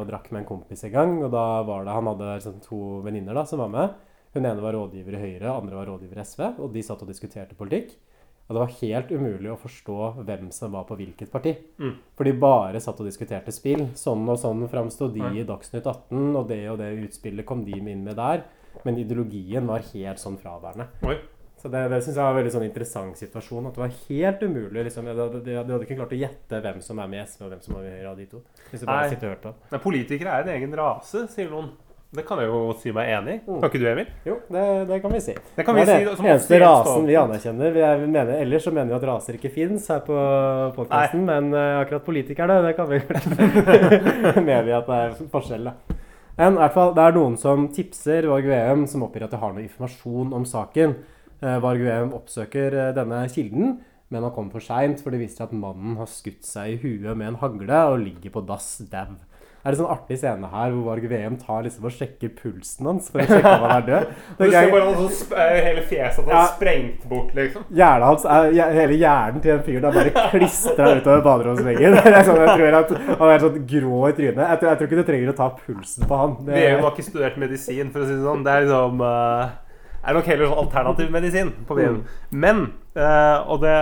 og 0.00 0.08
drakk 0.10 0.26
med 0.34 0.42
en 0.42 0.48
kompis 0.48 0.82
en 0.84 0.92
gang, 0.92 1.14
og 1.22 1.30
da 1.32 1.62
var 1.64 1.86
det 1.86 1.94
Han 1.94 2.10
hadde 2.10 2.32
liksom 2.34 2.58
to 2.66 2.80
venninner 3.06 3.38
da 3.38 3.46
som 3.48 3.62
var 3.62 3.70
med. 3.72 3.94
Hun 4.34 4.44
ene 4.44 4.60
var 4.60 4.74
rådgiver 4.74 5.14
i 5.14 5.22
Høyre, 5.22 5.54
andre 5.54 5.78
var 5.78 5.86
rådgiver 5.88 6.18
i 6.18 6.26
SV, 6.26 6.42
og 6.58 6.74
de 6.74 6.82
satt 6.82 7.06
og 7.06 7.08
diskuterte 7.08 7.54
politikk. 7.56 7.94
Og 8.44 8.52
det 8.52 8.60
var 8.60 8.74
helt 8.82 9.12
umulig 9.14 9.48
å 9.52 9.60
forstå 9.60 9.98
hvem 10.20 10.50
som 10.52 10.74
var 10.76 10.84
på 10.88 10.98
hvilket 10.98 11.30
parti. 11.32 11.54
Mm. 11.80 11.94
For 12.16 12.28
de 12.28 12.34
bare 12.36 12.82
satt 12.82 12.98
og 13.00 13.08
diskuterte 13.08 13.54
spill. 13.54 13.86
Sånn 13.96 14.26
og 14.28 14.36
sånn 14.40 14.66
framsto 14.68 15.08
de 15.12 15.24
i 15.40 15.46
Dagsnytt 15.48 15.86
18, 15.86 16.34
og 16.36 16.50
det 16.50 16.60
og 16.72 16.80
det 16.82 16.90
utspillet 17.06 17.48
kom 17.48 17.64
de 17.64 17.78
inn 17.80 18.04
med 18.04 18.20
der. 18.20 18.44
Men 18.84 19.00
ideologien 19.00 19.64
var 19.70 19.86
helt 19.94 20.20
sånn 20.20 20.36
fraværende. 20.40 20.90
Oi. 21.08 21.16
Så 21.64 21.70
det, 21.72 21.80
det 21.88 22.02
syns 22.04 22.18
jeg 22.18 22.20
var 22.20 22.34
en 22.34 22.36
veldig 22.36 22.50
sånn 22.52 22.66
interessant 22.66 23.16
situasjon. 23.16 23.70
At 23.70 23.78
det 23.78 23.80
var 23.80 23.94
helt 24.10 24.42
umulig. 24.44 24.82
Liksom, 24.90 25.06
de, 25.08 25.28
de, 25.38 25.54
de 25.54 25.56
hadde 25.56 25.86
ikke 25.86 25.96
klart 26.02 26.12
å 26.12 26.18
gjette 26.20 26.60
hvem 26.66 26.82
som 26.84 27.00
er 27.00 27.08
med 27.08 27.22
i 27.22 27.24
SV, 27.30 27.46
og 27.46 27.54
hvem 27.54 27.62
som 27.64 27.78
er 27.78 27.86
med 27.86 27.88
i 27.88 27.94
Høyre 27.94 28.10
av 28.10 28.20
de 28.20 28.26
to. 28.34 28.42
Hvis 28.68 28.82
du 28.82 28.86
bare 28.90 29.06
Nei. 29.06 29.14
sitter 29.14 29.30
og 29.30 29.32
hørte. 29.38 29.80
politikere 29.86 30.34
er 30.34 30.44
en 30.44 30.52
egen 30.58 30.76
rase, 30.82 31.24
sier 31.32 31.48
noen. 31.48 31.72
Det 32.14 32.22
kan 32.26 32.38
jeg 32.38 32.46
jo 32.46 32.58
si 32.78 32.92
meg 32.94 33.08
enig 33.10 33.32
i. 33.34 33.40
Mm. 33.42 33.56
Kan 33.58 33.70
ikke 33.70 33.80
du, 33.82 33.86
Emil? 33.90 34.10
Jo, 34.28 34.36
det, 34.54 34.64
det 34.90 34.98
kan 35.02 35.14
vi 35.14 35.20
si. 35.24 35.34
Det 35.56 35.64
kan 35.66 35.74
Det 35.74 35.82
vi 35.82 35.94
er 35.94 36.04
si, 36.04 36.16
som 36.20 36.28
eneste 36.30 36.60
rasen 36.62 37.08
vi 37.08 37.16
anerkjenner. 37.18 37.74
Vi 37.74 37.82
er, 37.88 38.04
mener, 38.06 38.32
ellers 38.44 38.68
så 38.68 38.72
mener 38.74 38.92
vi 38.92 38.98
at 39.00 39.06
raser 39.08 39.38
ikke 39.38 39.50
fins 39.54 39.88
her 39.90 40.04
på 40.06 40.18
podkasten, 40.76 41.24
men 41.26 41.50
uh, 41.56 41.80
akkurat 41.80 42.06
politikerne, 42.06 42.60
det 42.68 42.76
kan 42.78 42.90
vi 42.90 43.00
mener 44.48 44.68
vi 44.68 44.76
at 44.78 44.90
det 44.90 45.00
er 45.00 45.18
forskjell, 45.32 45.66
da. 45.72 45.98
Men 46.38 46.56
i 46.56 46.62
hvert 46.62 46.76
fall, 46.76 46.94
det 46.94 47.02
er 47.02 47.18
noen 47.18 47.36
som 47.38 47.66
tipser 47.74 48.30
Varg 48.30 48.46
VM, 48.50 48.86
som 48.90 49.06
oppgir 49.06 49.26
at 49.26 49.34
de 49.34 49.42
har 49.42 49.54
noe 49.54 49.66
informasjon 49.66 50.32
om 50.38 50.46
saken. 50.46 50.96
Uh, 51.42 51.58
Varg 51.64 51.82
VM 51.82 52.14
oppsøker 52.14 52.78
uh, 52.78 52.88
denne 52.94 53.24
kilden, 53.34 53.78
men 54.14 54.22
han 54.22 54.34
kommer 54.34 54.54
for 54.54 54.62
seint, 54.62 55.02
for 55.02 55.10
det 55.10 55.24
viser 55.24 55.48
at 55.48 55.54
mannen 55.56 55.98
har 55.98 56.10
skutt 56.10 56.46
seg 56.46 56.76
i 56.76 56.80
huet 56.82 57.14
med 57.18 57.32
en 57.32 57.42
hagle 57.42 57.86
og 57.90 58.02
ligger 58.06 58.38
på 58.38 58.46
dass 58.46 58.76
dau. 58.90 59.16
Er 59.64 59.72
det 59.72 59.78
sånn 59.78 59.88
artig 59.88 60.18
scene 60.20 60.48
her 60.52 60.72
hvor 60.74 60.82
Varg 60.90 61.04
VM 61.08 61.38
tar 61.40 61.62
liksom 61.64 61.86
og 61.88 61.94
sjekker 61.96 62.28
pulsen 62.36 62.84
hans 62.90 63.06
for 63.08 63.22
å 63.22 63.26
sjekke 63.30 63.52
om 63.54 63.62
han 63.64 63.72
er 63.78 63.86
død. 63.86 64.10
Du 64.38 64.42
er 64.44 64.50
ser 64.52 64.72
bare 64.74 64.90
sånn 64.98 65.38
hele 65.64 65.84
fjeset 65.88 66.20
hans 66.26 66.34
Ja. 66.34 66.42
sprengt 66.52 67.06
bort, 67.08 67.30
liksom. 67.38 67.64
Hjernen 67.72 68.04
hans 68.10 68.26
hele 68.28 68.98
hjernen 69.00 69.40
til 69.40 69.54
den 69.54 69.64
fyren 69.64 69.88
er 69.88 69.96
bare 69.96 70.28
klistra 70.34 70.90
utover 70.98 71.24
baderomsveggen. 71.30 71.96
Er 72.14 72.28
sånn, 72.28 72.42
jeg 72.44 72.58
tror 72.60 72.78
at 72.82 72.92
Han 73.22 73.32
er 73.32 73.44
sånn 73.46 73.58
grå 73.72 74.02
i 74.10 74.14
trynet. 74.20 74.44
Jeg 74.44 74.60
tror, 74.60 74.68
jeg 74.68 74.78
tror 74.82 74.88
ikke 74.90 75.00
du 75.00 75.08
trenger 75.08 75.32
å 75.32 75.36
ta 75.40 75.48
pulsen 75.64 76.08
på 76.12 76.20
han. 76.20 76.36
Det, 76.44 76.54
VM 76.60 76.84
har 76.84 76.92
ikke 76.92 77.08
studert 77.08 77.40
medisin, 77.40 77.90
for 77.94 78.04
å 78.04 78.08
si 78.08 78.14
det 78.18 78.24
sånn. 78.28 78.44
Det 78.44 78.52
er 78.58 78.66
liksom 78.68 79.00
eh, 79.08 79.54
er 80.04 80.16
nok 80.16 80.28
heller 80.28 80.50
sånn 80.50 80.60
alternativ 80.64 81.10
medisin 81.14 81.50
på 81.68 81.76
byen. 81.78 81.96
Mm. 82.02 82.36
Men 82.44 82.60
uh, 82.96 83.38
og, 83.48 83.58
det, 83.64 83.74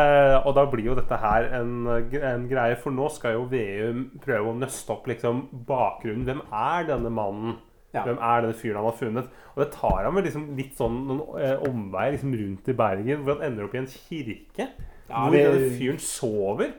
og 0.42 0.54
da 0.58 0.64
blir 0.70 0.92
jo 0.92 0.96
dette 0.98 1.18
her 1.22 1.48
en, 1.58 1.74
en 1.88 2.46
greie, 2.50 2.78
for 2.80 2.94
nå 2.94 3.08
skal 3.14 3.36
jo 3.36 3.48
VU 3.50 4.04
prøve 4.22 4.52
å 4.52 4.56
nøste 4.58 4.94
opp 4.94 5.10
liksom 5.10 5.44
bakgrunnen. 5.68 6.24
Hvem 6.28 6.42
er 6.48 6.88
denne 6.92 7.12
mannen? 7.12 7.58
Ja. 7.92 8.06
Hvem 8.06 8.22
er 8.24 8.44
denne 8.46 8.56
fyren 8.56 8.78
han 8.80 8.88
har 8.88 8.96
funnet? 8.96 9.34
Og 9.52 9.58
det 9.64 9.72
tar 9.74 10.06
vel 10.08 10.24
liksom 10.24 10.46
litt 10.56 10.78
sånn 10.78 11.02
noen 11.10 11.42
eh, 11.42 11.58
omveier 11.68 12.14
liksom 12.14 12.32
rundt 12.38 12.70
i 12.72 12.76
Bergen, 12.78 13.20
hvor 13.20 13.36
han 13.36 13.50
ender 13.50 13.66
opp 13.66 13.74
i 13.76 13.82
en 13.82 13.90
kirke. 13.92 14.70
Ja, 15.10 15.26
hvor 15.26 15.34
det- 15.34 15.42
denne 15.44 15.74
fyren 15.76 16.00
sover. 16.00 16.72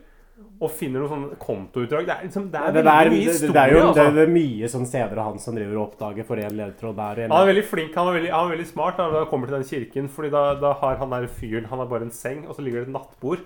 Og 0.63 0.71
finner 0.71 1.01
noen 1.03 1.11
sånne 1.11 1.39
kontoutdrag. 1.41 2.05
Det 2.07 2.13
er, 2.13 2.27
liksom, 2.29 2.45
det 2.53 2.59
er 2.59 2.75
det, 2.75 2.83
er, 2.83 3.09
mye 3.11 3.17
det, 3.17 3.31
historie. 3.33 3.55
det 3.55 3.63
er 3.63 3.73
jo 3.73 3.81
altså. 3.87 4.05
det 4.15 4.21
er 4.23 4.35
mye 4.37 4.69
sånn 4.71 4.85
steder 4.87 5.19
av 5.19 5.31
han 5.31 5.41
som 5.43 5.57
driver 5.57 5.79
og 5.79 5.83
oppdager 5.89 6.27
for 6.29 6.43
en 6.43 6.55
ledtråd 6.59 7.01
der. 7.01 7.25
Han 7.25 7.35
er 7.39 7.49
veldig 7.51 7.65
flink, 7.71 7.97
han 7.99 8.11
er 8.11 8.17
veldig, 8.19 8.31
han 8.35 8.47
er 8.47 8.55
veldig 8.55 8.69
smart 8.69 9.01
da, 9.01 9.09
når 9.09 9.25
han 9.25 9.33
kommer 9.33 9.51
til 9.51 9.57
den 9.59 9.67
kirken. 9.73 10.07
Fordi 10.13 10.31
da, 10.37 10.45
da 10.61 10.71
har 10.79 11.01
han 11.01 11.17
der 11.17 11.27
fyren 11.41 11.67
Han 11.71 11.83
har 11.83 11.91
bare 11.91 12.07
en 12.07 12.15
seng, 12.15 12.47
og 12.47 12.55
så 12.55 12.65
ligger 12.65 12.83
det 12.83 12.89
et 12.89 12.95
nattbord. 12.95 13.43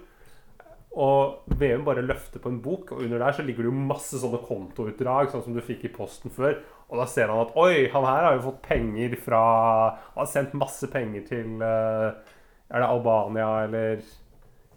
Og 0.97 1.58
Veum 1.60 1.84
bare 1.86 2.01
løfter 2.01 2.41
på 2.41 2.49
en 2.49 2.62
bok, 2.63 2.95
og 2.95 3.03
under 3.06 3.21
der 3.21 3.36
så 3.38 3.43
ligger 3.45 3.67
det 3.67 3.69
jo 3.69 3.88
masse 3.91 4.17
sånne 4.17 4.39
kontoutdrag, 4.47 5.30
sånn 5.30 5.43
som 5.45 5.53
du 5.53 5.62
fikk 5.62 5.86
i 5.86 5.93
posten 5.93 6.34
før. 6.34 6.58
Og 6.88 7.01
da 7.01 7.06
ser 7.10 7.30
han 7.30 7.43
at 7.43 7.53
oi, 7.60 7.86
han 7.93 8.08
her 8.08 8.25
har 8.25 8.38
jo 8.38 8.45
fått 8.47 8.62
penger 8.65 9.17
fra 9.19 9.41
Han 10.13 10.21
har 10.21 10.30
sendt 10.32 10.56
masse 10.56 10.88
penger 10.88 11.25
til 11.27 11.60
eh, 11.60 12.38
Er 12.71 12.80
det 12.80 12.88
Albania 12.88 13.49
eller 13.65 13.97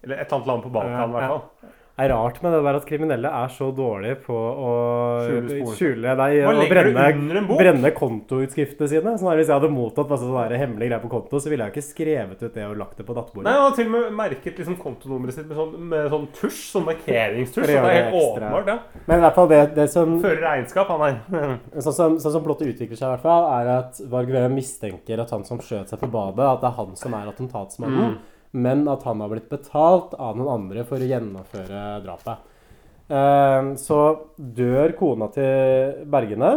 Eller 0.03 0.17
et 0.17 0.27
eller 0.27 0.41
annet 0.41 0.51
land 0.51 0.65
på 0.65 0.73
Balkan, 0.75 1.13
i 1.13 1.15
hvert 1.15 1.31
fall. 1.31 1.77
Er 2.01 2.13
rart 2.15 2.39
med 2.41 2.55
det 2.55 2.61
der 2.65 2.79
at 2.79 2.87
kriminelle 2.89 3.31
er 3.41 3.51
så 3.53 3.69
dårlige 3.77 4.17
på 4.25 4.37
å 4.37 4.71
Skjule 5.27 5.51
deg 5.53 5.77
skjule 5.77 6.15
og 6.49 6.71
brenne, 6.71 7.43
brenne 7.51 7.91
kontoutskriftene 7.97 8.89
sine. 8.89 9.15
Sånn 9.21 9.33
hvis 9.37 9.51
jeg 9.51 9.57
hadde 9.59 9.71
mottatt 9.73 10.11
masse 10.11 10.25
sånne 10.25 10.61
hemmelige 10.61 10.91
greier 10.91 11.03
på 11.03 11.11
konto, 11.13 11.41
så 11.43 11.53
ville 11.53 11.67
jeg 11.67 11.75
ikke 11.75 11.87
skrevet 11.87 12.45
ut 12.45 12.57
det 12.57 12.67
og 12.67 12.79
lagt 12.81 13.01
det 13.01 13.07
på 13.09 13.17
nattbordet. 13.17 13.47
Nei, 13.49 13.57
Han 13.59 13.67
har 13.67 13.77
til 13.77 13.91
og 13.91 13.95
med 13.97 14.17
merket 14.21 14.63
liksom 14.63 14.79
kontonummeret 14.81 15.37
sitt 15.37 15.49
med 15.51 15.61
sånn, 15.61 15.77
med 15.93 16.09
sånn 16.15 16.27
tusj, 16.41 16.63
sånn 16.73 16.89
markeringstusj. 16.89 17.67
Så 17.67 17.71
det 17.71 17.79
er 17.79 17.99
helt 17.99 18.19
åpenbart, 18.23 18.73
ja. 18.73 19.05
Men 19.07 19.21
i 19.21 19.27
hvert 19.27 19.39
fall 19.39 19.53
det, 19.53 19.61
det 19.77 19.89
som 19.93 20.17
Fører 20.25 20.43
regnskap, 20.47 20.91
han 20.95 21.07
her. 21.07 21.21
Sånn 21.85 21.97
som, 21.97 22.19
sånn 22.23 22.35
som 22.35 22.45
plottet 22.45 22.73
utvikler 22.73 22.99
seg, 22.99 23.07
i 23.07 23.15
hvert 23.15 23.25
fall, 23.25 23.47
er 23.61 23.71
at 23.77 24.01
Varg 24.11 24.31
Veum 24.35 24.57
mistenker 24.57 25.21
at 25.23 25.33
han 25.35 25.47
som 25.49 25.61
skjøt 25.63 25.93
seg 25.93 26.01
på 26.01 26.11
badet, 26.13 26.45
at 26.45 26.63
det 26.63 26.71
er 26.71 26.77
han 26.81 26.93
som 26.99 27.17
er 27.17 27.31
attentatsmannen. 27.31 28.15
Mm. 28.17 28.40
Men 28.53 28.87
at 28.91 29.05
han 29.07 29.23
har 29.23 29.31
blitt 29.31 29.51
betalt 29.51 30.17
av 30.19 30.39
noen 30.39 30.55
andre 30.57 30.85
for 30.89 30.99
å 30.99 31.11
gjennomføre 31.11 31.85
drapet. 32.05 32.47
Eh, 33.11 33.71
så 33.79 34.03
dør 34.37 34.95
kona 34.99 35.31
til 35.35 36.05
Bergene. 36.11 36.53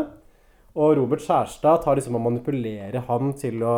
Og 0.74 0.96
Robert 0.98 1.22
Skjærstad 1.22 1.84
tar 1.84 2.00
liksom 2.00 2.16
å 2.18 2.22
manipulere 2.24 3.04
han 3.06 3.36
til 3.38 3.62
å 3.62 3.76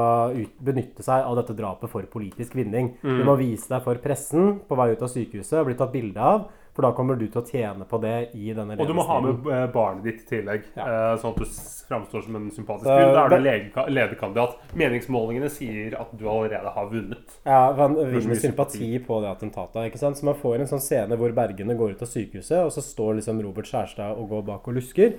benytte 0.63 1.03
seg 1.03 1.25
av 1.27 1.35
dette 1.41 1.55
drapet 1.57 1.91
for 1.91 2.07
politisk 2.07 2.55
vinning. 2.55 2.93
Mm. 3.03 3.17
Du 3.19 3.23
må 3.27 3.35
vise 3.39 3.67
deg 3.73 3.83
for 3.83 3.99
pressen 4.03 4.61
på 4.63 4.77
vei 4.79 4.93
ut 4.93 5.03
av 5.03 5.11
sykehuset 5.11 5.59
og 5.59 5.67
bli 5.67 5.75
tatt 5.81 5.91
bilde 5.91 6.23
av, 6.23 6.45
for 6.75 6.83
da 6.83 6.91
kommer 6.95 7.15
du 7.15 7.23
til 7.29 7.39
å 7.39 7.45
tjene 7.47 7.85
på 7.87 7.97
det 8.03 8.15
i 8.35 8.49
denne 8.55 8.75
Og 8.75 8.89
du 8.89 8.93
må 8.97 9.05
ha 9.07 9.19
med 9.23 9.47
eh, 9.47 9.65
barnet 9.71 10.03
ditt 10.03 10.25
i 10.25 10.29
tillegg, 10.33 10.65
ja. 10.75 11.15
sånn 11.21 11.31
at 11.31 11.39
du 11.39 11.59
framstår 11.87 12.25
som 12.25 12.35
en 12.35 12.49
sympatisk 12.51 12.89
fyr. 12.89 13.13
Da 13.15 13.23
er 13.23 13.35
du 13.35 13.93
lederkandidat. 13.95 14.57
Meningsmålingene 14.75 15.51
sier 15.53 15.95
at 16.01 16.11
du 16.19 16.25
allerede 16.27 16.73
har 16.75 16.89
vunnet. 16.91 17.37
Ja, 17.47 17.61
så 17.77 17.87
vinner 18.11 18.41
sympati 18.41 18.89
på 19.07 19.21
det 19.23 19.31
attentatet. 19.31 19.87
ikke 19.87 20.01
sant? 20.01 20.19
Så 20.19 20.27
man 20.27 20.35
får 20.41 20.65
en 20.65 20.71
sånn 20.73 20.83
scene 20.83 21.19
hvor 21.21 21.31
Bergene 21.37 21.77
går 21.79 21.95
ut 21.95 22.03
av 22.03 22.11
sykehuset, 22.11 22.59
og 22.65 22.73
så 22.75 22.83
står 22.83 23.21
liksom 23.21 23.39
Robert 23.45 23.71
Skjærstad 23.71 24.19
og 24.19 24.27
går 24.35 24.45
bak 24.51 24.67
og 24.67 24.75
lusker. 24.81 25.15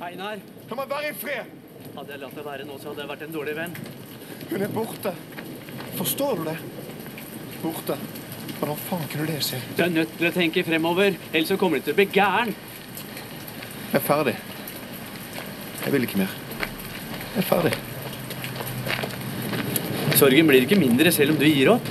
Einar. 0.00 0.38
La 0.70 0.78
meg 0.78 0.94
være 0.94 1.10
i 1.10 1.18
fred! 1.18 1.58
Hadde 1.96 2.14
jeg 2.14 2.22
latt 2.22 2.38
det 2.38 2.46
være 2.46 2.64
nå, 2.68 2.78
så 2.78 2.92
hadde 2.92 3.02
jeg 3.02 3.10
vært 3.10 3.26
en 3.26 3.34
dårlig 3.34 3.58
venn. 3.58 3.76
Hun 4.50 4.64
er 4.64 4.74
borte. 4.74 5.14
Forstår 5.98 6.40
du 6.40 6.50
det? 6.52 6.58
Borte. 7.64 7.98
Hvordan 8.58 9.06
kunne 9.10 9.26
du 9.26 9.32
det 9.32 9.44
se? 9.44 9.60
Du 9.76 9.82
er 9.84 9.92
nødt 9.92 10.16
til 10.18 10.28
å 10.28 10.34
tenke 10.34 10.64
fremover, 10.66 11.14
ellers 11.32 11.48
så 11.52 11.56
kommer 11.60 11.78
du 11.78 11.86
til 11.86 11.94
å 11.94 11.98
bli 12.00 12.08
gæren. 12.12 12.52
Jeg 13.90 13.98
er 13.98 14.04
ferdig. 14.04 14.36
Jeg 15.84 15.92
vil 15.94 16.06
ikke 16.06 16.20
mer. 16.20 16.34
Jeg 17.34 17.42
er 17.42 17.48
ferdig. 17.48 17.72
Sorgen 20.20 20.50
blir 20.50 20.66
ikke 20.66 20.78
mindre 20.78 21.12
selv 21.14 21.32
om 21.34 21.40
du 21.40 21.46
gir 21.48 21.72
opp. 21.72 21.86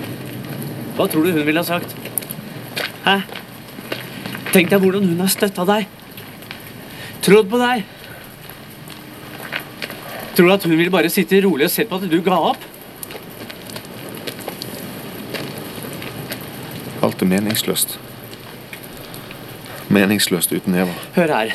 Hva 0.98 1.08
tror 1.10 1.26
du 1.26 1.34
hun 1.34 1.46
ville 1.48 1.64
ha 1.64 1.66
sagt? 1.66 1.96
Hæ? 3.06 3.16
Tenk 4.54 4.70
deg 4.70 4.84
hvordan 4.84 5.08
hun 5.10 5.24
har 5.24 5.32
støtta 5.34 5.66
deg. 5.70 5.88
Trodd 7.26 7.50
på 7.50 7.60
deg. 7.62 7.88
Tror 10.38 10.48
du 10.48 10.54
at 10.54 10.68
hun 10.68 10.78
ville 10.78 10.94
bare 10.94 11.12
sitte 11.12 11.42
rolig 11.44 11.68
og 11.68 11.74
sett 11.74 11.90
på 11.90 11.98
at 11.98 12.10
du 12.12 12.20
ga 12.24 12.38
opp? 12.54 12.69
Er 17.20 17.26
meningsløst. 17.28 18.00
Meningsløst 19.90 20.54
uten 20.56 20.76
Eva. 20.76 20.94
Hør 21.16 21.34
her. 21.34 21.52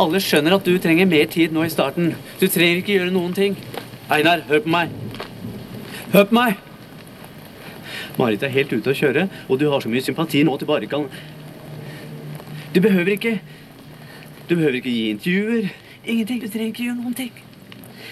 Alle 0.00 0.20
skjønner 0.22 0.56
at 0.56 0.64
du 0.64 0.78
trenger 0.80 1.06
mer 1.06 1.26
tid 1.28 1.52
nå 1.52 1.66
i 1.66 1.72
starten. 1.72 2.14
Du 2.40 2.46
trenger 2.48 2.80
ikke 2.80 2.96
gjøre 2.96 3.12
noen 3.12 3.34
ting. 3.36 3.58
Einar, 4.10 4.46
hør 4.48 4.64
på 4.64 4.72
meg. 4.72 4.94
Hør 6.14 6.24
på 6.30 6.38
meg! 6.38 6.56
Marit 8.18 8.42
er 8.46 8.54
helt 8.54 8.72
ute 8.72 8.94
å 8.94 8.96
kjøre, 8.96 9.28
og 9.50 9.60
du 9.60 9.68
har 9.68 9.82
så 9.82 9.92
mye 9.92 10.04
sympati 10.04 10.44
nå 10.46 10.54
at 10.54 10.62
du 10.62 10.68
bare 10.70 10.86
kan 10.86 11.08
Du 12.74 12.80
behøver 12.80 13.16
ikke 13.18 13.40
Du 14.48 14.54
behøver 14.54 14.80
ikke 14.80 14.90
gi 14.90 15.08
intervjuer. 15.10 15.72
Ingenting. 16.04 16.40
Du 16.40 16.48
trenger 16.48 16.72
ikke 16.72 16.88
gjøre 16.88 17.00
noen 17.00 17.14
ting. 17.16 17.32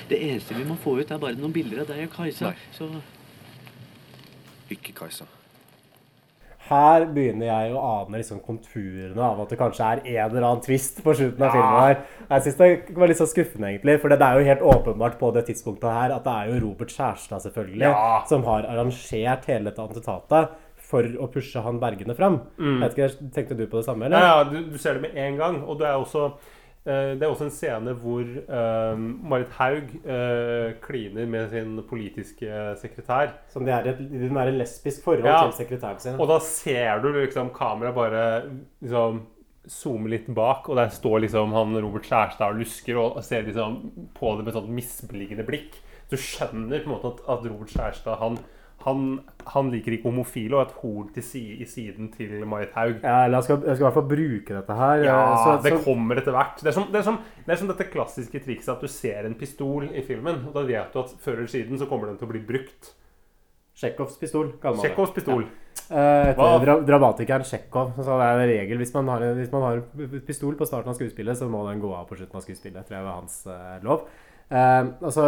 Det 0.09 0.19
eneste 0.29 0.57
vi 0.57 0.65
må 0.65 0.77
få 0.81 0.99
ut, 1.01 1.11
er 1.11 1.21
bare 1.23 1.41
noen 1.41 1.53
bilder 1.53 1.85
av 1.85 1.93
deg 1.93 2.05
og 2.07 2.17
Kajsa. 2.17 2.53
Nei. 2.53 2.57
Så 2.77 2.89
Ikke 4.73 4.93
Kajsa. 4.97 5.29
Her 6.69 7.05
begynner 7.11 7.47
jeg 7.49 7.73
å 7.75 7.81
ane 8.07 8.21
liksom 8.21 8.39
konturene 8.47 9.19
av 9.19 9.41
at 9.43 9.51
det 9.51 9.59
kanskje 9.59 9.83
er 9.89 10.03
en 10.07 10.31
eller 10.31 10.47
annen 10.47 10.63
twist 10.63 11.03
på 11.03 11.15
slutten 11.19 11.43
av 11.43 11.49
Ja. 11.49 11.53
filmen. 11.57 11.81
her. 11.83 11.97
Jeg 12.31 12.43
synes 12.43 12.57
det 12.89 12.97
var 12.97 13.09
litt 13.09 13.17
så 13.19 13.27
skuffende, 13.27 13.67
egentlig. 13.73 14.01
For 14.01 14.09
det 14.09 14.21
er 14.23 14.39
jo 14.39 14.45
helt 14.47 14.61
åpenbart 14.63 15.19
på 15.19 15.33
det 15.35 15.47
tidspunktet 15.47 15.91
her 15.93 16.13
at 16.15 16.25
det 16.25 16.33
er 16.33 16.53
jo 16.53 16.69
Robert 16.69 16.89
Kjærstad, 16.89 17.43
selvfølgelig, 17.43 17.81
Ja. 17.91 18.23
som 18.27 18.45
har 18.45 18.63
arrangert 18.63 19.45
hele 19.47 19.65
dette 19.65 19.83
attentatet 19.83 20.49
for 20.77 21.03
å 21.03 21.27
pushe 21.33 21.61
han 21.63 21.81
Bergene 21.81 22.15
fram. 22.15 22.41
Mm. 22.59 22.81
Jeg 22.81 22.91
vet 22.95 22.99
ikke, 22.99 23.33
Tenkte 23.35 23.57
du 23.57 23.67
på 23.67 23.79
det 23.81 23.85
samme, 23.87 24.05
eller? 24.07 24.19
Ja, 24.19 24.39
ja 24.39 24.45
du, 24.45 24.71
du 24.71 24.79
ser 24.79 24.95
det 24.95 25.03
med 25.03 25.17
en 25.17 25.37
gang. 25.39 25.63
Og 25.67 25.79
det 25.79 25.87
er 25.89 25.95
også, 25.99 26.33
det 26.85 27.23
er 27.23 27.29
også 27.31 27.45
en 27.47 27.53
scene 27.55 27.93
hvor 28.03 28.23
eh, 28.27 28.97
Marit 28.99 29.53
Haug 29.59 29.93
eh, 30.03 30.73
kliner 30.83 31.29
med 31.31 31.51
sin 31.53 31.77
politiske 31.87 32.49
sekretær. 32.81 33.37
Som 33.53 33.65
det 33.69 33.75
er 33.77 33.87
et, 33.93 34.01
de 34.11 34.27
er 34.27 34.51
i 34.51 34.57
lesbisk 34.57 35.05
forhold 35.05 35.25
Ja. 35.29 35.45
til 35.51 35.55
sekretæren 35.65 36.01
sin. 36.03 36.19
Og 36.19 36.27
da 36.29 36.41
ser 36.43 36.99
du 37.05 37.13
liksom 37.15 37.53
kameraet 37.55 37.95
bare 37.95 38.25
liksom 38.83 39.23
zoome 39.71 40.11
litt 40.11 40.27
bak, 40.35 40.67
og 40.69 40.75
der 40.81 40.89
står 40.91 41.21
liksom 41.23 41.53
han 41.55 41.77
Robert 41.79 42.03
Skjærstad 42.09 42.49
og 42.51 42.59
lusker 42.65 42.99
og 42.99 43.23
ser 43.23 43.45
liksom 43.47 43.77
på 44.19 44.33
det 44.37 44.43
med 44.45 44.51
et 44.51 44.59
sånt 44.59 44.73
misbeliggende 44.75 45.47
blikk. 45.47 45.79
Du 46.11 46.17
skjønner 46.19 46.83
på 46.83 46.91
en 46.91 46.97
måte 46.97 47.13
at, 47.15 47.23
at 47.31 47.47
Robert 47.47 47.71
Skjærstad 47.71 48.19
han, 48.19 48.41
han, 48.85 49.03
han 49.55 49.69
liker 49.73 49.95
ikke 49.97 50.09
homofile 50.11 50.57
og 50.59 50.63
et 50.69 50.75
horn 50.83 51.09
til 51.15 51.25
si, 51.27 51.43
i 51.63 51.67
siden 51.69 52.09
til 52.15 52.33
Marit 52.49 52.73
Haug. 52.77 52.99
Ja, 53.03 53.25
eller 53.27 53.39
jeg 53.41 53.49
skal, 53.49 53.61
jeg 53.67 53.77
skal 53.77 53.85
i 53.85 53.89
hvert 53.89 53.99
fall 53.99 54.09
bruke 54.15 54.57
dette 54.59 54.79
her. 54.81 55.05
Ja, 55.07 55.19
så, 55.37 55.53
så- 55.57 55.63
det 55.69 55.85
kommer 55.85 56.21
etter 56.23 56.37
hvert. 56.37 56.59
Det 56.63 56.71
er, 56.73 56.77
som, 56.79 56.89
det, 56.93 57.01
er 57.03 57.07
som, 57.11 57.21
det 57.47 57.55
er 57.57 57.61
som 57.63 57.71
dette 57.73 57.89
klassiske 57.93 58.43
trikset 58.47 58.75
at 58.77 58.83
du 58.85 58.91
ser 58.91 59.29
en 59.29 59.39
pistol 59.39 59.87
i 59.91 60.03
filmen, 60.07 60.43
og 60.49 60.57
da 60.59 60.67
vet 60.69 60.93
du 60.95 61.01
at 61.05 61.15
før 61.23 61.39
eller 61.43 61.53
siden 61.55 61.79
så 61.81 61.89
kommer 61.91 62.11
den 62.13 62.19
til 62.21 62.29
å 62.29 62.33
bli 62.35 62.43
brukt. 62.49 62.93
Tsjekhovs 63.79 64.19
pistol, 64.21 64.51
kaller 64.61 64.77
man 64.83 64.85
det. 64.85 65.15
Pistol. 65.17 65.47
Ja. 65.89 66.29
Eh, 66.29 66.43
dra 66.63 66.75
dramatikeren 66.85 67.45
Tsjekhov. 67.49 67.95
Det 67.97 68.05
er 68.13 68.43
en 68.43 68.49
regel 68.51 68.79
hvis 68.83 68.93
man, 68.95 69.09
har, 69.09 69.25
hvis 69.39 69.51
man 69.53 69.63
har 69.65 69.81
en 69.81 70.21
pistol 70.27 70.55
på 70.61 70.69
starten 70.69 70.93
av 70.93 70.99
skuespillet, 70.99 71.39
så 71.41 71.49
må 71.51 71.63
den 71.71 71.81
gå 71.81 71.89
av 71.97 72.05
på 72.11 72.19
slutten 72.21 72.37
av 72.37 72.45
skuespillet. 72.45 72.85
tror 72.87 72.99
jeg 72.99 73.07
var 73.07 73.17
hans 73.17 73.39
eh, 73.49 73.79
lov. 73.87 74.05
Eh, 74.53 74.83
altså, 75.01 75.27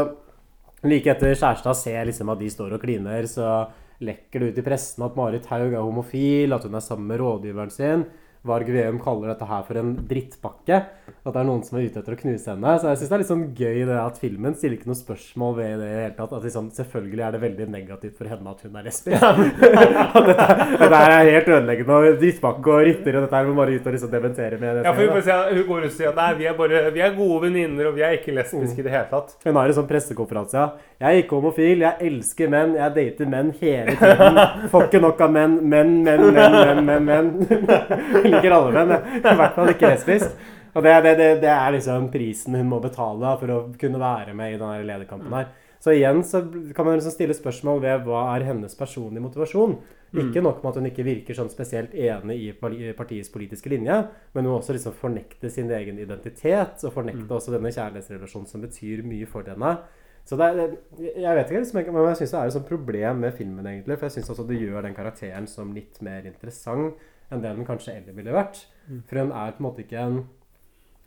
like 0.88 1.10
etter 1.10 1.34
Skjærstad 1.34 1.78
ser 1.78 2.04
liksom 2.08 2.32
at 2.32 2.40
de 2.42 2.50
står 2.52 2.76
og 2.76 2.82
kliner, 2.82 3.26
så 3.30 3.66
lekker 4.04 4.40
det 4.40 4.50
ut 4.50 4.60
i 4.60 4.66
pressen 4.66 5.04
at 5.06 5.16
Marit 5.16 5.46
Haug 5.52 5.72
er 5.72 5.80
homofil, 5.80 6.52
at 6.52 6.66
hun 6.66 6.76
er 6.76 6.84
sammen 6.84 7.08
med 7.08 7.20
rådgiveren 7.22 7.72
sin. 7.72 8.04
Varg 8.44 8.68
Veum 8.68 8.98
kaller 9.00 9.30
dette 9.32 9.46
her 9.48 9.62
for 9.64 9.80
en 9.80 9.94
drittpakke. 10.08 10.82
At 11.24 11.32
det 11.32 11.40
er 11.40 11.46
noen 11.48 11.62
som 11.64 11.78
er 11.78 11.86
ute 11.88 12.00
etter 12.02 12.12
å 12.12 12.18
knuse 12.20 12.50
henne. 12.50 12.72
Så 12.80 12.90
jeg 12.90 12.98
syns 13.00 13.08
det 13.08 13.16
er 13.16 13.22
litt 13.22 13.30
sånn 13.30 13.44
gøy 13.56 13.78
det 13.88 13.96
at 13.96 14.18
filmen 14.20 14.56
stiller 14.58 14.76
ikke 14.76 14.90
noe 14.90 14.98
spørsmål 14.98 15.54
ved 15.56 15.70
det 15.80 15.86
i 15.88 15.94
det 15.94 16.02
hele 16.02 16.16
tatt. 16.18 16.34
At 16.36 16.44
liksom, 16.44 16.66
selvfølgelig 16.76 17.24
er 17.24 17.32
det 17.32 17.40
veldig 17.44 17.68
negativt 17.72 18.18
for 18.20 18.28
henne 18.28 18.52
at 18.52 18.66
hun 18.66 18.76
er 18.76 18.84
lesbisk. 18.84 19.24
At 19.24 20.28
dette, 20.28 20.48
dette 20.82 20.98
er 21.00 21.30
helt 21.30 21.48
ødeleggende. 21.48 21.96
Og 21.96 22.18
drittpakke 22.20 22.74
og 22.74 22.84
rytter, 22.90 23.16
og 23.16 23.24
dette 23.24 23.38
her 23.40 23.48
må 23.48 23.56
bare 23.62 23.78
ut 23.78 23.88
og 23.88 23.96
liksom 23.96 24.12
dementere 24.12 24.60
med 24.60 24.76
det. 24.76 24.84
Ja, 24.84 24.92
for 24.92 25.14
hun, 25.14 25.24
sier, 25.24 25.48
hun 25.56 25.64
går 25.70 25.86
ut 25.86 25.88
og 25.88 25.96
sier 25.96 26.14
nei, 26.20 26.28
vi 26.42 26.48
er, 26.50 26.58
bare, 26.60 26.84
vi 26.92 27.04
er 27.06 27.16
gode 27.16 27.40
venninner, 27.46 27.88
og 27.88 27.96
vi 27.96 28.04
er 28.04 28.18
ikke 28.18 28.36
lesbiske 28.36 28.84
i 28.84 28.86
det 28.86 28.92
hele 28.92 29.08
tatt. 29.14 29.32
Hun 29.46 29.60
har 29.60 29.72
en 29.72 29.78
sånn 29.80 29.88
pressekonferanse, 29.88 30.60
ja. 30.60 30.92
Jeg 31.00 31.08
er 31.08 31.24
ikke 31.24 31.40
homofil, 31.40 31.82
jeg 31.84 32.10
elsker 32.10 32.52
menn, 32.52 32.76
jeg 32.76 32.94
dater 33.00 33.32
menn 33.32 33.50
hele 33.62 33.96
tiden. 33.98 34.38
Får 34.72 34.86
ikke 34.90 35.02
nok 35.02 35.24
av 35.24 35.34
menn, 35.34 35.56
menn, 35.72 35.96
menn, 36.04 36.28
menn, 36.36 36.60
menn, 36.84 37.08
menn. 37.08 37.08
menn. 37.08 38.32
Liker 38.34 38.56
alle 38.58 38.72
menn, 38.76 38.94
i 39.20 39.36
hvert 39.40 39.56
fall 39.56 39.72
ikke 39.72 39.90
lesbisk. 39.94 40.38
Og 40.74 40.82
det, 40.82 40.94
det, 41.06 41.16
det, 41.20 41.28
det 41.44 41.50
er 41.54 41.74
liksom 41.76 42.08
prisen 42.10 42.56
hun 42.58 42.70
må 42.72 42.80
betale 42.82 43.36
for 43.38 43.54
å 43.54 43.58
kunne 43.78 44.00
være 44.02 44.34
med 44.34 44.56
i 44.56 44.58
denne 44.58 44.80
lederkampen 44.88 45.36
her. 45.38 45.52
Så 45.84 45.92
igjen 45.92 46.22
så 46.24 46.40
kan 46.74 46.86
man 46.86 46.96
liksom 46.96 47.12
stille 47.12 47.34
spørsmål 47.36 47.82
ved 47.82 48.06
hva 48.06 48.22
er 48.32 48.46
hennes 48.48 48.72
personlige 48.78 49.22
motivasjon. 49.22 49.74
Mm. 50.14 50.20
Ikke 50.22 50.42
nok 50.42 50.62
med 50.62 50.70
at 50.70 50.78
hun 50.80 50.88
ikke 50.88 51.04
virker 51.04 51.36
sånn 51.36 51.50
spesielt 51.52 51.92
enig 51.92 52.38
i 52.40 52.52
partiets 52.96 53.28
politiske 53.34 53.68
linje, 53.68 53.98
men 54.32 54.48
hun 54.48 54.56
også 54.56 54.76
liksom 54.78 54.94
fornekter 54.96 55.52
sin 55.52 55.68
egen 55.76 55.98
identitet, 56.00 56.80
og 56.86 56.94
fornekter 56.94 57.28
Mm. 57.28 57.36
også 57.36 57.52
denne 57.52 57.74
kjærlighetsrelasjonen 57.74 58.48
som 58.48 58.64
betyr 58.64 59.04
mye 59.04 59.26
for 59.28 59.44
henne. 59.44 59.76
Så 60.24 60.38
er, 60.40 60.78
jeg 60.96 61.36
vet 61.36 61.50
ikke 61.50 61.60
liksom, 61.60 61.82
men 61.92 62.08
jeg 62.08 62.16
syns 62.22 62.30
det 62.32 62.40
er 62.40 62.46
et 62.46 62.56
sånt 62.56 62.70
problem 62.70 63.20
med 63.20 63.36
filmen, 63.36 63.66
egentlig. 63.66 63.98
For 63.98 64.06
jeg 64.08 64.16
syns 64.16 64.30
også 64.32 64.48
det 64.48 64.62
gjør 64.62 64.86
den 64.86 64.96
karakteren 64.96 65.46
som 65.46 65.74
litt 65.76 66.00
mer 66.00 66.24
interessant 66.24 66.94
enn 67.30 67.42
det 67.42 67.52
den 67.56 67.68
kanskje 67.68 67.96
ellers 67.98 68.16
ville 68.16 68.34
vært. 68.34 68.64
Mm. 68.88 69.02
For 69.08 69.20
hun 69.22 69.32
er 69.32 69.54
på 69.54 69.62
en 69.62 69.68
måte 69.68 69.84
ikke 69.86 70.00
en 70.02 70.24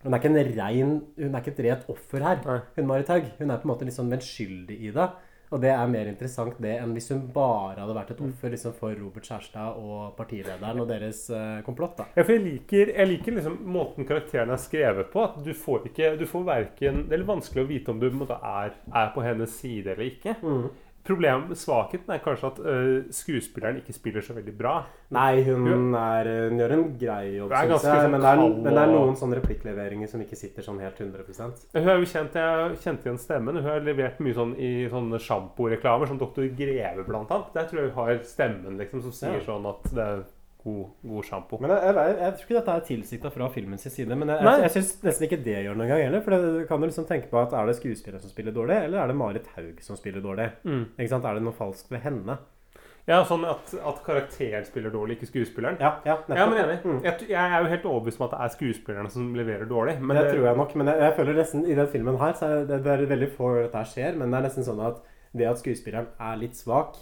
hun 0.04 0.14
er 0.14 0.22
ikke 0.22 0.30
en 0.30 0.60
rein, 0.62 0.92
hun 1.18 1.34
er 1.36 1.42
ikke 1.42 1.56
et 1.56 1.64
rent 1.66 1.88
offer 1.90 2.22
her, 2.24 2.44
hun 2.76 2.86
Marit 2.88 3.10
Haug. 3.10 3.32
Hun 3.40 3.50
er 3.50 3.58
på 3.58 3.66
en 3.66 3.72
måte 3.72 3.88
litt 3.88 3.96
sånn 3.96 4.12
medskyldig 4.12 4.78
i 4.86 4.92
det. 4.94 5.08
Og 5.48 5.62
det 5.64 5.70
er 5.72 5.88
mer 5.88 6.10
interessant 6.12 6.58
det 6.64 6.74
enn 6.76 6.92
hvis 6.96 7.08
hun 7.14 7.22
bare 7.32 7.80
hadde 7.80 7.96
vært 7.96 8.10
et 8.12 8.24
offer 8.26 8.52
liksom, 8.52 8.74
for 8.76 8.96
Robert 9.00 9.30
Kjærstad 9.30 9.78
og 9.80 10.18
partilederen 10.18 10.82
og 10.84 10.90
deres 10.90 11.22
uh, 11.32 11.62
komplott. 11.64 11.96
da. 12.02 12.08
Ja, 12.18 12.26
for 12.26 12.36
jeg 12.36 12.44
liker, 12.44 12.92
jeg 12.92 13.12
liker 13.14 13.38
liksom 13.38 13.56
måten 13.72 14.08
karakteren 14.10 14.52
er 14.52 14.60
skrevet 14.60 15.12
på. 15.14 15.24
At 15.24 15.40
du 15.46 15.54
får 15.56 15.88
ikke 15.92 16.12
du 16.20 16.26
får 16.28 16.44
hverken, 16.50 17.06
Det 17.08 17.16
er 17.16 17.24
litt 17.24 17.32
vanskelig 17.32 17.64
å 17.64 17.70
vite 17.72 17.96
om 17.96 18.02
du 18.02 18.10
på 18.10 18.14
en 18.14 18.22
måte, 18.26 18.40
er, 18.44 18.76
er 18.92 19.14
på 19.16 19.24
hennes 19.24 19.56
side 19.62 19.94
eller 19.94 20.10
ikke. 20.10 20.36
Mm. 20.44 20.68
Problemet, 21.08 21.56
Svakheten 21.58 22.12
er 22.12 22.22
kanskje 22.24 22.50
at 22.52 22.58
uh, 22.62 23.10
skuespilleren 23.16 23.80
ikke 23.80 23.96
spiller 23.96 24.26
så 24.26 24.36
veldig 24.36 24.54
bra. 24.58 24.74
Nei, 25.16 25.40
hun, 25.46 25.96
er, 25.96 26.30
hun 26.50 26.60
gjør 26.60 26.74
en 26.76 26.86
grei 27.00 27.22
jobb, 27.38 27.54
syns 27.54 27.88
jeg. 27.88 28.02
sånn 28.04 28.12
Men 28.12 28.26
det, 28.26 28.34
er, 28.34 28.42
men 28.58 28.68
det 28.68 28.84
er 28.84 28.92
noen 28.92 29.20
sånne 29.20 29.40
replikkleveringer 29.40 30.12
som 30.12 30.24
ikke 30.24 30.40
sitter 30.40 30.66
sånn 30.66 30.82
helt 30.84 31.00
100 31.00 31.24
Hun 31.78 31.92
er 31.94 32.02
jo 32.02 32.10
kjent, 32.12 32.36
Jeg 32.36 32.80
kjente 32.84 33.08
igjen 33.08 33.22
stemmen. 33.24 33.62
Hun 33.62 33.70
har 33.72 33.86
levert 33.88 34.20
mye 34.24 34.36
sånn 34.36 34.56
i 34.60 34.72
sånne 34.92 35.22
sjamporeklamer, 35.24 36.12
som 36.12 36.20
Dr. 36.20 36.50
Greve 36.58 37.08
blant 37.08 37.32
annet. 37.32 37.54
Der 37.56 37.70
tror 37.72 37.82
jeg 37.84 37.94
hun 37.94 38.02
har 38.02 38.26
stemmen 38.28 38.82
liksom, 38.82 39.06
som 39.08 39.16
sier 39.16 39.40
sånn 39.48 39.70
at 39.72 39.88
det 39.94 40.10
er 40.12 40.26
god, 40.68 40.90
god 41.12 41.28
sjampo. 41.30 41.60
Men 41.64 41.74
jeg, 41.74 41.96
jeg, 41.96 42.18
jeg, 42.20 42.34
tror 42.36 42.46
ikke 42.48 42.58
dette 42.60 42.76
er 42.76 42.86
tilsikta 42.90 43.32
fra 43.34 43.48
filmens 43.54 43.88
side. 43.88 44.20
Men 44.20 44.34
jeg, 44.34 44.44
jeg, 44.48 44.66
jeg 44.66 44.76
syns 44.76 44.92
nesten 45.08 45.30
ikke 45.30 45.42
det 45.48 45.56
gjør 45.66 45.80
noen 45.80 45.94
gang 45.94 46.04
heller. 46.06 46.26
For 46.26 46.36
det, 46.36 46.52
du 46.58 46.68
kan 46.70 46.84
jo 46.84 46.92
liksom 46.92 47.08
tenke 47.10 47.32
på 47.32 47.42
at 47.42 47.56
er 47.56 47.72
det 47.72 47.80
skuespilleren 47.80 48.24
som 48.24 48.34
spiller 48.34 48.56
dårlig, 48.56 48.78
eller 48.90 49.02
er 49.02 49.12
det 49.12 49.18
Marit 49.18 49.50
Haug 49.56 49.82
som 49.86 50.00
spiller 50.00 50.24
dårlig? 50.24 50.52
Mm. 50.68 50.86
Ikke 50.98 51.12
sant? 51.16 51.28
Er 51.28 51.40
det 51.40 51.48
noe 51.48 51.58
falskt 51.58 51.92
ved 51.94 52.04
henne? 52.06 52.38
Ja, 53.08 53.22
sånn 53.24 53.46
at, 53.48 53.70
at 53.72 54.00
karakteren 54.04 54.66
spiller 54.68 54.92
dårlig, 54.92 55.16
ikke 55.16 55.30
skuespilleren. 55.30 55.78
Ja, 55.80 55.94
ja, 56.04 56.18
ja 56.28 56.48
men 56.52 56.58
enig. 56.60 56.82
Mm. 56.84 56.98
Jeg, 57.06 57.30
jeg 57.32 57.40
er 57.40 57.62
jo 57.64 57.70
helt 57.72 57.86
overbevist 57.88 58.20
om 58.20 58.26
at 58.26 58.34
det 58.34 58.40
er 58.44 58.56
skuespillerne 58.58 59.12
som 59.14 59.30
leverer 59.38 59.70
dårlig. 59.70 59.94
Det 60.04 60.26
tror 60.28 60.44
jeg 60.50 60.60
nok. 60.60 60.74
Men 60.76 60.92
jeg, 60.92 61.06
jeg 61.06 61.16
føler 61.22 61.40
nesten 61.40 61.64
i 61.64 61.78
den 61.78 61.88
filmen 61.94 62.20
her 62.20 62.36
så 62.36 62.50
er 62.50 62.66
det, 62.68 62.82
det 62.84 62.92
er 62.98 63.06
veldig 63.14 63.30
få 63.38 63.54
ganger 63.54 63.70
dette 63.70 63.86
skjer. 63.94 64.20
Men 64.20 64.34
det 64.34 64.42
er 64.42 64.48
nesten 64.50 64.68
sånn 64.68 64.84
at 64.90 65.00
det 65.40 65.48
at 65.48 65.62
skuespilleren 65.62 66.10
er 66.20 66.42
litt 66.42 66.60
svak, 66.60 67.00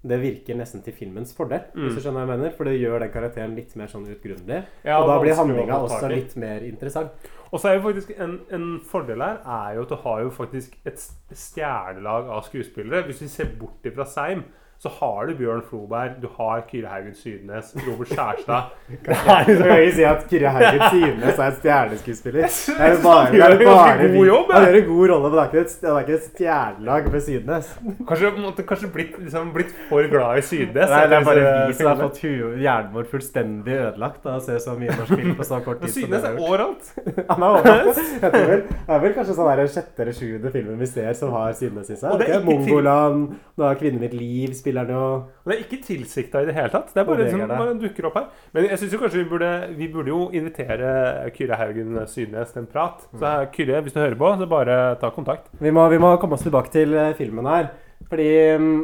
det 0.00 0.16
virker 0.22 0.56
nesten 0.56 0.80
til 0.84 0.94
filmens 0.96 1.34
fordel. 1.36 1.66
Mm. 1.74 1.82
Hvis 1.82 1.98
du 1.98 2.00
skjønner 2.00 2.24
hva 2.24 2.24
jeg 2.24 2.40
mener. 2.40 2.54
For 2.56 2.68
det 2.68 2.78
gjør 2.78 3.02
den 3.04 3.12
karakteren 3.12 3.56
litt 3.58 3.74
mer 3.76 3.90
sånn 3.92 4.06
utgrunnelig. 4.08 4.62
Ja, 4.86 5.00
og 5.02 5.10
da 5.10 5.18
blir 5.20 5.36
handlinga 5.36 5.80
også 5.84 6.08
litt 6.12 6.36
mer 6.40 6.64
interessant. 6.64 7.28
Og 7.50 7.60
så 7.60 7.68
er 7.68 7.76
jo 7.76 7.84
faktisk 7.88 8.14
en, 8.16 8.38
en 8.54 8.66
fordel 8.86 9.24
her 9.24 9.42
er 9.42 9.76
jo 9.76 9.84
at 9.84 9.92
du 9.92 9.98
har 10.04 10.22
jo 10.22 10.32
faktisk 10.32 10.78
et 10.88 11.04
stjernelag 11.36 12.30
av 12.30 12.46
skuespillere. 12.46 13.04
Hvis 13.08 13.20
vi 13.26 13.30
ser 13.32 13.52
bort 13.60 13.86
ifra 13.90 14.06
Seim, 14.08 14.46
så 14.80 14.88
har 14.96 15.26
du 15.28 15.34
Bjørn 15.36 15.60
Floberg, 15.68 16.14
du 16.22 16.28
har 16.38 16.62
Kyrre 16.70 16.88
Haugen 16.88 17.12
Sydnes, 17.12 17.74
Robert 17.84 18.08
Skjærstad 18.14 18.70
Kan 19.04 19.50
jeg 19.76 19.90
si 19.92 20.04
at 20.08 20.22
Kyrre 20.30 20.52
Haugen 20.54 20.84
Sydnes 20.94 21.34
er 21.34 21.42
en 21.44 21.58
stjerneskuespiller? 21.58 22.46
Det 22.48 22.86
er 22.86 22.94
bare, 23.04 23.26
det 23.34 23.42
er 23.44 23.64
bare 23.66 24.06
god 24.14 24.30
jobb, 24.30 24.52
Han 24.54 24.64
gjør 24.64 24.78
en 24.78 24.86
god 24.86 25.12
rolle, 25.12 25.28
men 25.28 25.36
det 25.36 25.42
er 25.42 25.50
ikke 25.50 25.90
er 25.90 25.98
ikke 26.00 26.14
et 26.14 26.28
stjernelag 26.30 27.10
med 27.12 27.24
Sydnes. 27.26 27.68
Kanskje, 28.08 28.30
måtte, 28.38 28.64
kanskje 28.70 28.88
blitt, 28.94 29.18
liksom, 29.20 29.50
blitt 29.58 29.74
for 29.90 30.08
glad 30.14 30.40
i 30.40 30.46
Sydnes? 30.48 30.94
Nei, 30.94 31.02
det 31.12 31.18
er 31.18 31.28
bare 31.28 31.44
vi 31.68 31.76
som 31.76 31.90
har 31.90 32.00
fått 32.00 32.22
hjernen 32.24 32.90
vår 32.96 33.12
fullstendig 33.12 33.76
ødelagt 33.76 34.24
av 34.24 34.40
å 34.40 34.46
se 34.48 34.56
så 34.64 34.78
mye 34.80 34.96
norsk 34.96 35.12
film 35.12 35.36
på 35.36 35.48
så 35.50 35.60
kort 35.68 35.84
tid. 35.84 35.94
Sydnes 35.98 36.24
det 36.24 36.32
er 36.32 36.40
har 36.40 36.48
overalt. 36.48 36.90
Han 37.34 37.46
er 37.50 37.58
overalt. 37.58 38.02
Jeg 38.24 38.32
tror 38.32 38.48
vel, 38.54 38.64
det 38.64 38.96
er 38.96 39.04
vel 39.04 39.16
kanskje 39.20 39.36
sånn 39.36 39.52
der 39.52 39.72
sjette 39.76 40.06
eller 40.06 40.16
sjuende 40.22 40.56
filmen 40.56 40.80
vi 40.80 40.90
ser 40.96 41.12
som 41.20 41.36
har 41.36 41.52
Sydnes 41.60 41.92
i 41.92 42.00
seg. 42.00 42.16
Det 42.24 42.32
er 42.32 42.48
Mongoland, 42.48 43.36
da 43.60 43.74
'Kvinner 43.76 44.08
mitt 44.08 44.16
liv' 44.16 44.56
spiller 44.56 44.69
han 44.78 44.92
jo. 44.92 45.02
Og 45.42 45.50
det 45.50 45.56
er 45.56 45.64
ikke 45.64 45.80
tilsikta 45.86 46.42
i 46.42 46.46
det 46.46 46.54
hele 46.54 46.70
tatt. 46.70 46.92
Det 46.94 47.02
er 47.02 47.08
bare, 47.08 47.16
Og 47.16 47.18
det 47.18 47.26
liksom, 47.26 47.42
er 47.46 47.64
bare 47.64 47.74
dukker 47.80 48.08
opp 48.10 48.18
her. 48.20 48.28
Men 48.54 48.68
jeg 48.68 48.78
syns 48.78 48.96
kanskje 49.02 49.22
vi 49.22 49.28
burde, 49.32 49.50
vi 49.80 49.88
burde 49.90 50.12
jo 50.14 50.20
invitere 50.36 50.92
Kyrre 51.34 51.58
Haugen 51.60 51.98
Sydnes 52.06 52.54
til 52.54 52.62
en 52.62 52.70
prat. 52.70 53.02
Så 53.10 53.24
her, 53.26 53.50
Kyrre, 53.54 53.82
hvis 53.82 53.96
du 53.96 54.00
hører 54.00 54.18
på, 54.20 54.32
så 54.38 54.50
bare 54.50 54.78
ta 55.02 55.10
kontakt. 55.14 55.50
Vi 55.60 55.74
må, 55.74 55.88
vi 55.90 55.98
må 56.02 56.14
komme 56.22 56.38
oss 56.38 56.46
tilbake 56.46 56.72
til 56.74 56.94
eh, 56.94 57.14
filmen 57.18 57.48
her. 57.50 57.72
Fordi 58.10 58.30
mm, 58.60 58.80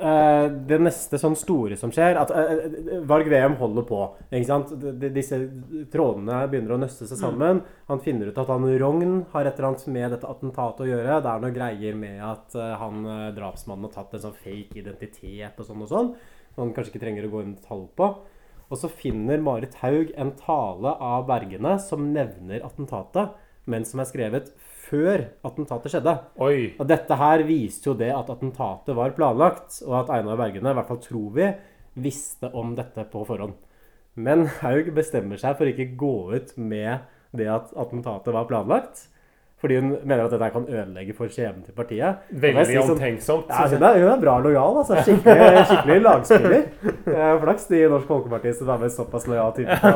det 0.00 0.78
neste 0.80 1.18
sånn 1.20 1.36
store 1.38 1.76
som 1.78 1.92
skjer 1.94 2.18
at 2.20 2.30
eh, 2.32 3.02
Varg-VM 3.08 3.56
holder 3.60 3.86
på. 3.88 4.00
Disse 5.12 5.38
trådene 5.92 6.40
begynner 6.50 6.76
å 6.76 6.80
nøste 6.80 7.08
seg 7.08 7.20
sammen. 7.20 7.62
Han 7.90 8.02
finner 8.04 8.30
ut 8.30 8.40
at 8.40 8.50
han 8.52 8.66
Rogn 8.80 9.14
har 9.34 9.48
et 9.48 9.58
eller 9.58 9.70
annet 9.70 9.86
med 9.92 10.14
dette 10.14 10.30
attentatet 10.30 10.84
å 10.86 10.90
gjøre. 10.90 11.20
Det 11.20 11.32
er 11.32 11.44
noe 11.44 11.54
greier 11.54 12.00
med 12.00 12.24
at 12.24 12.56
eh, 12.58 12.74
han 12.80 13.04
eh, 13.04 13.28
drapsmannen 13.36 13.88
har 13.88 13.94
tatt 13.98 14.16
en 14.16 14.24
sånn 14.26 14.40
fake 14.40 14.80
identitet 14.80 15.60
og 15.60 15.68
sånn 15.68 15.86
og 15.86 15.92
sånn. 15.92 16.12
Som 16.54 16.64
han 16.64 16.74
kanskje 16.76 16.94
ikke 16.94 17.04
trenger 17.04 17.28
å 17.28 17.32
gå 17.34 17.44
inn 17.44 17.54
i 17.54 17.60
detalj 17.60 17.86
på. 18.00 18.10
Og 18.70 18.78
så 18.78 18.90
finner 18.92 19.42
Marit 19.42 19.76
Haug 19.82 20.12
en 20.14 20.34
tale 20.38 20.94
av 21.02 21.26
Bergene 21.28 21.74
som 21.82 22.12
nevner 22.14 22.62
attentatet, 22.66 23.34
men 23.70 23.86
som 23.86 24.02
er 24.02 24.08
skrevet 24.08 24.52
før 24.90 25.24
attentatet 25.46 25.94
skjedde. 25.94 26.14
Oi. 26.42 26.74
Og 26.80 26.88
dette 26.90 27.18
her 27.20 27.44
viste 27.48 27.90
jo 27.90 27.96
det 27.98 28.10
at 28.14 28.30
attentatet 28.32 28.96
var 28.98 29.14
planlagt, 29.16 29.80
og 29.86 29.96
at 30.02 30.12
Einar 30.18 30.40
Bergene, 30.40 30.72
i 30.72 30.78
hvert 30.78 30.90
fall 30.90 31.02
tror 31.04 31.30
vi, 31.36 31.50
visste 32.00 32.50
om 32.56 32.74
dette 32.78 33.06
på 33.10 33.24
forhånd. 33.28 33.54
Men 34.20 34.48
Haug 34.60 34.90
bestemmer 34.96 35.38
seg 35.40 35.56
for 35.58 35.70
ikke 35.70 35.92
gå 35.98 36.14
ut 36.34 36.52
med 36.58 37.06
det 37.36 37.46
at 37.50 37.70
attentatet 37.78 38.34
var 38.34 38.48
planlagt. 38.50 39.06
Fordi 39.60 39.76
hun 39.76 39.90
mener 40.08 40.24
at 40.24 40.32
dette 40.32 40.46
kan 40.54 40.64
ødelegge 40.64 41.12
for 41.16 41.28
skjebnen 41.28 41.64
til 41.66 41.74
partiet. 41.76 42.22
Veldig 42.32 42.62
omtenksomt. 42.80 42.86
sånn- 42.86 42.94
omtenksomt, 42.96 43.50
Ja, 43.50 43.66
hun, 43.68 43.82
er, 43.82 43.98
hun 44.00 44.12
er 44.14 44.20
bra 44.22 44.36
lojal, 44.40 44.78
altså. 44.80 44.96
Skikkelig, 45.04 45.64
skikkelig 45.68 45.98
lagspiller. 46.06 46.62
Eh, 47.10 47.34
Flaks 47.42 47.66
de 47.68 47.82
i 47.84 47.88
Norsk 47.92 48.06
Folkeparti 48.08 48.54
som 48.56 48.70
er 48.72 48.78
med 48.86 48.94
såpass 48.94 49.26
lojal 49.28 49.52
type 49.58 49.76
på 49.82 49.90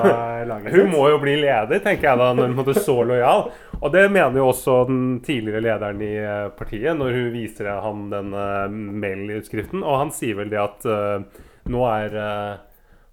laget 0.51 0.69
sitt. 0.69 0.77
Hun 0.81 0.91
må 0.93 1.07
jo 1.15 1.19
bli 1.23 1.37
leder, 1.41 1.81
tenker 1.81 2.11
jeg 2.11 2.21
da, 2.21 2.29
når 2.37 2.53
hun 2.53 2.69
er 2.75 2.81
så 2.85 2.99
lojal. 3.09 3.49
Og 3.81 3.93
det 3.93 4.05
mener 4.13 4.39
jo 4.43 4.51
også 4.53 4.77
den 4.91 5.01
tidligere 5.25 5.65
lederen 5.65 6.05
i 6.05 6.13
eh, 6.21 6.49
partiet, 6.59 6.93
når 7.01 7.17
hun 7.17 7.33
viser 7.35 7.73
ham 7.81 8.07
den 8.13 8.35
uh, 8.37 8.69
mailutskriften. 8.69 9.83
Og 9.83 9.99
han 10.05 10.13
sier 10.15 10.37
vel 10.43 10.53
det 10.53 10.61
at 10.61 10.85
uh, 10.85 11.43
nå 11.73 11.85
er 11.89 12.17
eh, 12.21 12.55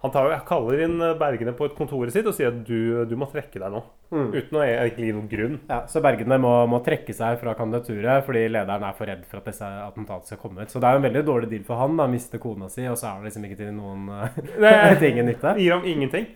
Han 0.02 0.10
tar, 0.14 0.32
kaller 0.48 0.80
inn 0.82 0.96
eh, 1.06 1.12
Bergene 1.20 1.52
på 1.54 1.68
et 1.70 1.76
kontoret 1.78 2.14
sitt 2.16 2.26
og 2.26 2.34
sier 2.34 2.50
at 2.50 2.62
du, 2.66 3.04
du 3.06 3.14
må 3.20 3.28
trekke 3.30 3.60
deg 3.62 3.70
nå. 3.70 3.82
Mm. 4.12 4.32
Uten 4.34 4.58
å 4.58 4.64
egentlig 4.66 5.08
gi 5.08 5.14
noen 5.16 5.28
grunn. 5.32 5.58
Ja, 5.70 5.84
så 5.88 6.02
Bergene 6.04 6.40
må, 6.42 6.54
må 6.72 6.80
trekke 6.86 7.14
seg 7.16 7.38
fra 7.40 7.54
kandidaturet 7.60 8.26
fordi 8.26 8.42
lederen 8.50 8.88
er 8.88 8.96
for 8.98 9.12
redd 9.12 9.22
for 9.30 9.40
at 9.44 9.52
disse 9.52 9.68
attentatene 9.86 10.28
skal 10.32 10.42
komme 10.42 10.66
ut. 10.66 10.74
Så 10.74 10.82
det 10.82 10.90
er 10.90 10.98
jo 10.98 11.02
en 11.04 11.06
veldig 11.06 11.24
dårlig 11.28 11.52
deal 11.54 11.68
for 11.68 11.78
han. 11.84 12.00
da, 12.02 12.10
Miste 12.12 12.42
kona 12.42 12.70
si, 12.74 12.88
og 12.90 12.98
så 13.00 13.12
er 13.12 13.22
det 13.22 13.30
liksom 13.30 13.46
ikke 13.50 13.60
til 13.62 13.76
noen 13.78 14.10
til 15.02 15.08
ingen 15.12 15.30
nytte. 15.30 15.54
gir 15.62 15.76
ham 15.78 15.86
ingenting. 15.86 16.28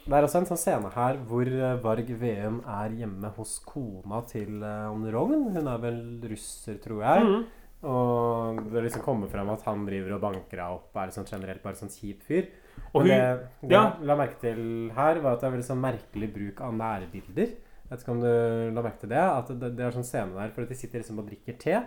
Det 0.00 0.16
er 0.16 0.26
også 0.26 0.42
en 0.42 0.50
sånn 0.50 0.60
scene 0.60 0.90
her 0.96 1.16
hvor 1.30 1.46
eh, 1.46 1.78
Varg 1.84 2.10
Veum 2.20 2.60
er 2.66 2.98
hjemme 2.98 3.30
hos 3.38 3.54
kona 3.66 4.20
til 4.28 4.58
Anne 4.66 5.14
Rogn. 5.14 5.46
Hun 5.54 5.70
er 5.70 5.80
vel 5.86 6.02
russer, 6.26 6.76
tror 6.82 7.06
jeg. 7.06 7.24
Mhm. 7.30 7.48
Og 7.82 8.58
det 8.72 8.82
liksom 8.84 9.02
kommer 9.04 9.30
frem 9.32 9.48
at 9.54 9.62
han 9.64 9.86
driver 9.86 10.16
og 10.18 10.20
banker 10.26 10.58
henne 10.60 10.74
opp, 10.76 10.90
er 11.00 11.08
liksom 11.08 11.24
generelt 11.30 11.62
bare 11.64 11.78
sånn 11.78 11.92
kjip 11.94 12.22
fyr. 12.26 12.50
Og 12.92 13.06
Men 13.06 13.08
hun- 13.08 13.10
det, 13.10 13.48
det 13.62 13.70
ja. 13.72 13.82
jeg 13.96 14.06
la 14.06 14.16
merke 14.16 14.40
til 14.40 14.90
her, 14.96 15.20
var 15.20 15.32
at 15.32 15.40
det 15.40 15.48
er 15.48 15.54
veldig 15.56 15.68
sånn 15.70 15.80
merkelig 15.84 16.32
bruk 16.34 16.60
av 16.60 16.74
nærbilder. 16.76 17.54
Jeg 17.90 17.90
vet 17.96 18.02
ikke 18.04 18.12
om 18.12 18.20
du 18.20 18.74
la 18.76 18.82
merke 18.82 19.00
til 19.00 19.08
det? 19.10 19.18
At 19.18 19.48
det, 19.48 19.70
det 19.76 19.80
er 19.86 19.90
sånn 19.96 20.04
scene 20.06 20.36
der 20.36 20.50
for 20.54 20.62
at 20.62 20.68
de 20.68 20.74
sitter 20.78 21.00
liksom 21.00 21.18
og 21.18 21.26
drikker 21.30 21.56
te, 21.58 21.80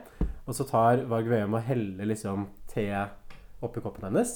og 0.47 0.53
så 0.57 0.65
tar 0.67 1.05
Varg 1.07 1.29
Veum 1.31 1.53
og 1.55 1.61
heller 1.63 2.05
liksom 2.09 2.47
te 2.67 2.89
oppi 3.63 3.79
koppen 3.79 4.09
hennes. 4.09 4.33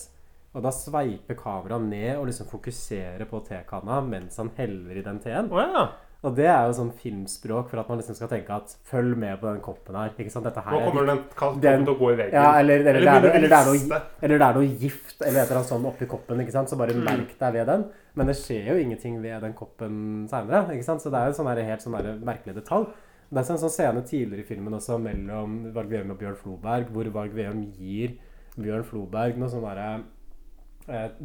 Og 0.55 0.63
da 0.63 0.69
sveiper 0.71 1.35
kameraet 1.37 1.83
ned 1.89 2.17
og 2.17 2.27
liksom 2.29 2.47
fokuserer 2.47 3.25
på 3.29 3.41
tekanna 3.45 3.99
mens 4.01 4.37
han 4.37 4.49
heller 4.57 4.95
i 4.95 5.03
den 5.05 5.19
teen. 5.19 5.51
Oh, 5.51 5.59
ja. 5.59 5.89
Og 6.25 6.33
det 6.35 6.47
er 6.49 6.63
jo 6.65 6.73
sånn 6.73 6.89
filmspråk 6.97 7.67
for 7.69 7.77
at 7.79 7.89
man 7.91 7.99
liksom 7.99 8.15
skal 8.17 8.27
tenke 8.31 8.49
at 8.55 8.71
følg 8.89 9.13
med 9.21 9.37
på 9.39 9.45
den 9.51 9.59
koppen 9.61 9.95
her. 9.95 10.09
Ikke 10.17 10.31
sant? 10.33 10.47
Dette 10.49 10.63
her 10.65 10.71
Nå 10.73 10.79
er 10.81 10.87
kommer 10.89 11.05
den 11.11 11.19
koppen 11.37 11.61
til 11.85 11.93
å 11.93 11.97
gå 11.99 12.09
i 12.11 12.15
veggen. 12.17 12.33
Ja, 12.33 12.59
eller, 12.59 12.79
eller, 12.81 12.95
Eller 13.03 13.11
er, 13.11 13.35
eller, 13.37 13.47
det 13.47 13.59
er 13.59 13.69
noe, 13.69 13.99
eller 14.25 14.37
det 14.41 14.47
er 14.47 14.57
noe 14.57 14.71
gift 14.81 15.21
eller 15.21 15.39
et 15.43 15.45
eller 15.45 15.59
annet 15.61 15.69
sånn 15.69 15.85
oppi 15.85 16.07
koppen. 16.09 16.41
ikke 16.41 16.51
sant? 16.55 16.69
Så 16.73 16.77
bare 16.79 16.95
Mm. 16.97 17.03
merk 17.05 17.37
deg 17.39 17.53
ved 17.53 17.67
den. 17.67 17.85
Men 18.15 18.25
det 18.27 18.35
skjer 18.35 18.71
jo 18.73 18.77
ingenting 18.81 19.21
ved 19.21 19.41
den 19.45 19.53
koppen 19.53 20.27
seinere. 20.27 20.65
Så 20.83 21.11
det 21.11 21.19
er 21.21 21.29
jo 21.29 21.33
en 21.35 21.37
sånn 21.37 21.51
der, 21.55 21.63
helt 21.63 21.81
sånn 21.85 22.23
merkelig 22.25 22.55
detalj. 22.55 22.87
Det 23.29 23.37
er 23.37 23.51
en 23.51 23.57
sånn 23.59 23.69
scene 23.69 24.01
tidligere 24.07 24.39
i 24.39 24.47
filmen 24.47 24.73
også 24.73 24.97
mellom 24.99 25.71
Varg 25.73 25.89
Veum 25.89 26.11
og 26.11 26.17
Bjørn 26.17 26.35
Floberg, 26.39 26.87
hvor 26.91 27.05
Varg 27.11 27.33
Veum 27.35 27.61
gir 27.77 28.17
Bjørn 28.57 28.83
Floberg 28.87 29.37
noe 29.37 29.49
sånn 29.49 29.61
derre 29.61 30.01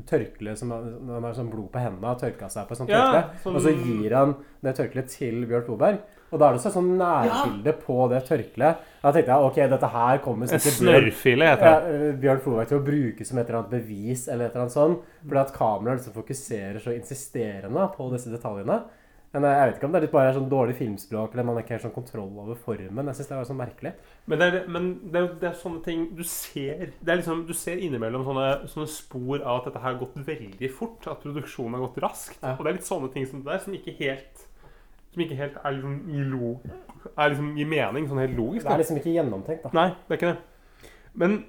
tørkle 0.08 0.56
som 0.58 0.72
han 0.74 1.22
har 1.22 1.34
sånn 1.36 1.50
blod 1.52 1.68
på 1.74 1.78
hendene 1.82 2.10
og 2.14 2.18
tørka 2.22 2.48
seg 2.50 2.66
på 2.68 2.74
et 2.74 2.80
sånt 2.82 2.90
Ja, 2.90 3.02
tørkle. 3.12 3.42
som... 3.44 3.56
Og 3.58 3.62
så 3.62 3.74
gir 3.76 4.16
han 4.16 4.34
det 4.64 4.74
tørkleet 4.78 5.12
til 5.12 5.44
Bjørn 5.46 5.64
Floberg. 5.68 6.00
Og 6.32 6.40
da 6.40 6.48
er 6.48 6.56
det 6.56 6.62
så 6.64 6.70
sånn 6.72 6.94
nærbilde 6.96 7.74
på 7.82 7.96
det 8.08 8.22
tørkleet. 8.24 8.78
Da 9.02 9.10
tenkte 9.12 9.34
jeg 9.34 9.48
ok, 9.50 9.58
dette 9.74 9.90
her 9.92 10.22
kommer 10.24 10.48
sikkert 10.48 10.78
Bjørn- 10.80 11.04
heter 11.52 11.68
ja, 11.68 11.74
det. 11.84 11.98
eh, 12.08 12.16
Bjørn 12.22 12.40
Floberg 12.46 12.70
til 12.70 12.78
å 12.80 12.86
bruke 12.86 13.26
som 13.28 13.38
et 13.42 13.46
eller 13.50 13.58
annet 13.60 13.74
bevis 13.76 14.24
eller 14.32 14.46
et 14.48 14.54
eller 14.56 14.64
annet 14.64 14.76
sånt. 14.78 15.04
Fordi 15.26 15.42
at 15.44 15.52
kameraet 15.58 16.00
liksom 16.00 16.16
fokuserer 16.16 16.80
så 16.80 16.94
insisterende 16.96 17.86
på 17.96 18.08
disse 18.14 18.32
detaljene. 18.32 18.80
Men 19.32 19.44
eh, 19.48 19.58
jeg 19.60 19.68
vet 19.68 19.76
ikke 19.78 19.86
om 19.88 19.92
det 19.94 20.00
er 20.00 20.06
litt 20.06 20.16
bare 20.16 20.32
sånn 20.36 20.48
dårlig 20.52 20.74
filmspråk 20.80 21.32
eller 21.36 21.46
man 21.50 21.60
ikke 21.60 21.76
har 21.76 21.84
sånn 21.84 21.94
kontroll 21.94 22.32
over 22.46 22.56
formen. 22.64 23.06
Jeg 23.12 23.20
synes 23.20 23.28
det 23.30 23.36
var 23.38 23.48
sånn 23.52 23.60
merkelig. 23.62 23.92
Men 24.30 24.38
det 24.38 24.46
er, 24.46 24.68
men 24.70 24.84
det 25.10 25.18
er, 25.18 25.26
det 25.40 25.48
er 25.48 25.56
sånne 25.58 25.80
ting 25.82 26.04
du 26.14 26.20
ser 26.22 26.92
Det 27.02 27.10
er 27.10 27.18
liksom, 27.18 27.40
Du 27.48 27.50
ser 27.58 27.80
innimellom 27.82 28.22
sånne, 28.22 28.68
sånne 28.70 28.90
spor 28.92 29.40
av 29.40 29.56
at 29.56 29.66
dette 29.66 29.82
har 29.82 29.98
gått 29.98 30.14
veldig 30.28 30.70
fort. 30.74 31.08
At 31.10 31.24
produksjonen 31.24 31.74
har 31.78 31.86
gått 31.88 31.98
raskt. 32.04 32.38
Og 32.54 32.62
det 32.62 32.70
er 32.70 32.78
litt 32.78 32.88
sånne 32.88 33.10
ting 33.14 33.26
som 33.28 33.42
det 33.42 33.50
der 33.50 33.64
som 33.64 33.74
ikke 33.74 33.96
helt 33.98 34.44
Som 35.12 35.24
ikke 35.26 35.40
helt 35.40 35.58
er 35.58 35.74
liksom 35.74 35.96
Er 37.16 37.34
liksom 37.34 37.50
i 37.58 37.66
mening, 37.66 38.06
sånn 38.08 38.22
helt 38.22 38.38
logisk. 38.38 38.68
Det 38.68 38.76
er 38.76 38.84
liksom 38.84 39.02
ikke 39.02 39.16
gjennomtenkt, 39.16 39.66
da. 39.66 39.74
Nei, 39.74 39.88
det 40.06 40.14
er 40.14 40.20
ikke 40.20 40.32
det. 40.32 40.80
Men 41.18 41.42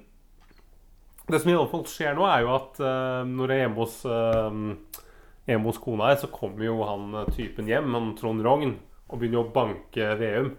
det 1.30 1.40
som 1.40 1.50
i 1.50 1.54
alle 1.56 1.70
fall 1.70 1.86
skjer 1.88 2.18
nå, 2.18 2.26
er 2.28 2.42
jo 2.44 2.50
at 2.52 2.80
uh, 2.84 3.22
når 3.28 3.52
jeg 3.52 3.60
er 3.60 3.64
hjemme 3.64 3.80
hos, 3.80 3.94
uh, 4.04 5.06
hjemme 5.48 5.70
hos 5.70 5.80
kona 5.80 6.10
her, 6.10 6.18
så 6.20 6.28
kommer 6.32 6.66
jo 6.66 6.82
han 6.84 7.16
eh, 7.20 7.30
typen 7.36 7.68
hjem, 7.68 7.94
han 7.96 8.12
Trond 8.18 8.44
Rogn, 8.44 8.74
og 9.08 9.20
begynner 9.20 9.44
å 9.44 9.52
banke 9.54 10.10
Veum. 10.20 10.52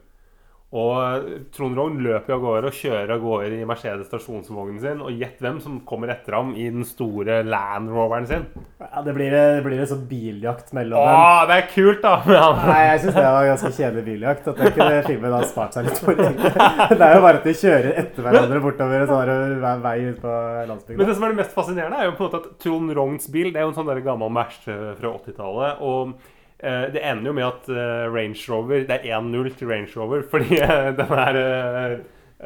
Og 0.75 0.95
eh, 0.99 1.27
Trond 1.55 1.77
Rogn 1.77 2.01
løper 2.03 2.35
av 2.35 2.41
gårde 2.43 2.69
og 2.71 2.75
kjører 2.75 3.13
av 3.15 3.21
gårde 3.23 3.59
i 3.61 3.67
Mercedes 3.67 4.09
stasjonsvognen 4.09 4.81
sin. 4.83 5.03
Og 5.05 5.15
gjett 5.15 5.39
hvem 5.43 5.61
som 5.63 5.77
kommer 5.87 6.11
etter 6.11 6.35
ham 6.35 6.51
i 6.59 6.67
den 6.67 6.83
store 6.87 7.39
Land 7.47 7.93
Roveren 7.93 8.27
sin. 8.27 8.43
Ja, 8.81 9.03
det 9.05 9.15
blir, 9.15 9.31
det 9.31 9.63
blir 9.63 9.79
en 9.79 9.89
sånn 9.89 10.03
biljakt 10.09 10.73
mellom 10.75 10.99
Åh, 10.99 11.45
det 11.47 11.59
er 11.61 11.69
kult, 11.71 12.01
da! 12.03 12.17
med. 12.27 12.59
Nei, 12.67 12.81
jeg 12.89 13.03
syns 13.05 13.15
det 13.15 13.25
var 13.37 13.49
ganske 13.51 13.71
kjedelig 13.79 14.05
biljakt. 14.09 14.51
At 14.51 14.61
kunne 14.75 15.01
filmen 15.07 15.37
har 15.37 15.47
spart 15.49 15.79
seg 15.79 15.89
litt 15.89 16.03
for. 16.03 16.19
Det 16.95 17.01
er 17.01 17.17
jo 17.17 17.23
bare 17.23 17.39
at 17.39 17.47
de 17.47 17.53
kjører 17.57 17.97
etter 18.01 18.25
hverandre 18.25 18.61
bortover 18.63 19.03
en 19.03 19.09
sånn 19.09 19.83
vei 19.83 19.97
ut 20.09 20.21
på 20.21 20.35
Men 20.91 21.07
det 21.07 21.15
som 21.15 21.25
er 21.25 21.33
det 21.33 21.39
mest 21.39 21.55
fascinerende, 21.55 21.99
er 21.99 22.09
jo 22.09 22.15
på 22.17 22.25
en 22.25 22.29
måte 22.29 22.41
at 22.41 22.53
Trond 22.61 22.93
Rogns 22.95 23.27
bil 23.31 23.51
Det 23.51 23.59
er 23.59 23.65
jo 23.65 23.71
en 23.71 23.77
sånn 23.77 23.89
der 23.89 24.01
gammel 24.05 24.31
Merce 24.33 24.75
fra 24.99 25.11
80-tallet. 25.19 25.83
Og 25.85 26.13
eh, 26.15 26.34
det 26.93 27.01
ender 27.05 27.29
jo 27.29 27.35
med 27.37 27.45
at 27.47 27.69
eh, 27.69 28.05
Range 28.09 28.41
Rover 28.49 28.85
Det 28.87 28.97
er 28.97 29.19
1-0 29.19 29.49
til 29.59 29.69
Range 29.69 29.91
Rover, 29.95 30.25
fordi 30.31 30.59
eh, 30.61 30.91
den 30.97 31.11
her 31.11 31.39
eh, 31.41 31.95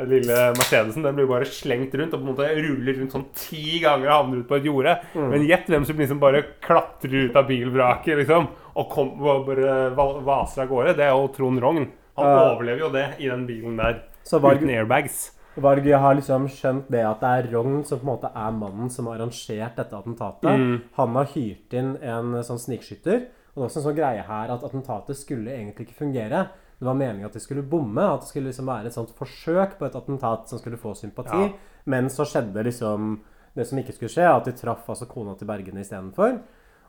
lille 0.09 0.37
Mercedesen 0.57 1.05
den 1.05 1.17
blir 1.17 1.29
bare 1.29 1.47
slengt 1.49 1.95
rundt 1.97 2.13
og 2.13 2.21
på 2.21 2.25
en 2.27 2.31
måte 2.33 2.49
ruller 2.59 2.99
rundt 2.99 3.15
sånn 3.15 3.25
ti 3.35 3.79
ganger 3.83 4.07
og 4.09 4.13
havner 4.13 4.43
ut 4.43 4.49
på 4.51 4.59
et 4.59 4.67
jorde. 4.69 4.93
Mm. 5.15 5.25
Men 5.33 5.47
gjett 5.47 5.71
hvem 5.73 5.87
som 5.87 6.03
liksom 6.03 6.21
bare 6.21 6.43
klatrer 6.63 7.25
ut 7.25 7.39
av 7.39 7.49
bilvraket 7.49 8.21
liksom, 8.21 8.47
og, 8.75 8.85
kom, 8.91 9.15
og 9.23 9.49
bare 9.49 9.89
vaser 9.95 10.63
av 10.63 10.69
gårde. 10.71 10.93
Det 10.99 11.07
er 11.07 11.15
jo 11.15 11.25
Trond 11.35 11.63
Rogn. 11.63 11.89
Han 12.19 12.29
uh, 12.29 12.45
overlever 12.53 12.85
jo 12.85 12.93
det 12.93 13.07
i 13.17 13.31
den 13.31 13.45
bilen 13.47 13.79
der 13.79 14.03
Så 14.27 14.39
Varg- 14.43 14.61
uten 14.61 14.71
airbags. 14.75 15.29
Varg 15.59 15.87
har 16.03 16.15
liksom 16.15 16.45
skjønt 16.53 16.87
det 16.93 17.01
at 17.03 17.23
det 17.23 17.33
er 17.39 17.49
Rogn 17.55 17.81
som 17.87 17.99
på 17.99 18.05
en 18.05 18.11
måte 18.13 18.29
er 18.31 18.55
mannen 18.55 18.91
som 18.93 19.09
har 19.09 19.17
arrangert 19.17 19.75
dette 19.79 19.97
attentatet. 19.97 20.53
Mm. 20.53 20.77
Han 20.99 21.17
har 21.17 21.33
hyrt 21.33 21.75
inn 21.75 21.95
en 21.97 22.37
sånn 22.45 22.61
snikskytter. 22.61 23.25
Og 23.59 23.65
det 23.65 23.65
er 23.65 23.71
også 23.73 23.79
en 23.81 23.87
sånn 23.89 23.97
greie 23.97 24.21
her 24.23 24.51
at 24.53 24.61
attentatet 24.63 25.17
skulle 25.19 25.51
egentlig 25.51 25.89
ikke 25.89 25.97
fungere. 25.99 26.45
Det 26.79 26.87
var 26.87 26.95
meningen 26.95 27.27
at 27.27 27.33
de 27.35 27.41
skulle 27.43 27.65
bomme, 27.67 27.99
at 28.07 28.21
det 28.23 28.29
skulle 28.29 28.47
liksom 28.47 28.69
være 28.71 28.87
et 28.87 28.95
sånt 28.95 29.11
forsøk 29.17 29.73
på 29.75 29.85
et 29.89 29.97
attentat 29.99 30.47
som 30.47 30.61
skulle 30.61 30.79
få 30.79 30.93
sympati. 30.95 31.41
Ja. 31.49 31.81
Men 31.91 32.07
så 32.07 32.23
skjedde 32.23 32.63
liksom 32.63 33.17
det 33.57 33.65
som 33.67 33.81
ikke 33.81 33.97
skulle 33.97 34.13
skje, 34.13 34.29
at 34.31 34.47
de 34.47 34.53
traff 34.55 34.87
altså 34.87 35.09
kona 35.11 35.35
til 35.35 35.49
Bergene 35.49 35.83
istedenfor. 35.83 36.39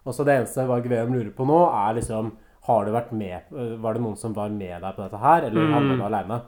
Og 0.07 0.15
så 0.15 0.23
det 0.25 0.37
eneste 0.39 0.69
Varg 0.69 0.87
Veum 0.87 1.13
lurer 1.17 1.35
på 1.35 1.49
nå, 1.49 1.59
er 1.75 1.99
liksom 1.99 2.31
har 2.69 2.85
du 2.87 2.93
vært 2.93 3.11
med, 3.17 3.51
Var 3.83 3.95
det 3.95 4.03
noen 4.05 4.17
som 4.17 4.33
var 4.37 4.49
med 4.55 4.81
deg 4.81 4.95
på 4.95 5.03
dette 5.03 5.19
her, 5.19 5.43
eller 5.49 5.67
Mm. 5.67 5.73
handla 5.75 5.97
du 5.97 6.05
aleine? 6.05 6.41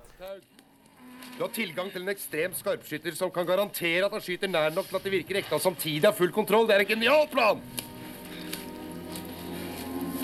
Du 1.38 1.42
har 1.42 1.48
tilgang 1.48 1.90
til 1.90 2.02
en 2.02 2.08
ekstrem 2.14 2.52
skarpskytter 2.54 3.16
som 3.16 3.30
kan 3.30 3.46
garantere 3.46 4.04
at 4.04 4.12
han 4.12 4.20
skyter 4.20 4.48
nær 4.48 4.70
nok 4.70 4.86
til 4.86 4.96
at 4.96 5.02
det 5.02 5.12
virker 5.12 5.36
ekte, 5.40 5.54
og 5.54 5.60
samtidig 5.60 6.04
har 6.04 6.12
full 6.12 6.30
kontroll. 6.30 6.66
Det 6.68 6.76
er 6.76 6.80
en 6.80 6.86
genial 6.86 7.26
plan! 7.26 7.58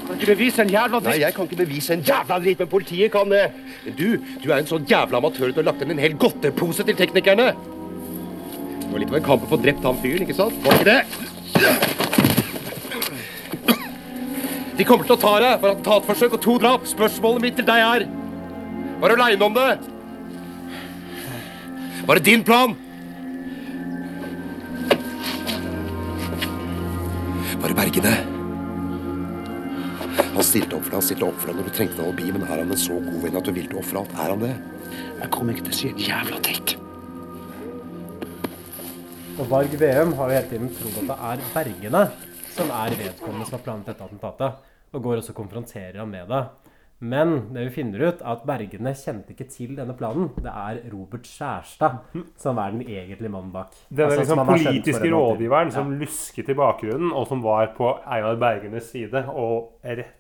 Kan 0.08 0.16
ikke 0.16 0.32
bevise 0.32 0.62
en 0.64 0.70
jævla 0.72 1.02
dritt. 1.02 1.10
Nei, 1.10 1.20
jeg 1.20 1.34
kan 1.36 1.44
ikke 1.44 1.56
bevise 1.60 1.92
en 1.92 2.02
jævla 2.08 2.38
dritt, 2.40 2.62
men 2.62 2.68
politiet 2.72 3.12
kan 3.12 3.28
det. 3.28 3.42
Men 3.84 3.96
du, 3.98 4.06
du 4.40 4.46
er 4.48 4.62
en 4.62 4.70
sånn 4.70 4.86
jævla 4.88 5.20
amatør 5.20 5.50
at 5.50 5.58
du 5.58 5.60
har 5.60 5.66
lagt 5.68 5.82
inn 5.84 5.92
en 5.92 6.00
hel 6.00 6.14
godtepose 6.16 6.86
til 6.88 6.96
teknikerne. 6.96 7.50
Det 7.52 8.88
var 8.88 9.02
litt 9.02 9.12
av 9.12 9.18
en 9.18 9.26
kamp 9.26 9.44
å 9.44 9.50
få 9.50 9.58
drept 9.60 9.84
han 9.84 10.00
fyren, 10.00 10.24
ikke 10.24 10.38
sant? 10.38 10.56
Var 10.64 10.72
ikke 10.78 10.88
det? 10.88 11.02
De 14.78 14.86
kommer 14.88 15.04
til 15.04 15.16
å 15.18 15.20
ta 15.20 15.34
deg 15.42 15.60
for 15.60 15.74
attentatforsøk 15.74 16.38
og 16.38 16.42
to 16.46 16.56
drap. 16.62 16.88
Spørsmålet 16.88 17.44
mitt 17.44 17.60
til 17.60 17.68
deg 17.68 17.84
er 17.84 18.06
Var 19.02 19.12
du 19.12 19.14
aleine 19.18 19.44
om 19.44 19.60
det? 19.60 19.68
Var 22.08 22.14
det 22.16 22.24
din 22.30 22.48
plan? 22.48 22.72
Var 27.60 27.68
det 27.68 27.76
Bergene? 27.76 28.37
Han 30.38 30.46
stilte 30.46 30.76
opp 30.76 30.84
for 30.86 30.92
deg, 30.92 31.00
han 31.00 31.02
stilte 31.02 31.26
opp 31.26 31.38
for 31.42 31.50
deg 31.50 31.56
når 31.58 31.64
du 31.66 31.72
trengte 31.74 31.96
en 31.98 32.04
alibi, 32.06 32.28
men 32.30 32.44
er 32.46 32.60
han 32.60 32.70
en 32.70 32.78
så 32.78 32.94
god 33.02 33.16
venn 33.24 33.38
at 33.40 33.48
du 33.48 33.50
vil 33.50 33.64
ville 33.64 33.80
ofre 33.80 33.98
alt? 33.98 34.12
Er 34.14 34.30
han 34.30 34.44
det? 34.44 34.50
Jeg 35.18 35.30
kommer 35.34 35.56
ikke 35.56 35.64
til 35.66 35.74
å 35.74 35.78
si 35.80 35.88
et 35.90 36.02
jævla 36.04 36.38
dritt. 36.46 36.74
Og 39.34 39.48
Varg 39.50 39.74
VM 39.80 40.14
har 40.14 40.30
jo 40.30 40.36
hele 40.36 40.52
tiden 40.52 40.70
trodd 40.76 41.00
at 41.00 41.08
det 41.08 41.16
er 41.32 41.42
Bergene 41.56 42.04
som 42.54 42.70
er 42.70 42.94
vedkommende 43.00 43.48
som 43.48 43.56
har 43.56 43.64
planlagt 43.66 43.90
dette 43.90 44.06
attentatet, 44.06 44.62
og 44.94 45.02
går 45.08 45.24
også 45.24 45.34
og 45.34 45.40
konfronterer 45.40 45.98
ham 45.98 46.14
med 46.14 46.30
det. 46.30 46.40
Men 46.98 47.52
det 47.54 47.68
vi 47.68 47.74
finner 47.76 48.02
ut, 48.08 48.22
er 48.22 48.32
at 48.32 48.46
Bergene 48.48 48.90
kjente 48.98 49.34
ikke 49.34 49.46
til 49.52 49.76
denne 49.78 49.94
planen. 49.98 50.32
Det 50.42 50.50
er 50.50 50.80
Robert 50.90 51.28
Skjærstad 51.30 52.00
som 52.40 52.58
er 52.58 52.74
den 52.74 52.82
egentlige 52.82 53.30
mannen 53.30 53.52
bak. 53.54 53.76
Denne 53.86 54.08
Altså, 54.08 54.24
liksom 54.24 54.42
politiske 54.48 55.12
rådgiveren 55.14 55.70
som 55.74 55.92
lusket 56.00 56.50
i 56.50 56.58
bakgrunnen, 56.58 57.12
og 57.12 57.28
som 57.30 57.44
var 57.44 57.70
på 57.76 57.92
Einar 58.02 58.40
Bergenes 58.40 58.90
side 58.90 59.24
og, 59.30 59.78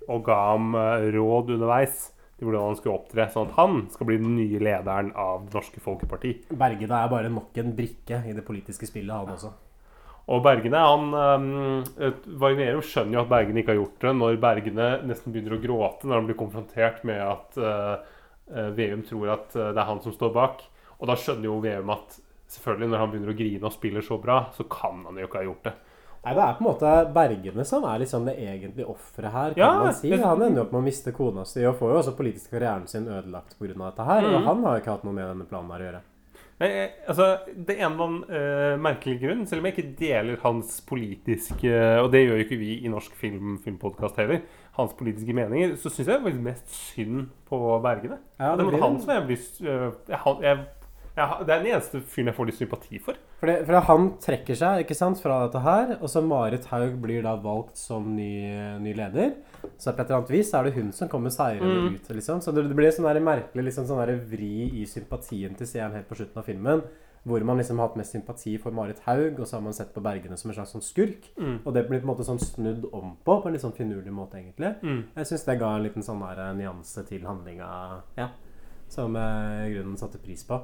og 0.08 0.24
ga 0.26 0.38
ham 0.52 0.74
eh, 0.78 1.08
råd 1.18 1.56
underveis 1.56 2.12
til 2.38 2.46
hvordan 2.46 2.68
han 2.68 2.76
skulle 2.78 2.98
opptre, 3.00 3.24
sånn 3.34 3.48
at 3.48 3.56
han 3.58 3.80
skal 3.90 4.06
bli 4.06 4.18
den 4.22 4.36
nye 4.38 4.60
lederen 4.62 5.10
av 5.18 5.48
Det 5.48 5.58
norske 5.58 5.82
Folkeparti. 5.82 6.36
Bergene 6.54 7.00
er 7.02 7.10
bare 7.10 7.32
nok 7.34 7.58
en 7.58 7.74
brikke 7.74 8.22
i 8.22 8.36
det 8.36 8.46
politiske 8.46 8.86
spillet, 8.86 9.10
han 9.10 9.34
også. 9.34 9.50
Og 10.28 10.42
Bergene, 10.44 10.80
han 10.84 11.08
um, 11.16 12.14
Vargnerum 12.40 12.84
skjønner 12.84 13.16
jo 13.16 13.22
at 13.22 13.30
Bergene 13.30 13.62
ikke 13.62 13.72
har 13.72 13.80
gjort 13.80 14.04
det, 14.04 14.14
når 14.20 14.40
Bergene 14.42 14.88
nesten 15.08 15.32
begynner 15.32 15.56
å 15.56 15.62
gråte 15.62 16.08
når 16.08 16.20
han 16.20 16.28
blir 16.28 16.38
konfrontert 16.38 17.00
med 17.08 17.22
at 17.24 17.56
uh, 17.56 18.72
Veum 18.76 19.04
tror 19.08 19.32
at 19.38 19.56
uh, 19.56 19.70
det 19.72 19.80
er 19.80 19.88
han 19.88 20.02
som 20.04 20.12
står 20.12 20.34
bak. 20.36 20.64
Og 20.98 21.08
da 21.08 21.16
skjønner 21.16 21.48
jo 21.48 21.60
Veum 21.64 21.94
at 21.96 22.18
selvfølgelig 22.52 22.92
når 22.92 23.02
han 23.02 23.12
begynner 23.12 23.32
å 23.32 23.38
grine 23.38 23.70
og 23.70 23.76
spiller 23.76 24.04
så 24.04 24.18
bra, 24.20 24.42
så 24.56 24.68
kan 24.68 25.00
han 25.08 25.20
jo 25.20 25.28
ikke 25.30 25.40
ha 25.40 25.48
gjort 25.48 25.70
det. 25.70 25.74
Nei, 26.18 26.34
Det 26.34 26.44
er 26.44 26.54
på 26.58 26.64
en 26.64 26.68
måte 26.68 26.92
Bergene 27.14 27.64
som 27.64 27.88
er 27.88 28.02
liksom 28.02 28.28
det 28.28 28.36
egentlige 28.42 28.90
offeret 28.90 29.32
her. 29.32 29.54
kan 29.54 29.62
Ja, 29.62 29.72
man 29.84 29.94
si. 29.96 30.12
Han 30.12 30.42
ender 30.42 30.60
jo 30.60 30.66
opp 30.66 30.76
med 30.76 30.82
å 30.82 30.86
miste 30.90 31.14
kona 31.16 31.44
si 31.48 31.64
og 31.64 31.78
får 31.78 31.92
jo 31.94 31.98
også 32.02 32.16
politisk 32.18 32.52
karrieren 32.52 32.86
sin 32.90 33.08
ødelagt 33.08 33.56
pga. 33.56 33.72
dette 33.72 34.08
her. 34.12 34.28
Mm. 34.28 34.34
Og 34.34 34.48
han 34.50 34.64
har 34.64 34.76
jo 34.76 34.82
ikke 34.82 34.96
hatt 34.96 35.08
noe 35.08 35.16
med 35.16 35.28
denne 35.30 35.48
planen 35.48 35.72
her 35.72 35.80
å 35.80 35.88
gjøre. 35.88 36.02
Nei, 36.58 36.68
eh, 36.68 36.94
altså, 37.06 37.26
Det 37.54 37.76
er 37.76 37.84
en 37.86 37.92
eller 37.92 38.06
annen 38.08 38.22
eh, 38.34 38.78
merkelig 38.82 39.18
grunn, 39.22 39.44
selv 39.46 39.62
om 39.62 39.68
jeg 39.68 39.76
ikke 39.76 39.98
deler 40.00 40.40
hans 40.42 40.80
politiske 40.86 41.74
Og 42.02 42.10
det 42.14 42.24
gjør 42.24 42.40
jo 42.40 42.46
ikke 42.46 42.58
vi 42.60 42.72
i 42.82 42.90
norsk 42.90 43.14
film, 43.18 43.58
filmpodkast 43.64 44.18
heller. 44.18 44.42
Hans 44.78 44.96
politiske 44.98 45.34
meninger. 45.34 45.76
Så 45.78 45.90
syns 45.90 46.10
jeg 46.10 46.24
faktisk 46.24 46.42
mest 46.42 46.74
synd 46.74 47.28
på 47.48 47.60
Bergene. 47.84 48.18
Ja, 48.40 48.56
det 48.56 48.64
det 48.64 48.72
blir 48.72 48.82
han 48.82 48.98
som 49.02 49.14
jeg 49.14 49.28
blir 49.28 49.46
eh, 49.70 49.86
jeg, 50.10 50.18
jeg, 50.42 50.66
jeg, 51.18 51.46
Det 51.46 51.54
er 51.54 51.62
den 51.62 51.70
eneste 51.72 52.02
fyren 52.02 52.32
jeg 52.32 52.38
får 52.38 52.50
litt 52.50 52.60
sympati 52.60 53.02
for. 53.02 53.22
For, 53.38 53.54
for 53.70 53.86
han 53.92 54.10
trekker 54.22 54.58
seg 54.58 54.82
ikke 54.82 54.98
sant, 54.98 55.22
fra 55.22 55.44
dette 55.44 55.62
her, 55.62 55.94
og 56.00 56.10
så 56.10 56.22
Marit 56.26 56.66
Haug 56.72 56.98
blir 57.02 57.22
da 57.26 57.36
valgt 57.42 57.78
som 57.78 58.16
ny, 58.16 58.32
ny 58.82 58.94
leder. 58.98 59.36
Så 59.78 59.92
på 59.94 60.00
et 60.02 60.08
eller 60.10 60.18
annet 60.18 60.30
vis 60.34 60.48
er 60.54 60.64
det 60.64 60.74
hun 60.74 60.92
som 60.92 61.08
kommer 61.08 61.30
seirende 61.30 61.74
Mm. 61.88 61.94
ut. 61.94 62.08
liksom. 62.08 62.40
Så 62.42 62.52
det, 62.52 62.64
det 62.68 62.74
blir 62.76 62.90
sånn 62.90 63.06
merkelig 63.22 63.64
liksom, 63.68 63.86
sånn 63.86 64.28
vri 64.30 64.80
i 64.82 64.84
sympatien 64.86 65.54
til 65.56 65.66
seeren 65.66 65.92
helt 65.94 66.08
på 66.08 66.16
slutten 66.18 66.36
av 66.38 66.44
filmen. 66.44 66.82
Hvor 67.26 67.44
man 67.44 67.58
liksom 67.58 67.78
har 67.78 67.88
hatt 67.88 67.96
mest 67.96 68.12
sympati 68.14 68.56
for 68.58 68.70
Marit 68.72 69.00
Haug, 69.04 69.38
og 69.40 69.46
så 69.46 69.56
har 69.56 69.60
man 69.62 69.72
sett 69.74 69.92
på 69.92 70.00
Bergene 70.00 70.36
som 70.38 70.50
en 70.50 70.54
slags 70.56 70.70
sånn 70.72 70.82
skurk. 70.82 71.28
Mm. 71.36 71.58
Og 71.66 71.74
det 71.74 71.88
blir 71.88 72.00
på 72.00 72.06
en 72.08 72.12
måte 72.16 72.24
sånn 72.24 72.38
snudd 72.40 72.86
om 72.92 73.16
på, 73.24 73.40
på 73.42 73.46
en 73.46 73.52
litt 73.52 73.62
sånn 73.62 73.74
finurlig 73.76 74.12
måte, 74.14 74.38
egentlig. 74.38 74.74
Mm. 74.82 75.04
Jeg 75.16 75.26
syns 75.26 75.44
det 75.44 75.58
ga 75.60 75.74
en 75.76 75.82
liten 75.82 76.02
sånn 76.02 76.20
der 76.20 76.40
eh, 76.48 76.54
nyanse 76.54 77.04
til 77.06 77.26
handlinga, 77.26 78.02
ja, 78.16 78.28
som 78.88 79.14
eh, 79.16 79.68
grunnen 79.74 79.96
satte 79.98 80.18
pris 80.18 80.44
på. 80.44 80.60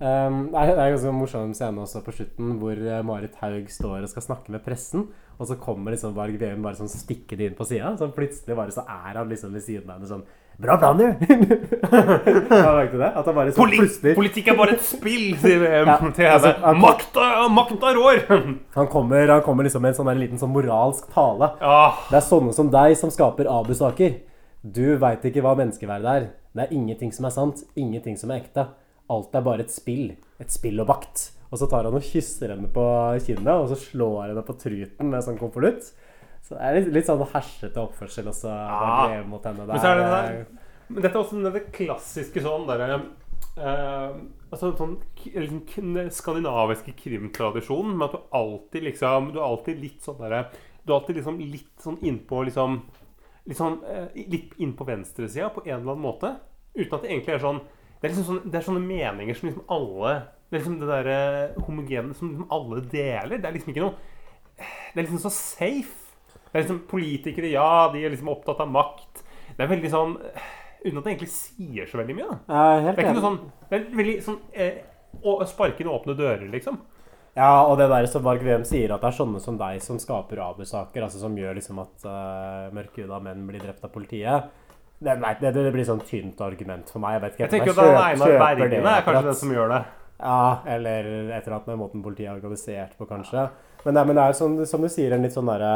Um, 0.00 0.46
det 0.48 0.56
er 0.56 0.70
en 0.72 0.94
ganske 0.94 1.10
morsom 1.12 1.50
scene 1.52 1.82
også 1.82 2.00
på 2.00 2.14
slutten 2.16 2.54
hvor 2.56 2.72
eh, 2.72 3.02
Marit 3.04 3.34
Haug 3.42 3.66
står 3.68 3.98
og 4.06 4.08
skal 4.08 4.24
snakke 4.24 4.52
med 4.54 4.62
pressen, 4.64 5.10
og 5.36 5.48
så 5.48 5.58
kommer 5.60 5.92
liksom 5.92 6.14
Varg 6.16 6.38
Veum 6.40 6.64
bare 6.64 6.78
sånn 6.78 6.88
stikkende 6.88 7.50
inn 7.50 7.58
på 7.58 7.66
sida. 7.68 7.92
Så 8.00 8.08
plutselig 8.16 8.56
bare 8.56 8.72
så 8.72 8.86
er 8.88 9.18
han 9.18 9.28
liksom 9.28 9.52
ved 9.52 9.66
siden 9.66 9.90
av 9.90 9.98
henne 9.98 10.08
sånn 10.08 10.24
Bra 10.60 10.76
plan, 10.76 10.98
du! 10.98 11.04
Har 11.90 12.88
det? 12.92 13.06
At 13.16 13.24
han 13.24 13.36
bare 13.36 13.52
så 13.52 13.64
plutselig 13.64 14.12
Politikk 14.18 14.50
er 14.52 14.58
bare 14.58 14.74
et 14.74 14.82
spill, 14.84 15.30
sier 15.40 15.62
VM 15.62 15.88
Ja, 15.88 15.94
til 16.16 16.28
altså, 16.28 16.50
makta, 16.76 17.28
makta 17.48 17.94
rår! 17.96 18.20
Han 18.76 18.90
kommer, 18.92 19.24
han 19.28 19.44
kommer 19.46 19.64
liksom 19.64 19.84
med 19.84 19.94
en 19.94 20.00
sånn 20.00 20.10
der 20.10 20.20
liten 20.20 20.40
sånn 20.40 20.52
moralsk 20.52 21.08
tale. 21.14 21.54
Ah. 21.64 21.96
Det 22.10 22.18
er 22.20 22.26
sånne 22.26 22.52
som 22.56 22.68
deg 22.72 22.96
som 23.00 23.12
skaper 23.12 23.48
Abu-saker. 23.52 24.18
Du 24.60 24.84
veit 25.00 25.24
ikke 25.24 25.44
hva 25.44 25.56
menneskeverd 25.58 26.08
er. 26.12 26.28
Det 26.52 26.66
er 26.66 26.76
ingenting 26.76 27.12
som 27.16 27.28
er 27.28 27.34
sant, 27.34 27.64
ingenting 27.78 28.16
som 28.20 28.32
er 28.32 28.42
ekte. 28.42 28.68
Alt 29.10 29.34
er 29.34 29.44
bare 29.46 29.66
et 29.66 29.74
spill. 29.74 30.12
Et 30.40 30.52
spill 30.52 30.80
og 30.82 30.88
bakt. 30.90 31.30
Og 31.50 31.58
så 31.58 31.66
tar 31.70 31.88
han 31.88 31.96
og 31.98 32.06
kysser 32.06 32.52
henne 32.54 32.70
på 32.70 32.84
kinnet, 33.24 33.50
og 33.50 33.70
så 33.72 33.78
slår 33.78 34.30
henne 34.30 34.44
på 34.46 34.54
truten 34.60 35.10
med 35.10 35.24
sånn 35.26 35.40
konvolutt. 35.40 35.90
Så 36.46 36.56
det 36.56 36.66
er 36.66 36.76
litt, 36.78 36.90
litt 36.94 37.08
sånn 37.08 37.24
hersete 37.32 37.82
oppførsel 37.82 38.30
også. 38.30 38.50
Ah. 38.50 39.16
Ja. 39.16 39.24
Mot 39.28 39.44
henne. 39.46 39.66
Men 39.68 39.82
så 39.82 39.92
er 39.92 40.00
det 40.00 40.10
der 40.10 40.38
Men 40.90 41.04
dette 41.04 41.12
er 41.14 41.20
også 41.20 41.38
den 41.38 41.46
der 41.46 41.66
klassiske 41.74 42.42
sånn 42.42 42.66
derre 42.66 42.96
uh, 43.58 44.16
Altså 44.50 44.72
sånn 44.78 44.96
liksom 45.14 46.08
skandinaviske 46.16 46.96
krimtradisjonen 46.98 47.94
med 47.94 48.08
at 48.08 48.16
du 48.16 48.34
alltid 48.40 48.88
liksom 48.88 49.30
Du 49.30 49.38
er 49.38 49.46
alltid 49.46 49.78
litt 49.84 50.02
sånn 50.02 50.18
derre 50.18 50.40
Du 50.82 50.90
er 50.90 50.96
alltid 50.96 51.20
liksom 51.20 51.38
litt 51.44 51.84
sånn 51.84 52.00
innpå 52.10 52.42
liksom 52.48 52.80
Litt 53.46 53.60
sånn 53.60 53.78
uh, 53.86 54.08
Litt 54.18 54.56
innpå 54.58 54.88
venstresida 54.88 55.52
på 55.54 55.62
en 55.68 55.76
eller 55.76 55.94
annen 55.94 56.08
måte. 56.08 56.34
Uten 56.74 56.96
at 56.96 57.04
det 57.04 57.12
egentlig 57.12 57.36
er 57.36 57.44
sånn 57.46 57.62
Det 58.00 58.08
er 58.08 58.14
liksom 58.14 58.28
sånne, 58.28 58.50
det 58.50 58.58
er 58.58 58.64
sånne 58.64 58.84
meninger 58.84 59.36
som 59.36 59.50
liksom 59.50 59.72
alle 59.76 60.12
Det 60.48 60.56
er 60.56 60.62
liksom 60.62 60.78
det 60.80 60.88
derre 60.88 61.18
homogene 61.66 62.14
som 62.16 62.30
liksom 62.30 62.54
alle 62.56 62.84
deler. 62.92 63.36
Det 63.36 63.48
er 63.48 63.56
liksom 63.56 63.74
ikke 63.74 63.84
noe 63.84 63.96
Det 64.56 64.96
er 64.96 65.04
liksom 65.04 65.20
så 65.24 65.32
safe. 65.34 66.14
Det 66.50 66.54
er 66.54 66.64
liksom 66.64 66.80
Politikere, 66.90 67.52
ja, 67.52 67.90
de 67.92 68.04
er 68.04 68.14
liksom 68.14 68.32
opptatt 68.32 68.62
av 68.64 68.72
makt. 68.72 69.22
Det 69.56 69.66
er 69.66 69.74
veldig 69.74 69.92
sånn 69.92 70.16
Uten 70.80 70.96
at 70.96 71.04
det 71.04 71.12
egentlig 71.12 71.28
sier 71.34 71.88
så 71.90 71.98
veldig 72.00 72.14
mye. 72.16 72.30
Da. 72.30 72.38
Ja, 72.48 72.80
helt 72.86 72.96
det 72.96 73.04
er 73.04 73.10
ikke 73.10 73.18
noe 73.18 73.26
sånn 73.26 73.42
Det 73.68 73.76
er 73.76 73.90
veldig 73.98 74.14
sånn 74.24 74.40
eh, 74.56 74.80
Å 75.20 75.36
sparke 75.50 75.84
inn 75.84 75.92
åpne 75.92 76.16
dører, 76.16 76.48
liksom. 76.48 76.80
Ja, 77.36 77.62
og 77.62 77.76
det 77.78 77.86
der 77.92 78.08
som 78.10 78.24
Varg 78.24 78.42
Veum 78.42 78.64
sier, 78.66 78.90
at 78.90 79.04
det 79.04 79.10
er 79.12 79.16
sånne 79.20 79.40
som 79.42 79.58
deg 79.60 79.78
som 79.84 80.00
skaper 80.02 80.40
Abu-saker, 80.42 81.04
altså 81.06 81.20
som 81.22 81.36
gjør 81.38 81.54
liksom 81.60 81.78
at 81.82 82.06
uh, 82.06 82.72
mørkhuda 82.74 83.20
menn 83.22 83.44
blir 83.46 83.62
drept 83.62 83.84
av 83.86 83.92
politiet. 83.94 84.50
Nei, 85.00 85.32
det, 85.40 85.54
det 85.56 85.70
blir 85.72 85.86
sånn 85.88 86.02
tynt 86.04 86.40
argument 86.44 86.90
for 86.92 87.00
meg. 87.00 87.14
Jeg 87.16 87.22
vet 87.22 87.36
ikke 87.36 87.44
Jeg 87.46 87.52
tenker 87.54 87.70
at 87.72 87.78
Einar 88.10 88.34
det 88.68 88.80
er 88.84 89.06
kanskje 89.06 89.28
det 89.30 89.36
som 89.40 89.54
gjør 89.54 89.72
det. 89.72 89.80
Ja, 90.20 90.40
eller 90.68 91.06
et 91.32 91.46
eller 91.46 91.56
annet 91.56 91.70
med 91.72 91.78
måten 91.80 92.02
politiet 92.04 92.28
er 92.28 92.36
organisert 92.36 92.92
på, 92.98 93.06
kanskje. 93.08 93.46
Men, 93.86 93.96
nei, 93.96 94.04
men 94.04 94.18
det 94.18 94.24
er 94.26 94.34
jo 94.34 94.38
sånn, 94.42 94.58
som 94.68 94.84
du 94.84 94.90
sier, 94.92 95.14
en 95.16 95.24
litt 95.24 95.32
sånn 95.32 95.48
derre 95.48 95.72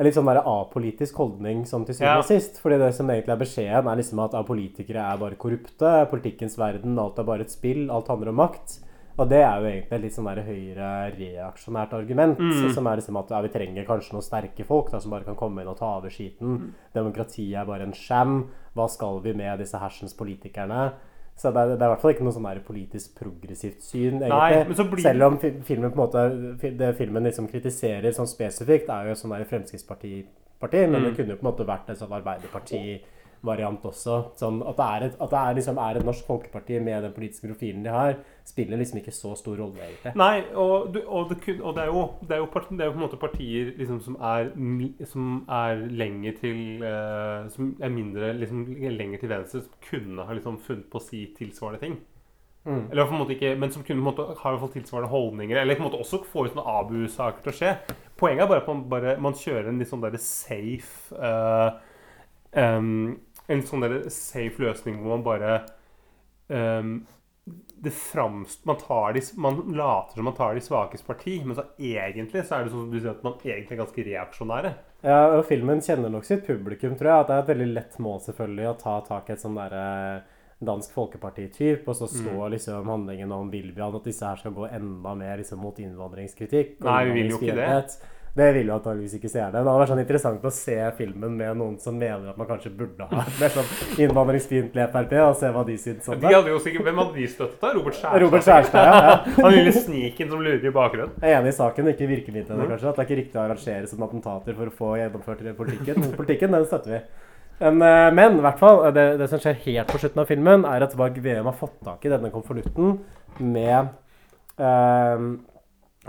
En 0.00 0.06
litt 0.08 0.16
sånn 0.16 0.26
der 0.26 0.40
apolitisk 0.42 1.18
holdning 1.20 1.62
sånn 1.68 1.84
til 1.86 1.94
syvende 1.94 2.24
Ja. 2.24 2.26
sist. 2.26 2.58
Fordi 2.58 2.78
det 2.80 2.94
som 2.96 3.10
egentlig 3.12 3.34
er 3.36 3.42
beskjeden, 3.44 3.86
er 3.86 4.00
liksom 4.00 4.22
at 4.24 4.34
politikere 4.48 5.04
er 5.12 5.18
bare 5.20 5.38
korrupte. 5.38 5.92
Politikkens 6.10 6.58
verden, 6.58 6.98
alt 6.98 7.20
er 7.20 7.28
bare 7.28 7.46
et 7.46 7.54
spill. 7.54 7.88
Alt 7.90 8.08
handler 8.08 8.32
om 8.32 8.40
makt. 8.42 8.80
Og 9.18 9.28
det 9.28 9.42
er 9.44 9.60
jo 9.60 9.66
egentlig 9.68 9.92
et 9.98 10.00
litt 10.06 10.14
sånn 10.14 10.26
høyere 10.26 10.90
reaksjonært 11.18 11.92
argument. 11.92 12.38
Mm. 12.38 12.70
Som 12.72 12.86
er 12.86 12.96
liksom 12.96 13.16
at 13.20 13.28
ja, 13.30 13.40
vi 13.44 13.48
trenger 13.52 13.84
kanskje 13.84 14.12
noen 14.16 14.22
sterke 14.24 14.64
folk 14.64 14.90
da, 14.90 14.98
som 15.00 15.10
bare 15.12 15.24
kan 15.24 15.36
komme 15.36 15.60
inn 15.60 15.68
og 15.68 15.76
ta 15.78 15.98
over 15.98 16.08
skiten. 16.10 16.48
Mm. 16.56 16.74
Demokratiet 16.94 17.58
er 17.60 17.66
bare 17.68 17.82
en 17.82 17.92
sham. 17.92 18.48
Hva 18.74 18.88
skal 18.88 19.20
vi 19.20 19.34
med 19.36 19.58
disse 19.60 19.76
hersens 19.78 20.14
politikerne? 20.16 20.92
Så 21.36 21.48
det 21.52 21.60
er, 21.62 21.68
det 21.76 21.80
er 21.82 21.88
i 21.88 21.92
hvert 21.94 22.00
fall 22.02 22.12
ikke 22.12 22.24
noe 22.24 22.32
sånn 22.36 22.64
politisk 22.64 23.14
progressivt 23.18 23.80
syn, 23.82 24.18
egentlig. 24.20 24.28
Nei, 24.28 24.64
men 24.68 24.74
så 24.76 24.84
blir- 24.90 25.02
Selv 25.02 25.22
om 25.24 25.38
filmen 25.40 25.90
på 25.90 25.96
en 25.96 26.02
måte 26.06 26.76
Det 26.78 26.90
filmen 26.96 27.24
liksom 27.24 27.48
kritiserer 27.48 28.12
sånn 28.12 28.28
spesifikt, 28.28 28.88
er 28.90 29.08
jo 29.08 29.14
sånn 29.14 29.32
der 29.36 29.44
Fremskrittsparti-parti, 29.48 30.86
men 30.90 31.00
Mm. 31.02 31.04
det 31.08 31.16
kunne 31.16 31.28
jo 31.32 31.36
på 31.36 31.46
en 31.46 31.52
måte 31.52 31.66
vært 31.66 31.88
en 31.88 31.96
sånn 31.96 32.12
Arbeiderparti-variant 32.22 33.82
også. 33.88 34.18
Sånn 34.38 34.60
at 34.68 34.76
det 34.76 34.86
er 34.86 35.06
et, 35.08 35.16
at 35.20 35.30
det 35.30 35.38
er, 35.40 35.54
liksom, 35.58 35.78
er 35.78 35.96
et 36.00 36.04
norsk 36.06 36.26
folkeparti 36.26 36.80
med 36.82 37.02
den 37.02 37.12
politiske 37.12 37.48
profilen 37.48 37.82
de 37.82 37.90
har, 37.90 38.16
spiller 38.44 38.80
liksom 38.80 38.98
ikke 38.98 39.14
så 39.14 39.34
stor 39.38 39.56
rolle, 39.56 39.80
egentlig. 39.80 40.12
Nei, 40.18 40.42
og, 40.58 40.90
du, 40.94 41.00
og, 41.06 41.30
det, 41.30 41.38
kun, 41.44 41.60
og 41.62 41.76
det, 41.76 41.84
er 41.84 41.90
jo, 41.92 42.04
det, 42.20 42.36
er 42.36 42.40
jo 42.42 42.48
part, 42.52 42.70
det 42.70 42.80
er 42.80 42.90
jo 42.90 42.94
på 42.94 43.00
en 43.00 43.04
måte 43.04 43.20
partier 43.20 43.72
liksom, 43.78 44.00
som, 44.02 44.16
er, 44.20 44.50
som 45.08 45.28
er 45.48 45.84
lenger 46.02 46.38
til 46.40 46.82
uh, 46.82 47.48
Som 47.52 47.74
er 47.80 47.92
mindre 47.92 48.32
liksom, 48.36 48.64
lenger 48.98 49.22
til 49.22 49.32
venstre, 49.32 49.62
som 49.62 49.84
kunne 49.88 50.26
ha 50.26 50.38
liksom, 50.38 50.58
funnet 50.66 50.88
på 50.90 51.00
å 51.00 51.04
si 51.04 51.26
tilsvarende 51.38 51.82
ting. 51.82 52.00
Mm. 52.64 52.84
Eller 52.92 53.06
på 53.06 53.14
en 53.14 53.18
måte 53.18 53.34
ikke, 53.34 53.54
men 53.58 53.72
som 53.74 53.82
kunne 53.82 53.98
på 53.98 54.04
en 54.04 54.10
måte, 54.10 54.26
har 54.38 54.50
i 54.50 54.54
hvert 54.54 54.64
fall 54.66 54.74
tilsvarende 54.76 55.10
holdninger. 55.10 55.60
Eller 55.60 55.78
på 55.78 55.82
en 55.82 55.88
måte 55.88 56.02
også 56.02 56.22
få 56.30 56.46
ut 56.46 56.58
noen 56.58 56.70
Abu-saker 56.76 57.42
til 57.42 57.52
å 57.52 57.56
skje. 57.58 57.72
Poenget 58.18 58.44
er 58.44 58.50
bare 58.52 58.62
at 58.62 58.70
man, 58.70 58.84
bare, 58.90 59.16
man 59.22 59.38
kjører 59.38 59.70
en 59.70 59.80
litt 59.82 59.90
sånn 59.90 60.04
derre 60.04 60.20
safe 60.22 61.16
uh, 61.18 61.74
um, 62.54 63.16
En 63.50 63.64
sånn 63.66 63.82
derre 63.82 64.04
safe 64.14 64.62
løsning 64.62 65.00
hvor 65.00 65.16
man 65.16 65.24
bare 65.26 65.56
em, 66.52 66.92
det 67.82 67.90
framst, 67.90 68.64
man, 68.68 68.76
tar 68.78 69.12
de, 69.16 69.20
man 69.42 69.56
later 69.74 70.14
som 70.14 70.24
man 70.28 70.34
tar 70.34 70.54
de 70.54 70.60
svakes 70.62 71.02
parti, 71.02 71.40
men 71.44 71.56
så 71.58 71.64
egentlig 71.78 72.44
så 72.46 72.60
er 72.60 72.64
det 72.64 72.70
sånn 72.70 72.84
som 72.84 72.92
du 72.92 73.00
sier 73.00 73.10
at 73.10 73.24
man 73.26 73.34
egentlig 73.42 73.74
er 73.74 73.80
ganske 73.80 74.04
reaksjonære. 74.06 74.70
Ja, 75.02 75.22
og 75.34 75.42
filmen 75.48 75.82
kjenner 75.82 76.12
nok 76.14 76.28
sitt 76.28 76.46
publikum, 76.46 76.94
tror 76.98 77.10
jeg. 77.10 77.24
At 77.24 77.32
det 77.32 77.34
er 77.34 77.42
et 77.42 77.50
veldig 77.50 77.66
lett 77.72 77.98
mål 77.98 78.22
selvfølgelig 78.28 78.68
å 78.70 78.76
ta 78.78 78.94
tak 79.08 79.28
i 79.28 79.34
et 79.34 79.42
sånn 79.42 79.58
derre 79.58 79.82
dansk 80.62 80.94
folkeparti-typ, 80.94 81.88
og 81.90 81.96
så 81.98 82.06
så 82.06 82.22
Mm. 82.22 82.50
liksom 82.54 82.86
handlingen 82.86 83.32
om 83.32 83.50
vil 83.50 83.72
at 83.82 84.04
disse 84.04 84.22
her 84.24 84.36
skal 84.36 84.52
gå 84.52 84.70
enda 84.70 85.14
mer 85.18 85.36
liksom, 85.38 85.58
mot 85.58 85.76
innvandringskritikk. 85.76 86.78
Nei, 86.80 87.04
vi 87.04 87.12
vil 87.18 87.30
jo 87.30 87.38
ikke 87.38 87.56
det. 87.56 87.98
Det 88.34 88.46
vil 88.56 88.64
jo 88.70 88.72
antakeligvis 88.78 89.12
ikke 89.18 89.28
seerne. 89.28 89.52
Det 89.52 89.60
hadde 89.60 89.80
vært 89.82 89.90
sånn 89.90 89.98
interessant 90.00 90.44
å 90.48 90.50
se 90.56 90.76
filmen 90.96 91.34
med 91.36 91.56
noen 91.60 91.74
som 91.82 91.98
mener 92.00 92.30
at 92.30 92.38
man 92.40 92.46
kanskje 92.48 92.70
burde 92.78 93.04
ha 93.10 93.24
et 93.26 93.40
mer 93.42 93.50
sånn 93.52 93.66
innvandringsfiendtlig 94.00 94.86
Frp, 94.94 95.12
og 95.26 95.34
se 95.36 95.50
hva 95.52 95.64
de 95.68 95.74
syns 95.82 96.08
om 96.08 96.16
det. 96.16 96.30
De 96.30 96.34
hadde 96.38 96.48
jo 96.54 96.60
sikkert, 96.64 96.86
Hvem 96.86 97.00
hadde 97.02 97.12
de 97.18 97.26
støttet? 97.28 97.58
da? 97.60 97.72
Robert 97.76 97.98
Skjærstad? 97.98 98.22
Robert 98.24 98.46
Skjærstad, 98.46 98.88
ja, 98.88 99.02
ja. 99.04 99.34
Han 99.44 99.52
lille 99.52 99.72
sniken 99.76 100.32
som 100.32 100.40
lurer 100.46 100.64
i 100.64 100.72
bakgrunnen. 100.72 101.12
Jeg 101.20 101.28
er 101.36 101.40
enig 101.42 101.52
i 101.52 101.58
saken, 101.58 101.90
ikke 101.92 102.08
virkemidlene, 102.08 102.62
Mhm. 102.62 102.70
kanskje. 102.72 102.88
At 102.88 102.96
det 102.96 103.04
er 103.04 103.10
ikke 103.10 103.20
riktig 103.20 103.36
å 103.36 103.44
arrangere 103.44 103.86
som 103.92 104.02
attentater 104.08 104.56
for 104.56 104.66
å 104.72 104.76
få 104.80 104.90
gjennomført 105.02 105.56
politikken. 105.60 106.16
Politikken, 106.16 106.50
den 106.56 106.64
støtter 106.64 106.90
vi. 106.96 107.00
Men, 107.60 107.82
eh, 107.82 108.10
men 108.16 108.40
hvert 108.40 108.58
fall, 108.58 108.80
det, 108.96 109.18
det 109.18 109.28
som 109.28 109.38
skjer 109.38 109.60
helt 109.68 109.88
på 109.92 109.98
slutten 110.00 110.24
av 110.24 110.26
filmen, 110.32 110.64
er 110.64 110.82
at 110.88 110.96
Varg 110.96 111.20
Veum 111.22 111.44
har 111.44 111.52
fått 111.60 111.76
tak 111.84 112.04
i 112.06 112.08
denne 112.08 112.30
konvolutten 112.32 112.98
med 113.38 113.90
eh, 114.58 115.18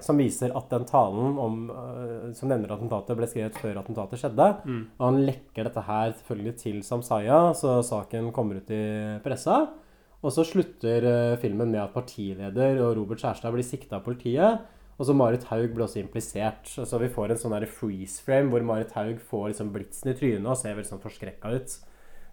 Som 0.02 0.18
viser 0.18 0.50
at 0.58 0.72
den 0.72 0.88
talen 0.90 1.38
om, 1.38 1.58
eh, 1.70 2.32
som 2.34 2.50
nevner 2.50 2.72
attentatet, 2.74 3.18
ble 3.18 3.30
skrevet 3.30 3.60
før 3.62 3.78
attentatet 3.84 4.22
skjedde. 4.24 4.48
Mm. 4.66 4.84
Og 4.98 5.06
han 5.06 5.22
lekker 5.28 5.70
dette 5.70 5.86
her 5.86 6.16
selvfølgelig 6.18 6.56
til 6.64 6.80
Samsaya, 6.82 7.42
så 7.54 7.78
saken 7.86 8.32
kommer 8.34 8.58
ut 8.58 8.74
i 8.74 8.84
pressa. 9.26 9.68
Og 10.24 10.32
så 10.32 10.46
slutter 10.48 11.06
eh, 11.06 11.38
filmen 11.42 11.70
med 11.70 11.84
at 11.84 11.94
partileder 11.94 12.80
og 12.82 12.96
Robert 12.98 13.22
Kjærstad 13.22 13.54
blir 13.54 13.68
sikta 13.68 14.00
av 14.00 14.08
politiet. 14.08 14.64
Og 14.98 15.08
så 15.08 15.16
Marit 15.18 15.46
Haug 15.50 15.74
ble 15.76 15.86
også 15.86 16.02
implisert. 16.02 16.70
Så 16.70 17.00
vi 17.02 17.12
får 17.12 17.34
en 17.34 17.42
sånn 17.42 17.58
freeze 17.68 18.24
frame 18.24 18.54
hvor 18.54 18.66
Marit 18.66 18.94
Haug 18.98 19.20
får 19.30 19.50
liksom 19.52 19.74
blitsen 19.74 20.14
i 20.14 20.18
trynet 20.18 20.48
og 20.48 20.58
ser 20.58 20.78
veldig 20.78 20.90
sånn 20.94 21.04
forskrekka 21.04 21.54
ut. 21.58 21.78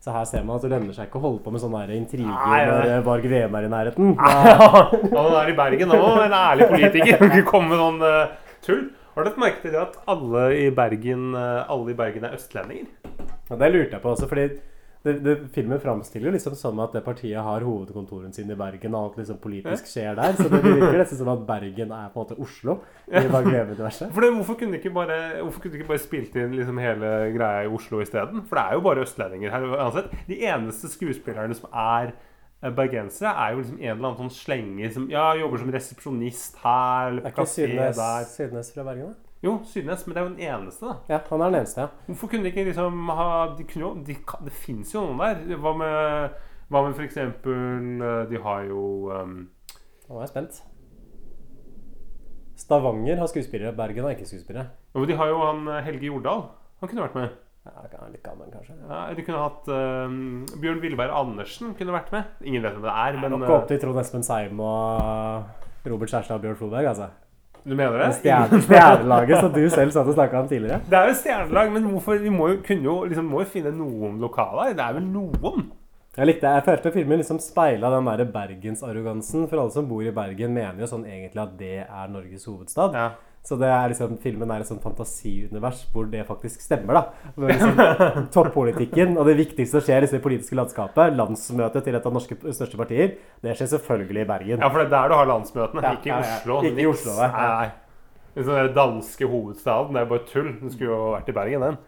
Så 0.00 0.14
her 0.14 0.24
ser 0.24 0.44
man 0.48 0.56
at 0.56 0.62
det 0.64 0.70
lønner 0.72 0.96
seg 0.96 1.10
ikke 1.10 1.18
å 1.20 1.24
holde 1.26 1.42
på 1.44 1.52
med 1.52 1.60
sånne 1.60 1.82
intriger 1.92 2.30
når 2.32 3.02
Varg 3.04 3.26
Veum 3.28 3.56
er 3.58 3.66
i 3.66 3.72
nærheten. 3.74 4.14
Han 5.18 5.34
er 5.42 5.50
i 5.52 5.56
Bergen 5.58 5.92
òg, 5.92 6.06
en 6.22 6.36
ærlig 6.38 6.70
politiker. 6.70 7.20
Kan 7.20 7.34
ikke 7.34 7.50
komme 7.50 7.74
med 7.74 7.82
noen 7.82 8.00
uh, 8.00 8.54
tull. 8.64 8.86
Har 9.12 9.26
du 9.26 9.28
lagt 9.28 9.42
merke 9.42 9.60
til 9.60 9.74
det 9.74 9.82
at 9.82 9.98
alle 10.08 10.46
i 10.56 10.66
Bergen, 10.72 11.34
eh, 11.36 11.72
alle 11.74 11.92
i 11.92 11.96
Bergen 11.98 12.24
er 12.24 12.36
østlendinger? 12.38 12.86
Ja, 13.50 13.58
det 13.58 13.68
lurte 13.74 13.96
jeg 13.98 14.02
på 14.04 14.12
også, 14.14 14.28
fordi 14.30 14.46
det, 15.02 15.12
det, 15.24 15.34
filmen 15.54 15.80
framstiller 15.80 16.34
liksom 16.34 16.54
som 16.58 16.80
at 16.84 16.92
det 16.92 17.00
partiet 17.04 17.40
har 17.40 17.64
hovedkontoren 17.64 18.34
sin 18.36 18.50
i 18.52 18.56
Bergen, 18.58 18.92
og 18.92 19.06
alt 19.06 19.20
liksom 19.22 19.38
politisk 19.40 19.86
skjer 19.88 20.18
der. 20.18 20.34
Så 20.36 20.48
det 20.52 20.60
virker 20.60 20.98
nesten 21.00 21.20
som 21.22 21.30
at 21.32 21.46
Bergen 21.48 21.94
er 21.96 22.10
på 22.12 22.20
en 22.20 22.26
måte 22.26 22.36
Oslo 22.36 22.74
i 23.08 23.22
det, 24.26 24.32
hvorfor 24.36 24.58
kunne 24.60 24.76
de 24.76 24.80
ikke 24.82 24.92
bare 24.92 25.16
Hvorfor 25.40 25.62
kunne 25.62 25.72
de 25.72 25.80
ikke 25.80 25.88
bare 25.94 26.02
spilt 26.02 26.36
inn 26.36 26.52
liksom 26.58 26.82
hele 26.82 27.14
greia 27.32 27.64
i 27.64 27.72
Oslo 27.72 28.02
isteden? 28.04 28.44
For 28.50 28.60
det 28.60 28.66
er 28.66 28.76
jo 28.76 28.84
bare 28.90 29.06
østlendinger 29.06 29.56
her 29.56 29.64
uansett. 29.70 30.12
De 30.28 30.38
eneste 30.50 30.92
skuespillerne 30.92 31.56
som 31.56 31.72
er 31.72 32.12
eh, 32.12 32.68
bergensere, 32.68 33.32
er 33.32 33.56
jo 33.56 33.64
liksom 33.64 33.80
en 33.80 33.94
eller 33.94 34.10
annen 34.10 34.20
sånn 34.26 34.36
slenger 34.36 34.94
som 34.98 35.08
ja, 35.08 35.30
jobber 35.40 35.64
som 35.64 35.72
resepsjonist 35.78 36.60
her 36.66 37.14
eller 37.14 37.24
Er 37.24 37.32
ikke 37.32 37.48
kafé 37.48 37.72
der. 37.72 38.30
Sydnes 38.36 38.74
fra 38.76 38.84
Bergen, 38.90 39.14
da? 39.14 39.29
Jo, 39.42 39.54
Sydnes, 39.64 40.02
men 40.06 40.14
det 40.14 40.20
er 40.20 40.26
jo 40.26 40.32
den 40.34 40.42
eneste, 40.52 40.84
da. 40.90 40.96
Ja, 41.14 41.18
han 41.30 41.40
er 41.40 41.50
den 41.54 41.60
eneste, 41.62 41.80
ja. 41.86 41.88
Hvorfor 42.10 42.28
kunne 42.28 42.44
de 42.44 42.50
ikke 42.52 42.66
liksom 42.68 43.08
ha 43.16 43.28
de 43.56 43.64
kunne 43.64 43.86
jo, 43.86 43.92
de, 44.04 44.16
kan- 44.28 44.44
Det 44.44 44.52
fins 44.52 44.92
jo 44.94 45.06
noen 45.06 45.22
der. 45.22 45.56
Hva 45.62 45.72
med, 45.80 46.34
hva 46.68 46.82
med 46.84 46.94
for 46.98 47.06
eksempel 47.06 48.02
eh, 48.04 48.26
De 48.30 48.42
har 48.44 48.66
jo 48.68 48.82
um, 49.14 49.38
Nå 50.10 50.18
er 50.18 50.26
jeg 50.26 50.32
spent. 50.34 50.60
Stavanger 52.60 53.16
har 53.22 53.30
skuespillere, 53.32 53.72
Bergen 53.76 54.04
har 54.04 54.12
ikke 54.16 54.28
skuespillere. 54.28 54.66
jo, 54.94 55.04
De 55.08 55.16
har 55.16 55.30
jo 55.32 55.38
han 55.40 55.62
eh, 55.72 55.80
Helge 55.86 56.10
Jordal. 56.10 56.42
Han 56.82 56.88
kunne 56.92 57.06
vært 57.06 57.16
med. 57.16 57.38
Ja, 57.64 57.72
han 57.76 58.04
er 58.06 58.12
litt 58.14 58.22
gammel, 58.24 58.48
kanskje. 58.52 58.76
Ja, 58.88 59.00
de 59.16 59.24
kunne 59.24 59.40
hatt 59.40 59.66
um, 59.68 60.20
Bjørn 60.60 60.80
Villberg 60.84 61.12
Andersen 61.16 61.74
kunne 61.76 61.92
vært 61.96 62.12
med. 62.12 62.28
Ingen 62.44 62.62
vet 62.64 62.76
hvem 62.76 62.84
det 62.86 62.92
er, 62.92 63.16
er 63.16 63.20
men 63.20 63.34
nok 63.36 63.48
eh, 63.48 63.56
opp 63.56 63.66
til 63.72 63.80
Trond 63.82 64.00
Espen 64.00 64.24
Seim 64.24 64.60
og 64.64 65.88
Robert 65.88 66.12
Kjærstad 66.12 66.36
og 66.38 66.44
Bjørn 66.44 66.56
Floberg, 66.60 66.88
altså. 66.92 67.08
Du 67.64 67.74
mener 67.74 67.98
det? 68.00 68.08
Stjerne, 68.20 68.60
stjernelaget 68.64 69.42
som 69.42 69.52
du 69.52 69.60
selv 69.72 69.92
satt 69.94 70.08
og 70.08 70.16
snakka 70.16 70.40
om 70.40 70.48
tidligere. 70.48 70.80
Det 70.88 70.96
er 70.96 71.10
jo 71.10 71.18
stjernelag, 71.18 71.72
men 71.74 71.88
hvorfor, 71.92 72.20
vi 72.22 72.32
må 72.32 72.48
jo, 72.54 72.60
jo, 72.86 72.96
liksom, 73.10 73.28
må 73.28 73.44
jo 73.44 73.50
finne 73.52 73.72
noen 73.76 74.16
lokaler. 74.22 74.72
Det 74.76 74.84
er 74.84 74.96
vel 74.96 75.06
noen? 75.10 75.68
Jeg 76.16 76.26
likte, 76.26 76.50
jeg 76.56 76.66
følte 76.66 76.90
filmen 76.90 77.20
liksom 77.20 77.38
speila 77.38 77.90
den 77.92 78.08
der 78.10 78.24
bergensarrogansen. 78.34 79.44
For 79.50 79.62
alle 79.62 79.74
som 79.74 79.86
bor 79.88 80.02
i 80.02 80.14
Bergen, 80.14 80.56
mener 80.56 80.82
jo 80.82 80.88
sånn 80.90 81.04
egentlig 81.06 81.44
at 81.44 81.52
det 81.60 81.76
er 81.84 82.10
Norges 82.10 82.48
hovedstad. 82.50 82.96
Så 83.46 83.56
det 83.56 83.70
er 83.72 83.88
liksom, 83.88 84.18
filmen 84.20 84.50
er 84.52 84.60
et 84.60 84.68
sånn 84.68 84.82
fantasiunivers 84.82 85.86
hvor 85.94 86.04
det 86.12 86.26
faktisk 86.28 86.60
stemmer. 86.60 86.98
da 86.98 87.46
liksom, 87.48 87.78
Toppolitikken 88.34 89.16
og 89.16 89.30
det 89.30 89.38
viktigste 89.38 89.78
som 89.78 89.86
skjer 89.86 90.04
i 90.04 90.10
det 90.12 90.20
politiske 90.24 90.58
landskapet, 90.58 91.16
landsmøtet 91.16 91.86
til 91.86 91.96
et 91.96 92.08
av 92.10 92.16
norske 92.16 92.36
største 92.36 92.80
partier, 92.80 93.14
det 93.40 93.56
skjer 93.56 93.72
selvfølgelig 93.78 94.26
i 94.26 94.28
Bergen. 94.28 94.60
Ja, 94.60 94.68
for 94.68 94.82
det 94.82 94.90
er 94.90 94.92
der 94.96 95.12
du 95.12 95.16
har 95.16 95.30
landsmøtene, 95.32 95.86
Ja, 95.86 95.94
ikke 95.96 96.12
i. 96.12 96.18
Oslo. 96.20 96.58
Ikke 96.68 96.84
i 96.84 96.90
Oslo, 96.90 97.16
nei. 97.16 97.30
nei. 97.40 97.70
Den 98.36 98.74
danske 98.76 99.26
hovedstaden, 99.26 99.96
det 99.96 100.04
er 100.04 100.12
bare 100.12 100.26
tull. 100.28 100.52
Den 100.60 100.70
skulle 100.70 100.92
jo 100.92 101.00
vært 101.16 101.32
i 101.32 101.36
Bergen, 101.40 101.64
den. 101.64 101.80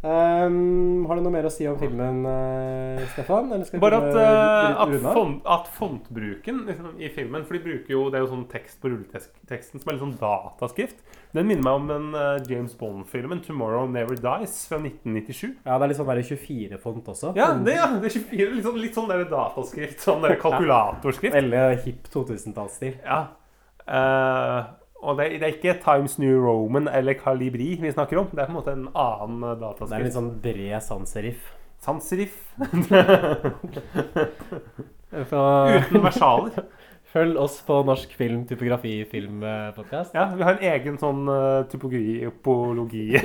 Ehm, 0.00 1.04
har 1.04 1.18
du 1.18 1.24
noe 1.26 1.32
mer 1.34 1.44
å 1.44 1.50
si 1.52 1.66
om 1.68 1.74
filmen, 1.76 2.22
uh, 2.24 3.02
Stefan? 3.12 3.50
Bare 3.82 3.98
at, 3.98 4.14
eh, 4.16 4.78
at, 4.80 4.94
font, 5.04 5.42
at 5.44 5.66
fontbruken 5.76 6.62
liksom, 6.70 6.94
i 6.96 7.10
filmen 7.12 7.44
For 7.44 7.58
de 7.58 7.60
bruker 7.66 7.92
jo, 7.92 8.06
det 8.08 8.16
er 8.16 8.24
jo 8.24 8.30
sånn 8.30 8.46
tekst 8.48 8.80
på 8.80 8.88
rulleteksten 8.94 9.82
som 9.82 9.90
er 9.90 9.98
litt 9.98 10.04
sånn 10.06 10.16
dataskrift. 10.22 11.04
Den 11.36 11.50
minner 11.50 11.66
meg 11.66 11.82
om 11.82 11.90
den 11.92 12.08
uh, 12.16 12.40
James 12.48 12.72
Bond-filmen 12.80 13.44
'Tomorrow 13.44 13.84
Never 13.92 14.16
Dies' 14.16 14.64
fra 14.70 14.80
1997. 14.80 15.60
Ja, 15.66 15.76
det 15.76 15.84
er 15.84 15.92
litt 15.92 16.00
sånn 16.00 16.08
der 16.08 16.24
24-font 16.30 17.12
også. 17.12 17.34
Ja, 17.36 17.52
det, 17.60 17.76
ja, 17.76 17.90
det 17.92 18.08
er 18.08 18.16
24, 18.16 18.56
litt 18.56 18.68
sånn, 18.70 18.80
litt 18.80 18.96
sånn 18.96 19.12
der 19.12 19.28
dataskrift. 19.28 20.00
Sånn 20.00 20.24
der 20.24 20.40
kalkulatorskrift. 20.40 21.36
Veldig 21.36 21.66
hipp 21.84 22.08
2000-tallsstil. 22.16 22.96
Ja. 23.04 23.20
Eh, 23.84 24.58
og 25.00 25.16
det, 25.18 25.30
det 25.40 25.46
er 25.46 25.54
ikke 25.54 25.78
Times 25.84 26.18
New 26.20 26.42
Roman 26.44 26.88
eller 26.88 27.14
Calibri 27.16 27.78
vi 27.80 27.92
snakker 27.92 28.18
om. 28.20 28.26
Det 28.32 28.42
er 28.42 28.46
på 28.50 28.52
en 28.52 28.58
måte 28.58 28.72
en 28.76 28.88
annen 28.92 29.44
eh, 29.48 29.56
dataskrift. 29.60 29.90
Det 29.90 29.98
er 29.98 30.04
litt 30.04 30.18
sånn 30.18 30.32
bred 30.44 30.82
sans-serif. 30.84 31.40
Sans-serif. 31.80 32.34
Uten 35.10 36.04
versaler. 36.04 36.52
Følg 37.10 37.34
oss 37.42 37.56
på 37.66 37.80
Norsk 37.82 38.12
film, 38.14 38.44
typografi, 38.46 39.00
filmpodkast. 39.10 40.14
Ja, 40.14 40.28
vi 40.30 40.44
har 40.46 40.54
en 40.54 40.62
egen 40.76 40.94
sånn 41.00 41.26
uh, 41.26 41.66
typologi 41.66 43.18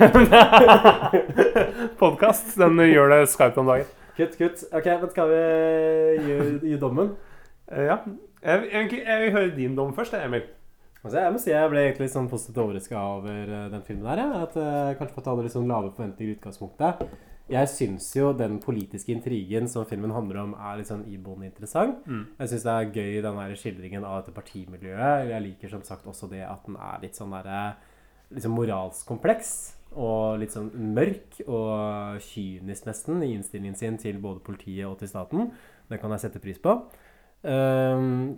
podkast 2.01 2.57
Den 2.57 2.82
gjør 2.82 3.13
det 3.13 3.30
skarpt 3.30 3.61
om 3.61 3.69
dagen. 3.69 3.86
Kutt, 4.17 4.34
kutt. 4.39 4.65
Ok, 4.73 4.89
men 4.89 5.11
skal 5.13 5.30
vi 5.30 5.38
gi, 6.26 6.34
gi 6.71 6.80
dommen? 6.82 7.13
Uh, 7.69 7.84
ja. 7.91 7.97
Jeg, 8.41 8.65
jeg, 8.71 9.03
jeg 9.03 9.21
vil 9.21 9.36
høre 9.38 9.53
din 9.53 9.78
dom 9.78 9.93
først, 9.93 10.17
Emil. 10.17 10.49
Altså, 11.06 11.20
jeg 11.22 11.34
må 11.36 11.39
si 11.41 11.51
jeg 11.51 11.70
ble 11.70 11.82
egentlig 11.86 12.08
litt 12.08 12.16
sånn 12.16 12.32
positivt 12.32 12.64
overraska 12.64 12.97
over 13.20 13.41
eh, 13.45 13.68
den 13.70 13.84
filmen 13.86 14.10
her. 14.10 14.24
Ja. 14.24 14.41
At 14.47 14.56
uh, 14.58 14.95
Kanskje 14.97 15.14
fordi 15.14 15.30
jeg 15.30 15.36
hadde 15.36 15.45
litt 15.45 15.53
sånn 15.53 15.70
lave 15.70 15.91
forventninger 15.93 16.34
i 16.34 16.38
utgangspunktet. 16.39 17.03
Jeg 17.53 17.70
syns 17.70 18.08
jo 18.18 18.32
den 18.34 18.56
politiske 18.58 19.14
intrigen 19.14 19.70
som 19.70 19.86
filmen 19.86 20.16
handler 20.16 20.39
om, 20.41 20.56
er 20.58 20.80
litt 20.80 20.89
sånn 20.89 21.03
iboende 21.14 21.45
interessant. 21.51 21.99
Mm. 22.10 22.24
Jeg 22.39 22.51
syns 22.51 22.66
det 22.66 22.74
er 22.74 22.89
gøy 22.89 23.20
den 23.22 23.38
der 23.38 23.53
skildringen 23.62 24.08
av 24.10 24.24
dette 24.24 24.34
partimiljøet. 24.34 25.30
Jeg 25.30 25.45
liker 25.45 25.76
som 25.76 25.86
sagt 25.86 26.10
også 26.10 26.32
det 26.32 26.41
at 26.41 26.66
den 26.66 26.80
er 26.82 27.06
litt 27.06 27.22
sånn 27.22 27.38
derre 27.38 27.62
liksom 28.34 28.58
moralsk 28.58 29.06
kompleks. 29.06 29.53
Og 29.93 30.41
litt 30.41 30.58
sånn 30.58 30.74
mørk 30.97 31.38
og 31.45 32.18
kynisk 32.26 32.89
nesten 32.89 33.22
i 33.22 33.36
innstillingen 33.38 33.78
sin 33.78 34.01
til 34.01 34.18
både 34.24 34.41
politiet 34.43 34.89
og 34.89 34.97
til 34.99 35.14
staten. 35.14 35.53
Det 35.86 36.01
kan 36.01 36.18
jeg 36.18 36.26
sette 36.26 36.41
pris 36.41 36.58
på. 36.58 36.80
Ehm, 37.46 38.38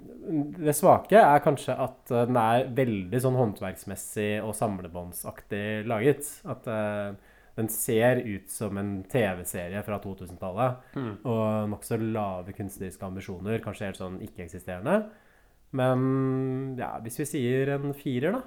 det 0.59 0.75
svake 0.75 1.19
er 1.19 1.43
kanskje 1.43 1.75
at 1.79 2.11
eh, 2.11 2.25
den 2.27 2.39
er 2.41 2.67
veldig 2.75 3.21
sånn 3.23 3.37
håndverksmessig 3.39 4.31
og 4.43 4.55
samlebåndsaktig 4.57 5.87
laget. 5.87 6.27
At 6.49 6.67
eh, 6.71 7.13
den 7.57 7.71
ser 7.73 8.21
ut 8.25 8.51
som 8.53 8.77
en 8.77 8.91
TV-serie 9.09 9.81
fra 9.85 10.01
2000-tallet. 10.03 10.83
Mm. 10.97 11.13
Og 11.23 11.71
nokså 11.73 11.99
lave 12.01 12.55
kunstneriske 12.57 13.07
ambisjoner. 13.07 13.63
Kanskje 13.63 13.89
helt 13.89 14.01
sånn 14.01 14.19
ikke-eksisterende. 14.27 14.99
Men 15.77 16.77
ja, 16.79 16.93
hvis 17.03 17.19
vi 17.23 17.31
sier 17.31 17.75
en 17.77 17.95
firer, 17.97 18.37
da. 18.37 18.43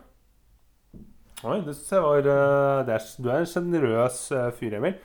Oi, 1.41 1.63
det 1.65 1.73
synes 1.73 1.95
jeg 1.95 2.05
var 2.05 2.27
eh, 2.29 2.83
det 2.85 2.97
Du 3.17 3.31
er 3.31 3.41
en 3.41 3.49
sjenerøs 3.49 4.27
fyr, 4.59 4.77
Emil. 4.77 5.01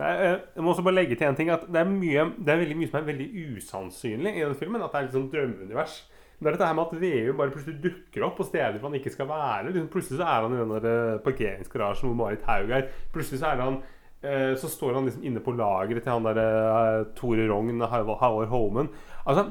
Eh, 0.00 0.38
jeg 0.56 0.64
må 0.64 0.72
også 0.72 0.84
bare 0.86 0.96
legge 0.96 1.16
til 1.18 1.28
en 1.28 1.36
ting 1.36 1.50
at 1.52 1.66
det 1.68 1.82
er, 1.82 1.88
mye, 1.88 2.24
det 2.40 2.52
er 2.52 2.62
veldig 2.62 2.78
mye 2.78 2.88
som 2.88 3.00
er 3.02 3.08
veldig 3.10 3.28
usannsynlig 3.56 4.32
i 4.38 4.44
den 4.46 4.56
filmen. 4.58 4.82
At 4.84 4.94
det 4.94 5.00
er 5.00 5.06
litt 5.06 5.16
sånn 5.16 5.30
drømmeunivers. 5.32 5.96
Det 6.40 6.48
er 6.48 6.56
dette 6.56 6.68
her 6.70 6.76
med 6.76 6.86
at 6.88 7.00
VU 7.02 7.32
bare 7.36 7.52
plutselig 7.52 7.82
dukker 7.84 8.24
opp 8.24 8.38
på 8.38 8.46
steder 8.48 8.78
hvor 8.78 8.88
han 8.88 8.96
ikke 8.96 9.12
skal 9.12 9.28
være. 9.28 9.66
Liksom, 9.68 9.88
plutselig 9.92 10.20
så 10.22 10.28
er 10.28 10.46
han 10.46 10.54
i 10.56 10.60
den 10.62 10.72
der 10.72 10.90
eh, 10.90 11.22
parkeringsgarasjen 11.26 12.08
hvor 12.08 12.20
Marit 12.22 12.46
Haug 12.48 12.72
er. 12.78 12.86
Plutselig 13.12 13.42
så 13.42 13.50
er 13.50 13.64
han 13.66 13.76
eh, 14.24 14.54
Så 14.60 14.72
står 14.72 14.96
han 14.96 15.10
liksom 15.10 15.26
inne 15.28 15.44
på 15.44 15.56
lageret 15.58 16.06
til 16.06 16.14
han 16.14 16.30
der 16.30 17.10
Tore 17.18 17.44
Rogn, 17.50 17.84
Halvor 17.84 18.48
Holmen. 18.54 18.88
Altså, 19.26 19.50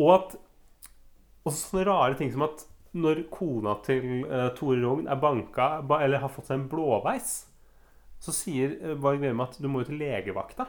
og 0.00 0.14
at 0.16 0.38
Og 1.44 1.54
sånne 1.56 1.86
rare 1.88 2.16
ting 2.16 2.32
som 2.32 2.48
at 2.48 2.66
når 2.90 3.20
kona 3.30 3.76
til 3.84 4.24
Tore 4.56 4.80
Rogn 4.80 5.06
er 5.08 5.20
banka 5.20 5.76
eller 6.00 6.24
har 6.24 6.32
fått 6.32 6.48
seg 6.48 6.58
en 6.58 6.66
blåveis, 6.72 7.49
så 8.20 8.34
sier 8.36 8.76
uh, 8.84 8.94
Varg 9.00 9.22
Veum 9.22 9.42
at 9.44 9.56
du 9.60 9.68
må 9.70 9.82
jo 9.82 9.90
til 9.90 10.00
legevakta. 10.02 10.68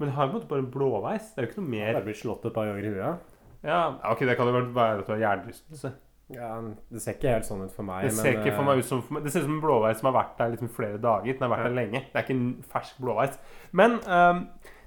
Men 0.00 0.08
det 0.08 0.16
har 0.16 0.26
jo 0.26 0.30
på 0.30 0.36
en 0.36 0.40
måte 0.40 0.52
bare 0.52 0.64
en 0.64 0.70
blåveis. 0.72 1.32
Det 1.34 1.42
er 1.42 1.46
jo 1.46 1.50
ikke 1.50 1.60
noe 1.60 1.72
mer. 1.74 1.90
Bare 1.92 2.06
blitt 2.06 2.22
slått 2.22 2.46
et 2.48 2.54
par 2.56 2.70
ganger 2.70 2.86
i 2.88 2.92
huet. 2.94 3.34
Ja, 3.66 3.80
ok, 4.08 4.22
Det 4.24 4.36
kan 4.38 4.48
jo 4.48 4.62
være 4.72 5.02
at 5.02 5.06
du 5.06 5.12
har 5.12 5.20
hjernerystelse. 5.26 5.92
Ja, 6.30 6.50
det 6.92 7.02
ser 7.02 7.16
ikke 7.16 7.32
helt 7.34 7.46
sånn 7.46 7.64
ut 7.66 7.72
for 7.74 7.86
meg. 7.86 8.06
Det 8.06 8.14
ser 8.14 8.28
men, 8.28 8.38
ikke 8.38 8.54
for 8.54 8.62
eh, 8.62 8.68
meg 8.68 8.80
ut 8.80 8.86
som 8.86 9.00
for 9.02 9.16
meg. 9.16 9.24
Det 9.26 9.32
ser 9.34 9.42
ut 9.42 9.48
som 9.48 9.56
en 9.56 9.64
blåveis 9.64 9.98
som 9.98 10.08
har 10.08 10.14
vært 10.14 10.36
der 10.38 10.52
liksom 10.52 10.70
flere 10.76 11.00
dager. 11.02 11.32
Den 11.32 11.46
har 11.46 11.52
vært 11.52 11.66
der 11.66 11.74
lenge. 11.74 12.02
Det 12.06 12.20
er 12.20 12.26
ikke 12.26 12.36
en 12.36 12.44
fersk 12.70 13.00
blåveis. 13.02 13.34
Men 13.76 13.96
um, 14.06 14.44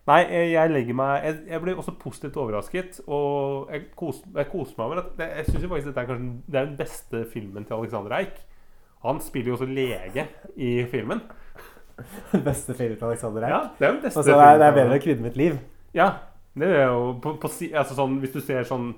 nei, 0.07 0.19
jeg 0.31 0.47
jeg 0.53 0.71
legger 0.71 0.97
meg 0.97 1.27
Jeg, 1.27 1.37
jeg 1.51 1.61
blir 1.65 1.83
også 1.83 1.95
positivt 1.99 2.39
overrasket. 2.39 3.01
Og 3.05 3.73
jeg 3.75 3.85
koser, 3.99 4.31
jeg 4.39 4.49
koser 4.55 4.79
meg 4.79 4.85
over 4.87 5.03
at 5.03 5.19
Jeg, 5.19 5.37
Jeg 5.37 5.51
syns 5.51 5.67
faktisk 5.67 5.91
dette 5.91 6.01
er 6.05 6.09
kanskje 6.13 6.31
det 6.47 6.61
er 6.61 6.71
den 6.71 6.79
beste 6.79 7.23
filmen 7.33 7.67
til 7.67 7.77
Alexander 7.77 8.17
Eik. 8.21 8.41
Han 9.03 9.19
spiller 9.21 9.51
jo 9.51 9.59
også 9.59 9.67
lege 9.67 10.27
i 10.55 10.73
filmen. 10.87 11.21
Den 12.31 12.43
beste 12.49 12.73
filmen 12.73 12.97
til 12.97 13.05
Alexander 13.05 13.47
Eik. 13.47 13.53
Ja, 13.53 13.61
det 13.79 13.87
er 13.87 13.91
den 13.91 14.03
beste 14.03 14.19
altså, 14.19 14.31
det, 14.31 14.43
er, 14.43 14.57
det 14.57 14.67
er 14.67 14.77
bedre 14.77 14.93
enn 14.97 15.01
'Kvinnen 15.01 15.25
mitt 15.27 15.37
liv'. 15.39 15.57
Ja, 15.93 16.11
det 16.59 16.69
er 16.69 16.85
jo 16.87 17.01
på, 17.21 17.35
på, 17.41 17.49
altså 17.73 17.97
sånn, 17.97 18.19
Hvis 18.21 18.33
du 18.33 18.39
ser 18.41 18.65
sånn 18.69 18.93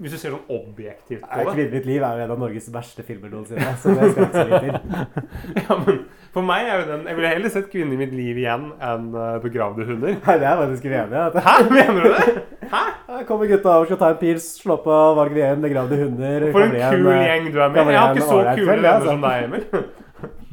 Hvis 0.00 0.14
du 0.14 0.18
ser 0.18 0.32
sånn 0.34 0.48
objektivt 0.52 1.24
på 1.24 1.38
det 1.40 1.54
'Kvinnen 1.54 1.74
mitt 1.78 1.88
liv' 1.88 2.04
er 2.04 2.18
jo 2.20 2.26
en 2.26 2.34
av 2.36 2.42
Norges 2.42 2.68
verste 2.74 3.04
filmer 3.06 3.32
noensinne. 3.32 3.76
Så 3.80 3.94
det 3.96 4.10
skal 4.12 4.22
jeg 4.22 4.28
ikke 4.28 4.42
så 4.42 4.46
mye 4.50 4.60
til. 4.66 4.76
ja, 5.62 5.78
men 5.86 6.02
For 6.34 6.42
meg 6.42 6.66
er 6.66 6.80
jo 6.82 6.86
den 6.90 7.06
Jeg 7.08 7.16
ville 7.20 7.32
heller 7.36 7.54
sett 7.56 7.70
'Kvinnen 7.72 7.96
i 7.96 8.02
mitt 8.02 8.12
liv' 8.12 8.42
igjen 8.44 8.68
enn 8.76 9.08
uh, 9.16 9.38
'Begravde 9.44 9.88
hunder'. 9.88 10.20
Nei, 10.20 10.38
det 10.42 10.50
er 10.50 10.60
faktisk 10.64 10.90
uenig 10.90 11.24
i. 11.24 11.46
Hæ? 11.48 11.56
Mener 11.70 12.00
du 12.02 12.12
det? 12.12 12.44
Hæ? 12.74 12.84
Her 13.14 13.24
kommer 13.24 13.46
gutta 13.46 13.68
over, 13.68 13.84
skal 13.86 13.98
ta 14.00 14.08
en 14.10 14.16
pils, 14.20 14.46
slå 14.58 14.76
på 14.82 14.94
Varg 15.16 15.34
Veum, 15.36 15.60
begravde 15.62 15.96
hunder. 16.00 16.48
For 16.52 16.64
en 16.64 16.72
kul 16.74 17.10
eh, 17.12 17.26
gjeng 17.28 17.52
du 17.52 17.60
er 17.60 17.68
med. 17.68 17.92
Jeg 17.92 18.00
har 18.00 18.14
ikke 18.16 18.26
så 18.26 18.40
kule 18.56 18.72
venner 18.72 19.04
som 19.04 19.24
altså. 19.24 19.28
deg, 19.28 19.44
Emil. 19.44 19.84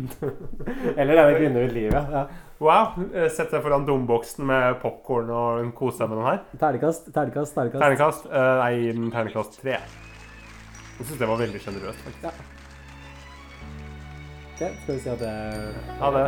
Eller 0.99 1.13
denne 1.15 1.35
kvinnen 1.37 1.65
ut 1.67 1.73
livet. 1.75 2.15
ja. 2.15 2.23
Wow. 2.61 2.99
eh, 3.15 3.27
Sett 3.33 3.49
deg 3.53 3.63
foran 3.65 3.85
domboksen 3.87 4.45
med 4.45 4.75
popkorn 4.83 5.29
og 5.33 5.71
kose 5.77 6.03
deg 6.03 6.11
med 6.11 6.19
den 6.21 6.27
her. 6.29 6.41
Ternekast, 6.61 7.07
ternekast, 7.15 7.55
ternekast. 7.57 7.81
Ternekast, 7.81 8.25
uh, 8.29 8.39
nei, 8.61 8.71
jeg 8.75 8.83
gir 8.85 8.99
den 8.99 9.11
terningkast 9.15 9.59
tre. 9.63 9.77
Jeg 10.99 11.07
syns 11.07 11.21
det 11.23 11.29
var 11.31 11.39
veldig 11.41 11.61
sjenerøst, 11.63 12.03
faktisk. 12.05 12.27
Ja. 12.27 12.33
Ok, 14.51 14.67
skal 14.83 14.93
vi 14.93 14.99
si 15.01 15.09
at 15.09 15.23
det 15.23 15.31
Ha 16.03 16.11
det. 16.17 16.25